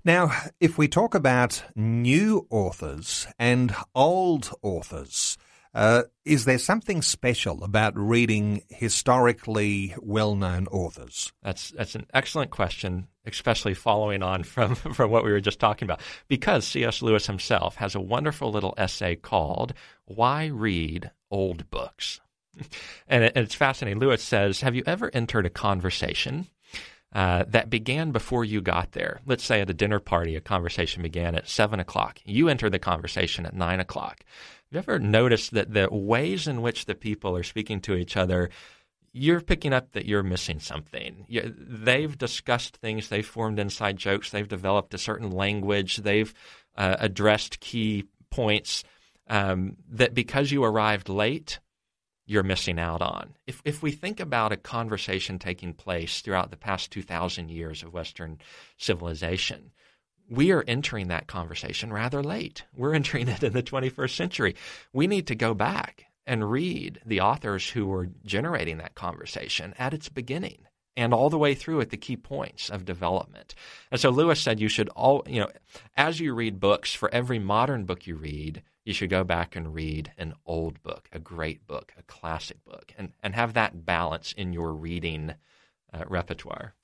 Now, 0.04 0.32
if 0.60 0.76
we 0.78 0.88
talk 0.88 1.14
about 1.14 1.62
new 1.74 2.46
authors 2.50 3.26
and 3.38 3.74
old 3.94 4.52
authors, 4.62 5.36
uh, 5.74 6.04
is 6.24 6.44
there 6.44 6.58
something 6.58 7.02
special 7.02 7.64
about 7.64 7.96
reading 7.96 8.62
historically 8.68 9.94
well-known 10.00 10.68
authors? 10.68 11.32
That's 11.42 11.70
that's 11.70 11.96
an 11.96 12.06
excellent 12.14 12.52
question, 12.52 13.08
especially 13.26 13.74
following 13.74 14.22
on 14.22 14.44
from 14.44 14.74
from 14.94 15.10
what 15.10 15.24
we 15.24 15.32
were 15.32 15.40
just 15.40 15.58
talking 15.58 15.86
about. 15.86 16.00
Because 16.28 16.64
C.S. 16.64 17.02
Lewis 17.02 17.26
himself 17.26 17.74
has 17.76 17.96
a 17.96 18.00
wonderful 18.00 18.52
little 18.52 18.74
essay 18.78 19.16
called 19.16 19.74
"Why 20.04 20.46
Read 20.46 21.10
Old 21.28 21.68
Books," 21.70 22.20
and, 23.08 23.24
it, 23.24 23.32
and 23.34 23.44
it's 23.44 23.56
fascinating. 23.56 23.98
Lewis 23.98 24.22
says, 24.22 24.60
"Have 24.60 24.76
you 24.76 24.84
ever 24.86 25.10
entered 25.12 25.44
a 25.44 25.50
conversation?" 25.50 26.46
Uh, 27.14 27.44
that 27.46 27.70
began 27.70 28.10
before 28.10 28.44
you 28.44 28.60
got 28.60 28.90
there. 28.90 29.20
Let's 29.24 29.44
say 29.44 29.60
at 29.60 29.70
a 29.70 29.74
dinner 29.74 30.00
party, 30.00 30.34
a 30.34 30.40
conversation 30.40 31.00
began 31.02 31.36
at 31.36 31.48
seven 31.48 31.78
o'clock. 31.78 32.18
You 32.24 32.48
enter 32.48 32.68
the 32.68 32.80
conversation 32.80 33.46
at 33.46 33.54
nine 33.54 33.78
o'clock 33.78 34.24
you 34.74 34.78
ever 34.78 34.98
noticed 34.98 35.52
that 35.52 35.72
the 35.72 35.88
ways 35.90 36.48
in 36.48 36.60
which 36.60 36.86
the 36.86 36.96
people 36.96 37.36
are 37.36 37.44
speaking 37.44 37.80
to 37.82 37.94
each 37.94 38.16
other, 38.16 38.50
you're 39.12 39.40
picking 39.40 39.72
up 39.72 39.92
that 39.92 40.04
you're 40.04 40.24
missing 40.24 40.58
something. 40.58 41.24
You, 41.28 41.54
they've 41.56 42.18
discussed 42.18 42.78
things, 42.78 43.08
they've 43.08 43.24
formed 43.24 43.60
inside 43.60 43.96
jokes, 43.96 44.30
they've 44.30 44.48
developed 44.48 44.92
a 44.92 44.98
certain 44.98 45.30
language, 45.30 45.98
they've 45.98 46.34
uh, 46.76 46.96
addressed 46.98 47.60
key 47.60 48.06
points 48.30 48.82
um, 49.28 49.76
that 49.90 50.12
because 50.12 50.50
you 50.50 50.64
arrived 50.64 51.08
late, 51.08 51.60
you're 52.26 52.42
missing 52.42 52.78
out 52.78 53.02
on. 53.02 53.34
If, 53.46 53.60
if 53.64 53.82
we 53.82 53.90
think 53.90 54.20
about 54.20 54.52
a 54.52 54.56
conversation 54.56 55.38
taking 55.38 55.74
place 55.74 56.20
throughout 56.20 56.50
the 56.50 56.56
past 56.56 56.90
2,000 56.90 57.50
years 57.50 57.82
of 57.82 57.92
Western 57.92 58.38
civilization, 58.78 59.72
we 60.28 60.50
are 60.52 60.64
entering 60.66 61.08
that 61.08 61.26
conversation 61.26 61.92
rather 61.92 62.22
late. 62.22 62.64
We're 62.74 62.94
entering 62.94 63.28
it 63.28 63.42
in 63.42 63.52
the 63.52 63.62
21st 63.62 64.16
century. 64.16 64.56
We 64.92 65.06
need 65.06 65.26
to 65.26 65.34
go 65.34 65.54
back 65.54 66.06
and 66.26 66.50
read 66.50 67.00
the 67.04 67.20
authors 67.20 67.68
who 67.70 67.86
were 67.86 68.08
generating 68.24 68.78
that 68.78 68.94
conversation 68.94 69.74
at 69.78 69.92
its 69.92 70.08
beginning 70.08 70.66
and 70.96 71.12
all 71.12 71.28
the 71.28 71.38
way 71.38 71.54
through 71.54 71.80
at 71.80 71.90
the 71.90 71.96
key 71.96 72.16
points 72.16 72.70
of 72.70 72.84
development. 72.84 73.54
And 73.90 74.00
so 74.00 74.10
Lewis 74.10 74.40
said 74.40 74.60
you 74.60 74.68
should 74.68 74.88
all, 74.90 75.24
you 75.26 75.40
know, 75.40 75.50
as 75.96 76.20
you 76.20 76.34
read 76.34 76.60
books, 76.60 76.94
for 76.94 77.12
every 77.12 77.38
modern 77.38 77.84
book 77.84 78.06
you 78.06 78.16
read, 78.16 78.62
you 78.84 78.92
should 78.92 79.10
go 79.10 79.24
back 79.24 79.56
and 79.56 79.74
read 79.74 80.12
an 80.18 80.34
old 80.44 80.82
book, 80.82 81.08
a 81.12 81.18
great 81.18 81.66
book, 81.66 81.92
a 81.98 82.02
classic 82.02 82.62
book, 82.64 82.92
and, 82.98 83.12
and 83.22 83.34
have 83.34 83.54
that 83.54 83.86
balance 83.86 84.32
in 84.36 84.52
your 84.52 84.72
reading 84.72 85.34
uh, 85.92 86.04
repertoire. 86.08 86.74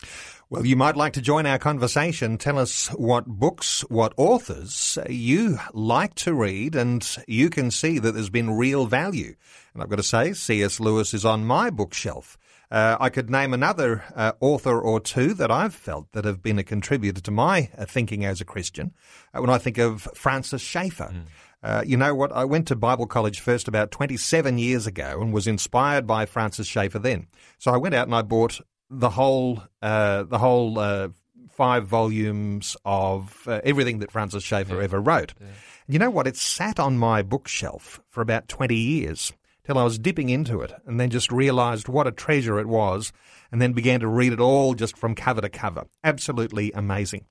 Well, 0.48 0.64
you 0.64 0.76
might 0.76 0.96
like 0.96 1.12
to 1.14 1.20
join 1.20 1.46
our 1.46 1.59
conversation. 1.59 2.38
Tell 2.38 2.59
us 2.59 2.88
what 2.88 3.26
books, 3.26 3.82
what 3.88 4.14
authors 4.16 4.98
you 5.09 5.59
like 5.72 6.14
to 6.16 6.34
read, 6.34 6.74
and 6.74 7.07
you 7.26 7.51
can 7.51 7.70
see 7.70 7.98
that 7.98 8.12
there's 8.12 8.30
been 8.30 8.57
real 8.57 8.86
value. 8.86 9.34
And 9.74 9.82
I've 9.82 9.90
got 9.90 9.96
to 9.96 10.03
say, 10.03 10.32
C.S. 10.32 10.80
Lewis 10.80 11.12
is 11.12 11.24
on 11.24 11.44
my 11.44 11.70
bookshelf. 11.70 12.38
Uh, 12.70 12.96
I 13.01 13.09
could 13.11 13.30
name 13.30 13.53
another 13.53 14.05
uh, 14.14 14.32
author 14.38 14.80
or 14.80 15.01
two 15.01 15.34
that 15.34 15.51
I've 15.51 15.74
felt 15.74 16.12
that 16.12 16.24
have 16.24 16.40
been 16.40 16.59
a 16.59 16.62
contributor 16.62 17.20
to 17.20 17.30
my 17.32 17.68
uh, 17.76 17.84
thinking 17.84 18.24
as 18.24 18.40
a 18.40 18.44
Christian. 18.44 18.92
Uh, 19.34 19.40
when 19.40 19.51
I 19.51 19.59
think 19.59 19.78
of 19.78 20.09
Francis 20.14 20.62
Schaeffer. 20.62 21.11
Mm. 21.12 21.24
Uh, 21.63 21.83
you 21.87 21.97
know 21.97 22.15
what? 22.15 22.33
I 22.33 22.45
went 22.45 22.69
to 22.69 22.77
Bible 22.77 23.07
college 23.07 23.41
first 23.41 23.69
about 23.69 23.91
27 23.91 24.59
years 24.59 24.87
ago 24.87 25.21
and 25.21 25.33
was 25.33 25.47
inspired 25.47 26.07
by 26.07 26.27
Francis 26.27 26.67
Schaeffer 26.67 26.99
then. 26.99 27.27
So 27.59 27.73
I 27.73 27.77
went 27.77 27.95
out 27.95 28.07
and 28.07 28.15
I 28.15 28.23
bought 28.23 28.61
the 28.89 29.11
whole 29.11 29.63
uh, 29.83 30.25
the 30.25 30.39
whole 30.39 30.79
uh, 30.79 31.09
five 31.51 31.87
volumes 31.87 32.77
of 32.85 33.47
uh, 33.47 33.61
everything 33.65 33.99
that 33.99 34.11
Francis 34.11 34.43
Schaeffer 34.43 34.77
yeah. 34.77 34.85
ever 34.85 35.01
wrote. 35.01 35.35
Yeah. 35.41 35.47
You 35.87 35.99
know 35.99 36.11
what? 36.11 36.27
It 36.27 36.37
sat 36.37 36.81
on 36.81 36.97
my 36.99 37.23
bookshelf 37.23 38.01
for 38.09 38.23
about 38.23 38.49
twenty 38.49 38.77
years 38.77 39.33
till 39.65 39.77
I 39.77 39.85
was 39.85 39.99
dipping 39.99 40.31
into 40.31 40.63
it, 40.63 40.73
and 40.87 40.99
then 40.99 41.11
just 41.11 41.31
realised 41.31 41.89
what 41.89 42.07
a 42.07 42.13
treasure 42.13 42.59
it 42.59 42.67
was, 42.67 43.13
and 43.53 43.61
then 43.61 43.73
began 43.73 44.01
to 44.01 44.09
read 44.09 44.33
it 44.33 44.41
all 44.41 44.75
just 44.75 44.97
from 44.97 45.15
cover 45.15 45.43
to 45.43 45.51
cover. 45.51 45.85
Absolutely 46.03 46.73
amazing. 46.73 47.27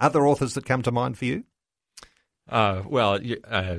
Other 0.00 0.26
authors 0.26 0.54
that 0.54 0.64
come 0.64 0.82
to 0.82 0.90
mind 0.90 1.18
for 1.18 1.26
you? 1.26 1.44
Uh, 2.50 2.82
well, 2.86 3.18
uh, 3.48 3.76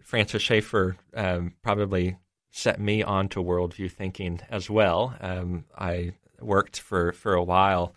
Francis 0.00 0.42
Schaeffer 0.42 0.96
um, 1.14 1.54
probably 1.62 2.16
set 2.50 2.80
me 2.80 3.02
on 3.02 3.28
to 3.30 3.42
worldview 3.42 3.90
thinking 3.90 4.40
as 4.48 4.70
well. 4.70 5.16
Um, 5.20 5.64
I 5.76 6.12
worked 6.40 6.78
for, 6.80 7.12
for 7.12 7.34
a 7.34 7.42
while 7.42 7.94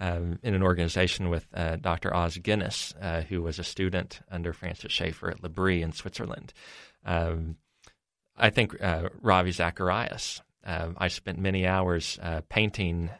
um, 0.00 0.38
in 0.42 0.54
an 0.54 0.62
organization 0.62 1.30
with 1.30 1.46
uh, 1.54 1.76
Dr. 1.76 2.14
Os 2.14 2.36
Guinness, 2.38 2.94
uh, 3.00 3.22
who 3.22 3.42
was 3.42 3.58
a 3.58 3.64
student 3.64 4.20
under 4.30 4.52
Francis 4.52 4.92
Schaeffer 4.92 5.30
at 5.30 5.42
L'Abri 5.42 5.82
in 5.82 5.92
Switzerland. 5.92 6.52
Um, 7.04 7.56
I 8.36 8.50
think 8.50 8.82
uh, 8.82 9.10
Ravi 9.20 9.52
Zacharias. 9.52 10.42
Um, 10.64 10.96
I 10.98 11.08
spent 11.08 11.38
many 11.38 11.66
hours 11.66 12.18
uh, 12.22 12.42
painting 12.48 13.10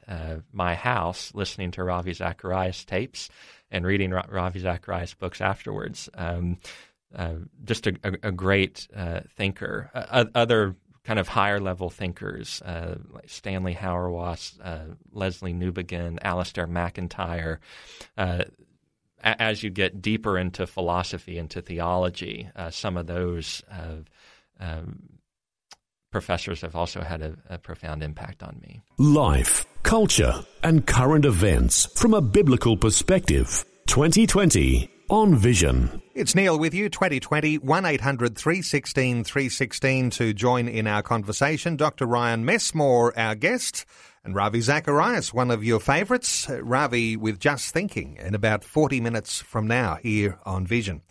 my 0.52 0.74
house, 0.74 1.32
listening 1.34 1.70
to 1.72 1.84
Ravi 1.84 2.12
Zacharias 2.12 2.84
tapes, 2.84 3.30
and 3.70 3.86
reading 3.86 4.10
Ra- 4.10 4.26
Ravi 4.28 4.60
Zacharias 4.60 5.14
books 5.14 5.40
afterwards. 5.40 6.08
Um, 6.14 6.58
uh, 7.14 7.34
just 7.64 7.86
a, 7.86 7.94
a, 8.04 8.28
a 8.28 8.32
great 8.32 8.86
thinker. 9.36 9.90
other 10.34 10.76
kind 11.04 11.18
of 11.18 11.26
higher 11.26 11.58
level 11.58 11.88
thinkers 11.88 12.60
uh, 12.62 12.96
like 13.10 13.30
Stanley 13.30 13.74
Hauerwas, 13.74 14.58
uh, 14.62 14.94
Lesslie 15.14 15.54
Newbigin, 15.54 16.20
Alasdair 16.20 16.68
MacIntyre. 16.68 17.60
Uh, 18.18 18.44
as 19.22 19.62
you 19.62 19.70
get 19.70 20.02
deeper 20.02 20.38
into 20.38 20.66
philosophy, 20.66 21.38
into 21.38 21.62
theology, 21.62 22.50
uh, 22.54 22.70
some 22.70 22.98
of 22.98 23.06
those 23.06 23.62
um, 24.60 25.17
professors 26.11 26.61
have 26.62 26.74
also 26.74 27.00
had 27.00 27.22
a, 27.22 27.36
a 27.50 27.59
profound 27.59 28.02
impact 28.02 28.42
on 28.42 28.61
me. 28.62 28.80
Life, 28.98 29.66
culture, 29.82 30.34
and 30.62 30.86
current 30.86 31.24
events 31.24 31.86
from 31.98 32.14
a 32.14 32.20
biblical 32.20 32.76
perspective. 32.76 33.64
2020 33.86 34.90
on 35.11 35.34
Vision. 35.34 36.02
It's 36.18 36.34
Neil 36.34 36.58
with 36.58 36.74
you, 36.74 36.88
2020, 36.88 37.58
1800 37.58 38.36
316 38.36 39.22
316 39.22 40.10
to 40.10 40.34
join 40.34 40.66
in 40.66 40.88
our 40.88 41.00
conversation. 41.00 41.76
Dr. 41.76 42.06
Ryan 42.06 42.44
Messmore, 42.44 43.16
our 43.16 43.36
guest, 43.36 43.86
and 44.24 44.34
Ravi 44.34 44.60
Zacharias, 44.60 45.32
one 45.32 45.52
of 45.52 45.62
your 45.62 45.78
favourites. 45.78 46.48
Ravi 46.50 47.16
with 47.16 47.38
Just 47.38 47.72
Thinking 47.72 48.16
in 48.16 48.34
about 48.34 48.64
40 48.64 49.00
minutes 49.00 49.40
from 49.40 49.68
now 49.68 49.98
here 50.02 50.38
on 50.44 50.66
Vision. 50.66 51.02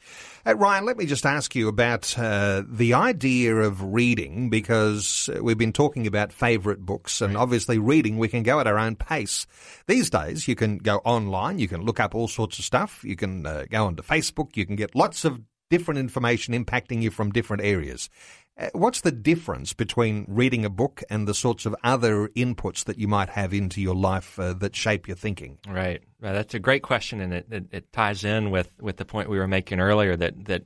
Uh, 0.46 0.56
Ryan, 0.56 0.86
let 0.86 0.98
me 0.98 1.06
just 1.06 1.26
ask 1.26 1.56
you 1.56 1.68
about 1.68 2.18
uh, 2.18 2.64
the 2.66 2.94
idea 2.94 3.56
of 3.56 3.82
reading 3.82 4.50
because 4.50 5.30
we've 5.42 5.58
been 5.58 5.74
talking 5.74 6.08
about 6.08 6.32
favourite 6.32 6.80
books 6.80 7.20
and 7.20 7.36
obviously 7.36 7.80
reading 7.80 8.18
we 8.18 8.28
can 8.28 8.44
go 8.44 8.60
at 8.60 8.68
our 8.68 8.78
own 8.78 8.96
pace. 8.96 9.46
These 9.88 10.10
days 10.10 10.48
you 10.48 10.56
can 10.56 10.78
go 10.78 10.98
online, 10.98 11.60
you 11.60 11.68
can 11.68 11.82
look 11.82 12.00
up 12.00 12.16
all 12.16 12.28
sorts 12.28 12.60
of 12.60 12.66
stuff, 12.66 13.04
you 13.04 13.16
can 13.16 13.46
uh, 13.46 13.66
go 13.70 13.88
onto 13.88 14.04
Facebook, 14.04 14.56
you 14.56 14.66
can 14.66 14.76
get 14.76 14.96
lots 14.98 15.26
of 15.26 15.42
different 15.70 16.00
information 16.00 16.54
impacting 16.54 17.02
you 17.02 17.12
from 17.12 17.32
different 17.32 17.64
areas. 17.64 18.10
Uh, 18.58 18.70
what's 18.74 19.02
the 19.02 19.12
difference 19.12 19.74
between 19.74 20.26
reading 20.28 20.66
a 20.66 20.70
book 20.70 21.04
and 21.10 21.28
the 21.28 21.34
sorts 21.34 21.66
of 21.66 21.76
other 21.84 22.30
inputs 22.30 22.86
that 22.86 22.98
you 22.98 23.08
might 23.08 23.30
have 23.30 23.54
into 23.54 23.82
your 23.82 23.96
life 23.96 24.40
uh, 24.40 24.54
that 24.54 24.76
shape 24.76 25.08
your 25.08 25.18
thinking? 25.18 25.60
Right. 25.68 26.02
That's 26.20 26.56
a 26.56 26.60
great 26.60 26.82
question, 26.82 27.22
and 27.22 27.34
it, 27.34 27.46
it, 27.52 27.66
it, 27.72 27.94
ties 27.94 28.24
in 28.24 28.50
with, 28.50 28.72
with 28.82 28.98
the 28.98 29.06
point 29.06 29.30
we 29.30 29.38
were 29.38 29.48
making 29.48 29.80
earlier 29.80 30.16
that 30.16 30.46
that 30.46 30.64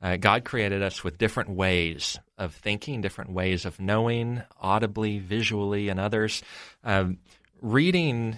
uh, 0.00 0.16
God 0.16 0.44
created 0.44 0.82
us 0.82 1.02
with 1.02 1.18
different 1.18 1.50
ways 1.50 2.18
of 2.36 2.54
thinking, 2.54 3.00
different 3.00 3.32
ways 3.32 3.64
of 3.64 3.80
knowing, 3.80 4.42
audibly, 4.60 5.18
visually, 5.20 5.88
and 5.88 6.00
others. 6.00 6.42
Um, 6.82 7.18
reading 7.60 8.36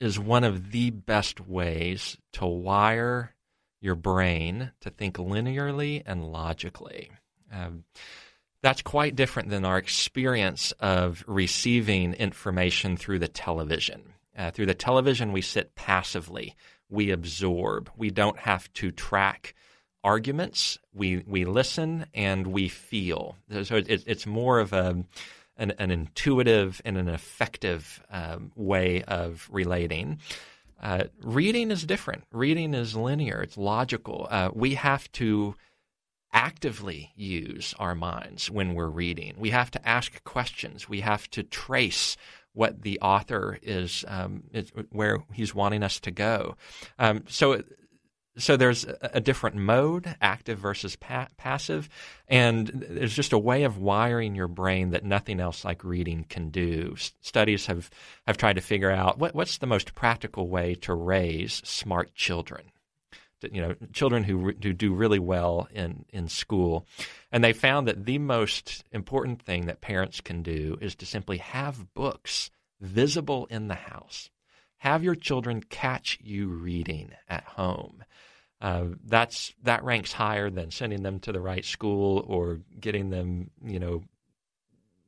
is 0.00 0.18
one 0.18 0.44
of 0.44 0.72
the 0.72 0.90
best 0.90 1.40
ways 1.40 2.16
to 2.32 2.46
wire 2.46 3.34
your 3.80 3.94
brain 3.94 4.72
to 4.80 4.90
think 4.90 5.16
linearly 5.16 6.02
and 6.04 6.30
logically. 6.30 7.10
Um, 7.52 7.84
That's 8.62 8.82
quite 8.82 9.16
different 9.16 9.48
than 9.48 9.64
our 9.64 9.78
experience 9.78 10.72
of 10.80 11.24
receiving 11.26 12.14
information 12.14 12.96
through 12.96 13.20
the 13.20 13.28
television. 13.28 14.02
Uh, 14.36 14.50
through 14.50 14.66
the 14.66 14.74
television, 14.74 15.32
we 15.32 15.42
sit 15.42 15.74
passively, 15.74 16.54
we 16.88 17.10
absorb, 17.10 17.90
we 17.96 18.10
don't 18.10 18.38
have 18.38 18.72
to 18.74 18.90
track 18.90 19.54
arguments. 20.02 20.78
We 20.94 21.24
we 21.26 21.44
listen 21.44 22.06
and 22.14 22.46
we 22.46 22.68
feel. 22.68 23.36
So 23.62 23.76
it, 23.76 24.04
it's 24.06 24.26
more 24.26 24.60
of 24.60 24.72
a 24.72 25.04
an, 25.56 25.72
an, 25.78 25.90
intuitive 25.90 26.80
and 26.86 26.96
an 26.96 27.08
effective 27.08 28.02
um, 28.10 28.50
way 28.56 29.02
of 29.02 29.46
relating. 29.52 30.20
Uh, 30.80 31.04
reading 31.22 31.70
is 31.70 31.84
different. 31.84 32.24
Reading 32.32 32.74
is 32.74 32.96
linear. 32.96 33.42
It's 33.42 33.58
logical. 33.58 34.26
Uh, 34.30 34.50
we 34.54 34.74
have 34.74 35.10
to 35.12 35.54
actively 36.32 37.12
use 37.16 37.74
our 37.78 37.94
minds 37.94 38.50
when 38.50 38.74
we're 38.74 38.88
reading. 38.88 39.34
We 39.36 39.50
have 39.50 39.70
to 39.72 39.88
ask 39.88 40.22
questions. 40.24 40.88
We 40.88 41.00
have 41.00 41.28
to 41.30 41.42
trace 41.42 42.16
what 42.52 42.82
the 42.82 43.00
author 43.00 43.58
is, 43.62 44.04
um, 44.08 44.44
is 44.52 44.72
where 44.90 45.18
he's 45.32 45.54
wanting 45.54 45.82
us 45.82 46.00
to 46.00 46.10
go. 46.10 46.56
Um, 46.98 47.24
so 47.28 47.62
so 48.40 48.56
there's 48.56 48.86
a 49.02 49.20
different 49.20 49.56
mode, 49.56 50.16
active 50.20 50.58
versus 50.58 50.96
pa- 50.96 51.28
passive, 51.36 51.88
and 52.26 52.68
there's 52.68 53.14
just 53.14 53.32
a 53.32 53.38
way 53.38 53.64
of 53.64 53.78
wiring 53.78 54.34
your 54.34 54.48
brain 54.48 54.90
that 54.90 55.04
nothing 55.04 55.40
else 55.40 55.64
like 55.64 55.84
reading 55.84 56.24
can 56.28 56.50
do. 56.50 56.94
S- 56.96 57.12
studies 57.20 57.66
have, 57.66 57.90
have 58.26 58.36
tried 58.36 58.56
to 58.56 58.62
figure 58.62 58.90
out 58.90 59.18
what, 59.18 59.34
what's 59.34 59.58
the 59.58 59.66
most 59.66 59.94
practical 59.94 60.48
way 60.48 60.74
to 60.76 60.94
raise 60.94 61.62
smart 61.64 62.14
children. 62.14 62.64
You 63.42 63.62
know, 63.62 63.74
children 63.92 64.24
who, 64.24 64.36
re- 64.36 64.56
who 64.62 64.72
do 64.72 64.92
really 64.92 65.18
well 65.18 65.68
in, 65.72 66.04
in 66.10 66.28
school. 66.28 66.86
And 67.32 67.42
they 67.42 67.52
found 67.52 67.88
that 67.88 68.04
the 68.04 68.18
most 68.18 68.84
important 68.92 69.42
thing 69.42 69.66
that 69.66 69.80
parents 69.80 70.20
can 70.20 70.42
do 70.42 70.76
is 70.80 70.94
to 70.96 71.06
simply 71.06 71.38
have 71.38 71.94
books 71.94 72.50
visible 72.80 73.46
in 73.46 73.68
the 73.68 73.74
house. 73.74 74.30
Have 74.78 75.04
your 75.04 75.14
children 75.14 75.62
catch 75.62 76.18
you 76.22 76.48
reading 76.48 77.12
at 77.28 77.44
home. 77.44 78.02
Uh, 78.60 78.86
that's 79.06 79.54
that 79.62 79.82
ranks 79.84 80.12
higher 80.12 80.50
than 80.50 80.70
sending 80.70 81.02
them 81.02 81.18
to 81.20 81.32
the 81.32 81.40
right 81.40 81.64
school 81.64 82.24
or 82.26 82.60
getting 82.78 83.10
them, 83.10 83.50
you 83.64 83.78
know, 83.78 84.02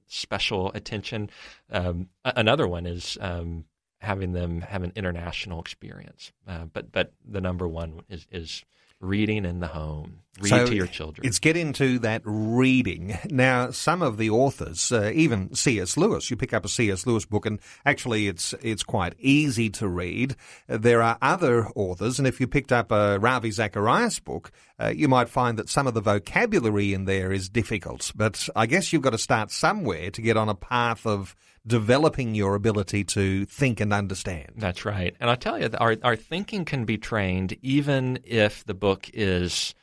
special 0.06 0.70
attention. 0.72 1.30
Um, 1.70 2.08
another 2.24 2.66
one 2.66 2.86
is 2.86 3.18
um, 3.20 3.64
having 3.98 4.32
them 4.32 4.62
have 4.62 4.82
an 4.82 4.92
international 4.96 5.60
experience. 5.60 6.32
Uh, 6.46 6.64
but 6.72 6.92
but 6.92 7.12
the 7.28 7.40
number 7.40 7.68
one 7.68 8.00
is 8.08 8.26
is 8.30 8.64
reading 9.00 9.44
in 9.44 9.60
the 9.60 9.66
home. 9.68 10.20
Read 10.40 10.48
so 10.48 10.66
to 10.66 10.74
your 10.74 10.86
children. 10.86 11.26
It's 11.26 11.38
get 11.38 11.58
into 11.58 11.98
that 11.98 12.22
reading. 12.24 13.18
Now, 13.30 13.70
some 13.70 14.00
of 14.00 14.16
the 14.16 14.30
authors, 14.30 14.90
uh, 14.90 15.10
even 15.14 15.54
C.S. 15.54 15.98
Lewis, 15.98 16.30
you 16.30 16.36
pick 16.36 16.54
up 16.54 16.64
a 16.64 16.70
C.S. 16.70 17.06
Lewis 17.06 17.26
book, 17.26 17.44
and 17.44 17.60
actually, 17.84 18.28
it's 18.28 18.54
it's 18.62 18.82
quite 18.82 19.14
easy 19.18 19.68
to 19.70 19.88
read. 19.88 20.34
Uh, 20.70 20.78
there 20.78 21.02
are 21.02 21.18
other 21.20 21.68
authors, 21.74 22.18
and 22.18 22.26
if 22.26 22.40
you 22.40 22.46
picked 22.46 22.72
up 22.72 22.90
a 22.90 23.18
Ravi 23.18 23.50
Zacharias 23.50 24.20
book, 24.20 24.52
uh, 24.80 24.88
you 24.88 25.06
might 25.06 25.28
find 25.28 25.58
that 25.58 25.68
some 25.68 25.86
of 25.86 25.92
the 25.92 26.00
vocabulary 26.00 26.94
in 26.94 27.04
there 27.04 27.30
is 27.30 27.50
difficult. 27.50 28.10
But 28.14 28.48
I 28.56 28.64
guess 28.64 28.90
you've 28.90 29.02
got 29.02 29.10
to 29.10 29.18
start 29.18 29.50
somewhere 29.50 30.10
to 30.10 30.22
get 30.22 30.38
on 30.38 30.48
a 30.48 30.54
path 30.54 31.06
of 31.06 31.36
developing 31.66 32.34
your 32.34 32.54
ability 32.54 33.04
to 33.04 33.44
think 33.44 33.80
and 33.80 33.92
understand. 33.92 34.52
That's 34.56 34.84
right. 34.86 35.14
And 35.20 35.28
I 35.28 35.34
tell 35.34 35.60
you, 35.60 35.68
our, 35.78 35.96
our 36.02 36.16
thinking 36.16 36.64
can 36.64 36.86
be 36.86 36.96
trained 36.96 37.56
even 37.62 38.18
if 38.24 38.64
the 38.64 38.74
book 38.74 39.10
is 39.12 39.74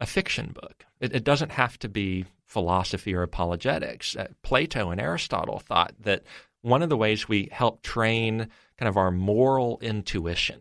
a 0.00 0.06
fiction 0.06 0.52
book. 0.52 0.86
It, 1.00 1.14
it 1.14 1.24
doesn't 1.24 1.52
have 1.52 1.78
to 1.80 1.88
be 1.88 2.24
philosophy 2.44 3.14
or 3.14 3.22
apologetics. 3.22 4.16
Uh, 4.16 4.28
Plato 4.42 4.90
and 4.90 5.00
Aristotle 5.00 5.58
thought 5.58 5.94
that 6.00 6.22
one 6.62 6.82
of 6.82 6.88
the 6.88 6.96
ways 6.96 7.28
we 7.28 7.48
help 7.52 7.82
train 7.82 8.48
kind 8.78 8.88
of 8.88 8.96
our 8.96 9.10
moral 9.10 9.78
intuition 9.82 10.60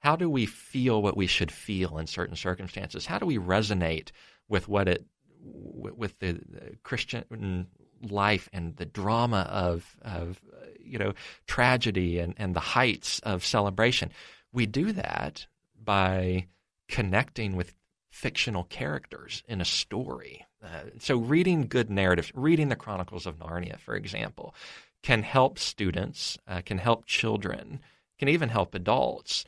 how 0.00 0.14
do 0.14 0.30
we 0.30 0.46
feel 0.46 1.02
what 1.02 1.16
we 1.16 1.26
should 1.26 1.50
feel 1.50 1.98
in 1.98 2.06
certain 2.06 2.36
circumstances? 2.36 3.06
How 3.06 3.18
do 3.18 3.26
we 3.26 3.38
resonate 3.38 4.12
with 4.48 4.68
what 4.68 4.86
it 4.86 5.04
with 5.42 6.18
the 6.20 6.40
Christian 6.82 7.66
life 8.02 8.48
and 8.52 8.76
the 8.76 8.84
drama 8.84 9.48
of, 9.50 9.96
of 10.02 10.40
you 10.80 10.98
know 10.98 11.12
tragedy 11.46 12.18
and, 12.18 12.34
and 12.36 12.54
the 12.54 12.60
heights 12.60 13.18
of 13.20 13.44
celebration. 13.44 14.10
We 14.52 14.66
do 14.66 14.92
that 14.92 15.46
by 15.82 16.46
connecting 16.88 17.56
with 17.56 17.74
fictional 18.16 18.64
characters 18.64 19.42
in 19.46 19.60
a 19.60 19.64
story. 19.64 20.46
Uh, 20.64 20.84
so, 20.98 21.18
reading 21.18 21.66
good 21.68 21.90
narratives, 21.90 22.32
reading 22.34 22.70
the 22.70 22.76
Chronicles 22.76 23.26
of 23.26 23.38
Narnia, 23.38 23.78
for 23.78 23.94
example, 23.94 24.54
can 25.02 25.22
help 25.22 25.58
students, 25.58 26.38
uh, 26.48 26.62
can 26.64 26.78
help 26.78 27.04
children, 27.04 27.78
can 28.18 28.28
even 28.28 28.48
help 28.48 28.74
adults 28.74 29.44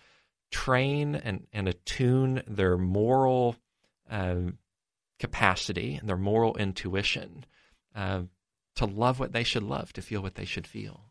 train 0.50 1.14
and, 1.14 1.46
and 1.50 1.66
attune 1.66 2.42
their 2.46 2.76
moral 2.76 3.56
uh, 4.10 4.36
capacity 5.18 5.94
and 5.94 6.06
their 6.06 6.18
moral 6.18 6.54
intuition 6.56 7.46
uh, 7.94 8.20
to 8.76 8.84
love 8.84 9.18
what 9.18 9.32
they 9.32 9.44
should 9.44 9.62
love, 9.62 9.94
to 9.94 10.02
feel 10.02 10.20
what 10.20 10.34
they 10.34 10.44
should 10.44 10.66
feel. 10.66 11.04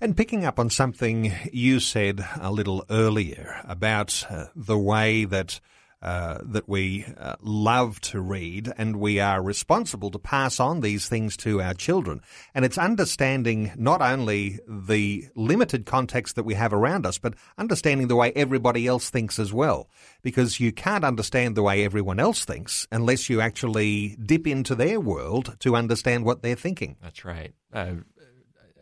And 0.00 0.16
picking 0.16 0.44
up 0.44 0.58
on 0.58 0.70
something 0.70 1.32
you 1.52 1.78
said 1.78 2.26
a 2.40 2.50
little 2.50 2.84
earlier 2.90 3.60
about 3.64 4.26
uh, 4.28 4.46
the 4.56 4.76
way 4.76 5.24
that 5.24 5.60
uh, 6.06 6.38
that 6.44 6.68
we 6.68 7.04
uh, 7.18 7.34
love 7.42 8.00
to 8.00 8.20
read 8.20 8.72
and 8.78 8.94
we 8.94 9.18
are 9.18 9.42
responsible 9.42 10.08
to 10.08 10.20
pass 10.20 10.60
on 10.60 10.80
these 10.80 11.08
things 11.08 11.36
to 11.36 11.60
our 11.60 11.74
children. 11.74 12.20
And 12.54 12.64
it's 12.64 12.78
understanding 12.78 13.72
not 13.76 14.00
only 14.00 14.60
the 14.68 15.26
limited 15.34 15.84
context 15.84 16.36
that 16.36 16.44
we 16.44 16.54
have 16.54 16.72
around 16.72 17.06
us, 17.06 17.18
but 17.18 17.34
understanding 17.58 18.06
the 18.06 18.14
way 18.14 18.32
everybody 18.36 18.86
else 18.86 19.10
thinks 19.10 19.40
as 19.40 19.52
well. 19.52 19.88
Because 20.22 20.60
you 20.60 20.70
can't 20.70 21.04
understand 21.04 21.56
the 21.56 21.64
way 21.64 21.84
everyone 21.84 22.20
else 22.20 22.44
thinks 22.44 22.86
unless 22.92 23.28
you 23.28 23.40
actually 23.40 24.16
dip 24.24 24.46
into 24.46 24.76
their 24.76 25.00
world 25.00 25.56
to 25.58 25.74
understand 25.74 26.24
what 26.24 26.40
they're 26.40 26.54
thinking. 26.54 26.94
That's 27.02 27.24
right. 27.24 27.52
Uh, 27.72 27.94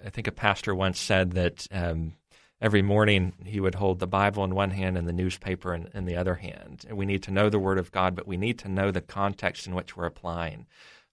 I 0.04 0.10
think 0.10 0.26
a 0.26 0.32
pastor 0.32 0.74
once 0.74 1.00
said 1.00 1.32
that 1.32 1.66
um, 1.72 2.16
every 2.64 2.80
morning 2.80 3.34
he 3.44 3.60
would 3.60 3.74
hold 3.74 3.98
the 3.98 4.06
Bible 4.06 4.42
in 4.42 4.54
one 4.54 4.70
hand 4.70 4.96
and 4.96 5.06
the 5.06 5.12
newspaper 5.12 5.74
in, 5.74 5.86
in, 5.92 6.06
the 6.06 6.16
other 6.16 6.36
hand. 6.36 6.86
And 6.88 6.96
we 6.96 7.04
need 7.04 7.22
to 7.24 7.30
know 7.30 7.50
the 7.50 7.58
Word 7.58 7.78
of 7.78 7.92
God, 7.92 8.16
but 8.16 8.26
we 8.26 8.38
need 8.38 8.58
to 8.60 8.70
know 8.70 8.90
the 8.90 9.02
context 9.02 9.66
in 9.66 9.74
which 9.74 9.94
we're 9.94 10.06
applying 10.06 10.64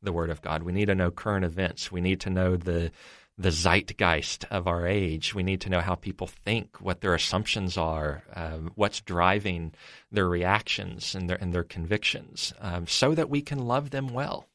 the 0.01 0.13
Word 0.13 0.29
of 0.29 0.41
God. 0.41 0.63
We 0.63 0.71
need 0.71 0.85
to 0.85 0.95
know 0.95 1.11
current 1.11 1.43
events. 1.43 1.91
We 1.91 1.99
need 1.99 2.21
to 2.21 2.29
know 2.29 2.55
the 2.55 2.91
the 3.37 3.51
zeitgeist 3.51 4.45
of 4.51 4.67
our 4.67 4.87
age. 4.87 5.33
We 5.33 5.43
need 5.43 5.61
to 5.61 5.69
know 5.69 5.81
how 5.81 5.95
people 5.95 6.27
think, 6.27 6.79
what 6.79 7.01
their 7.01 7.15
assumptions 7.15 7.75
are, 7.75 8.23
um, 8.35 8.71
what's 8.75 9.01
driving 9.01 9.73
their 10.11 10.27
reactions 10.27 11.15
and 11.15 11.29
their 11.29 11.37
and 11.37 11.53
their 11.53 11.63
convictions, 11.63 12.53
um, 12.61 12.87
so 12.87 13.13
that 13.13 13.29
we 13.29 13.41
can 13.41 13.59
love 13.59 13.89
them 13.89 14.07
well. 14.07 14.47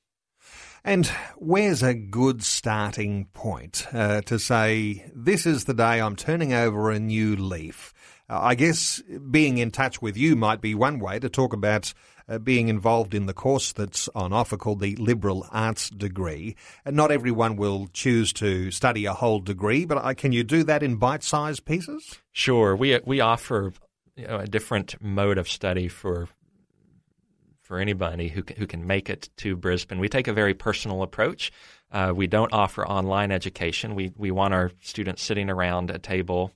And 0.87 1.09
where's 1.37 1.83
a 1.83 1.95
good 1.95 2.45
starting 2.45 3.25
point 3.33 3.89
uh, 3.93 4.21
to 4.21 4.39
say, 4.39 5.11
this 5.13 5.45
is 5.45 5.65
the 5.65 5.75
day 5.75 6.01
I'm 6.01 6.15
turning 6.15 6.53
over 6.53 6.93
a 6.93 7.01
new 7.01 7.35
leaf? 7.35 7.93
Uh, 8.31 8.39
I 8.41 8.55
guess 8.55 9.03
being 9.29 9.59
in 9.59 9.73
touch 9.73 10.01
with 10.01 10.17
you 10.17 10.37
might 10.37 10.61
be 10.61 10.77
one 10.77 11.01
way 11.01 11.19
to 11.19 11.29
talk 11.29 11.53
about 11.53 11.93
uh, 12.29 12.39
being 12.39 12.69
involved 12.69 13.15
in 13.15 13.27
the 13.27 13.35
course 13.35 13.73
that's 13.73 14.09
on 14.15 14.33
offer 14.33 14.57
called 14.57 14.79
the 14.79 14.95
liberal 14.95 15.45
arts 15.51 15.91
degree. 15.91 16.55
And 16.85 16.95
not 16.95 17.11
everyone 17.11 17.57
will 17.57 17.89
choose 17.93 18.33
to 18.35 18.71
study 18.71 19.07
a 19.07 19.13
whole 19.13 19.41
degree, 19.41 19.87
but 19.87 19.99
uh, 19.99 20.15
can 20.15 20.31
you 20.31 20.45
do 20.45 20.63
that 20.63 20.85
in 20.85 20.99
bite-sized 20.99 21.65
pieces? 21.65 22.21
Sure. 22.31 22.77
We 22.77 23.01
we 23.05 23.19
offer 23.19 23.73
you 24.15 24.29
know, 24.29 24.39
a 24.39 24.47
different 24.47 25.03
mode 25.03 25.39
of 25.39 25.49
study 25.49 25.89
for 25.89 26.29
for 27.67 27.81
anybody 27.81 28.29
who 28.29 28.45
can, 28.45 28.57
who 28.57 28.67
can 28.67 28.87
make 28.87 29.11
it 29.11 29.29
to 29.39 29.57
Brisbane. 29.57 29.99
We 29.99 30.09
take 30.09 30.29
a 30.29 30.33
very 30.33 30.55
personal 30.55 31.03
approach. 31.03 31.51
Uh, 31.91 32.13
we 32.15 32.29
don't 32.29 32.53
offer 32.53 32.87
online 32.87 33.33
education. 33.33 33.97
We 33.97 34.13
we 34.17 34.31
want 34.31 34.55
our 34.55 34.71
students 34.81 35.23
sitting 35.23 35.51
around 35.51 35.91
a 35.91 35.99
table, 35.99 36.53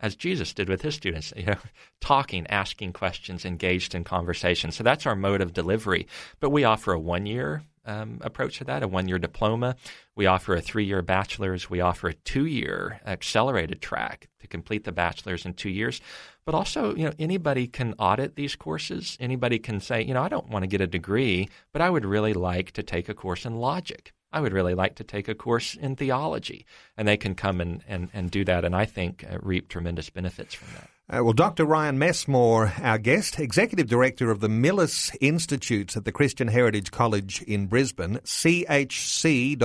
as 0.00 0.14
Jesus 0.14 0.52
did 0.52 0.68
with 0.68 0.82
his 0.82 0.94
students, 0.94 1.32
you 1.36 1.46
know, 1.46 1.56
talking, 2.00 2.46
asking 2.48 2.92
questions, 2.92 3.44
engaged 3.44 3.94
in 3.94 4.04
conversation. 4.04 4.70
So 4.70 4.84
that's 4.84 5.06
our 5.06 5.16
mode 5.16 5.40
of 5.40 5.52
delivery. 5.52 6.06
But 6.40 6.50
we 6.50 6.64
offer 6.64 6.92
a 6.92 7.00
one 7.00 7.26
year 7.26 7.62
um, 7.86 8.18
approach 8.20 8.58
to 8.58 8.64
that, 8.64 8.82
a 8.82 8.88
one 8.88 9.08
year 9.08 9.18
diploma. 9.18 9.76
We 10.14 10.26
offer 10.26 10.54
a 10.54 10.60
three 10.60 10.84
year 10.84 11.02
bachelor's. 11.02 11.70
We 11.70 11.80
offer 11.80 12.08
a 12.08 12.14
two 12.14 12.46
year 12.46 13.00
accelerated 13.06 13.80
track 13.80 14.28
to 14.40 14.46
complete 14.46 14.84
the 14.84 14.92
bachelor's 14.92 15.46
in 15.46 15.54
two 15.54 15.70
years. 15.70 16.00
But 16.44 16.54
also, 16.54 16.94
you 16.94 17.04
know, 17.04 17.12
anybody 17.18 17.66
can 17.66 17.94
audit 17.98 18.36
these 18.36 18.56
courses. 18.56 19.16
Anybody 19.18 19.58
can 19.58 19.80
say, 19.80 20.02
you 20.02 20.14
know, 20.14 20.22
I 20.22 20.28
don't 20.28 20.48
want 20.48 20.62
to 20.62 20.68
get 20.68 20.80
a 20.80 20.86
degree, 20.86 21.48
but 21.72 21.82
I 21.82 21.90
would 21.90 22.04
really 22.04 22.34
like 22.34 22.72
to 22.72 22.82
take 22.82 23.08
a 23.08 23.14
course 23.14 23.44
in 23.44 23.56
logic. 23.56 24.12
I 24.32 24.40
would 24.40 24.52
really 24.52 24.74
like 24.74 24.96
to 24.96 25.04
take 25.04 25.28
a 25.28 25.34
course 25.34 25.74
in 25.74 25.96
theology. 25.96 26.66
And 26.96 27.06
they 27.06 27.16
can 27.16 27.34
come 27.34 27.60
and, 27.60 27.82
and, 27.88 28.10
and 28.12 28.30
do 28.30 28.44
that, 28.44 28.64
and 28.64 28.74
I 28.74 28.84
think 28.84 29.24
uh, 29.30 29.38
reap 29.40 29.68
tremendous 29.68 30.10
benefits 30.10 30.54
from 30.54 30.68
that. 30.74 30.90
Uh, 31.08 31.22
well, 31.22 31.32
Dr. 31.32 31.64
Ryan 31.64 32.00
Messmore, 32.00 32.72
our 32.82 32.98
guest, 32.98 33.38
Executive 33.38 33.86
Director 33.86 34.32
of 34.32 34.40
the 34.40 34.48
Millis 34.48 35.14
Institutes 35.20 35.96
at 35.96 36.04
the 36.04 36.10
Christian 36.10 36.48
Heritage 36.48 36.90
College 36.90 37.42
in 37.42 37.68
Brisbane, 37.68 38.16
chc.edu.au, 38.24 39.56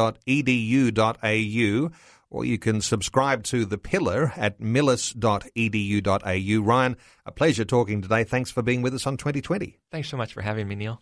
or 2.29 2.45
you 2.45 2.59
can 2.59 2.79
subscribe 2.79 3.43
to 3.45 3.65
The 3.65 3.79
Pillar 3.79 4.33
at 4.37 4.59
millis.edu.au. 4.59 6.63
Ryan, 6.63 6.97
a 7.25 7.31
pleasure 7.31 7.65
talking 7.65 8.03
today. 8.03 8.23
Thanks 8.23 8.51
for 8.51 8.61
being 8.61 8.83
with 8.83 8.93
us 8.93 9.07
on 9.07 9.17
2020. 9.17 9.79
Thanks 9.89 10.09
so 10.09 10.17
much 10.17 10.33
for 10.33 10.41
having 10.41 10.67
me, 10.67 10.75
Neil. 10.75 11.01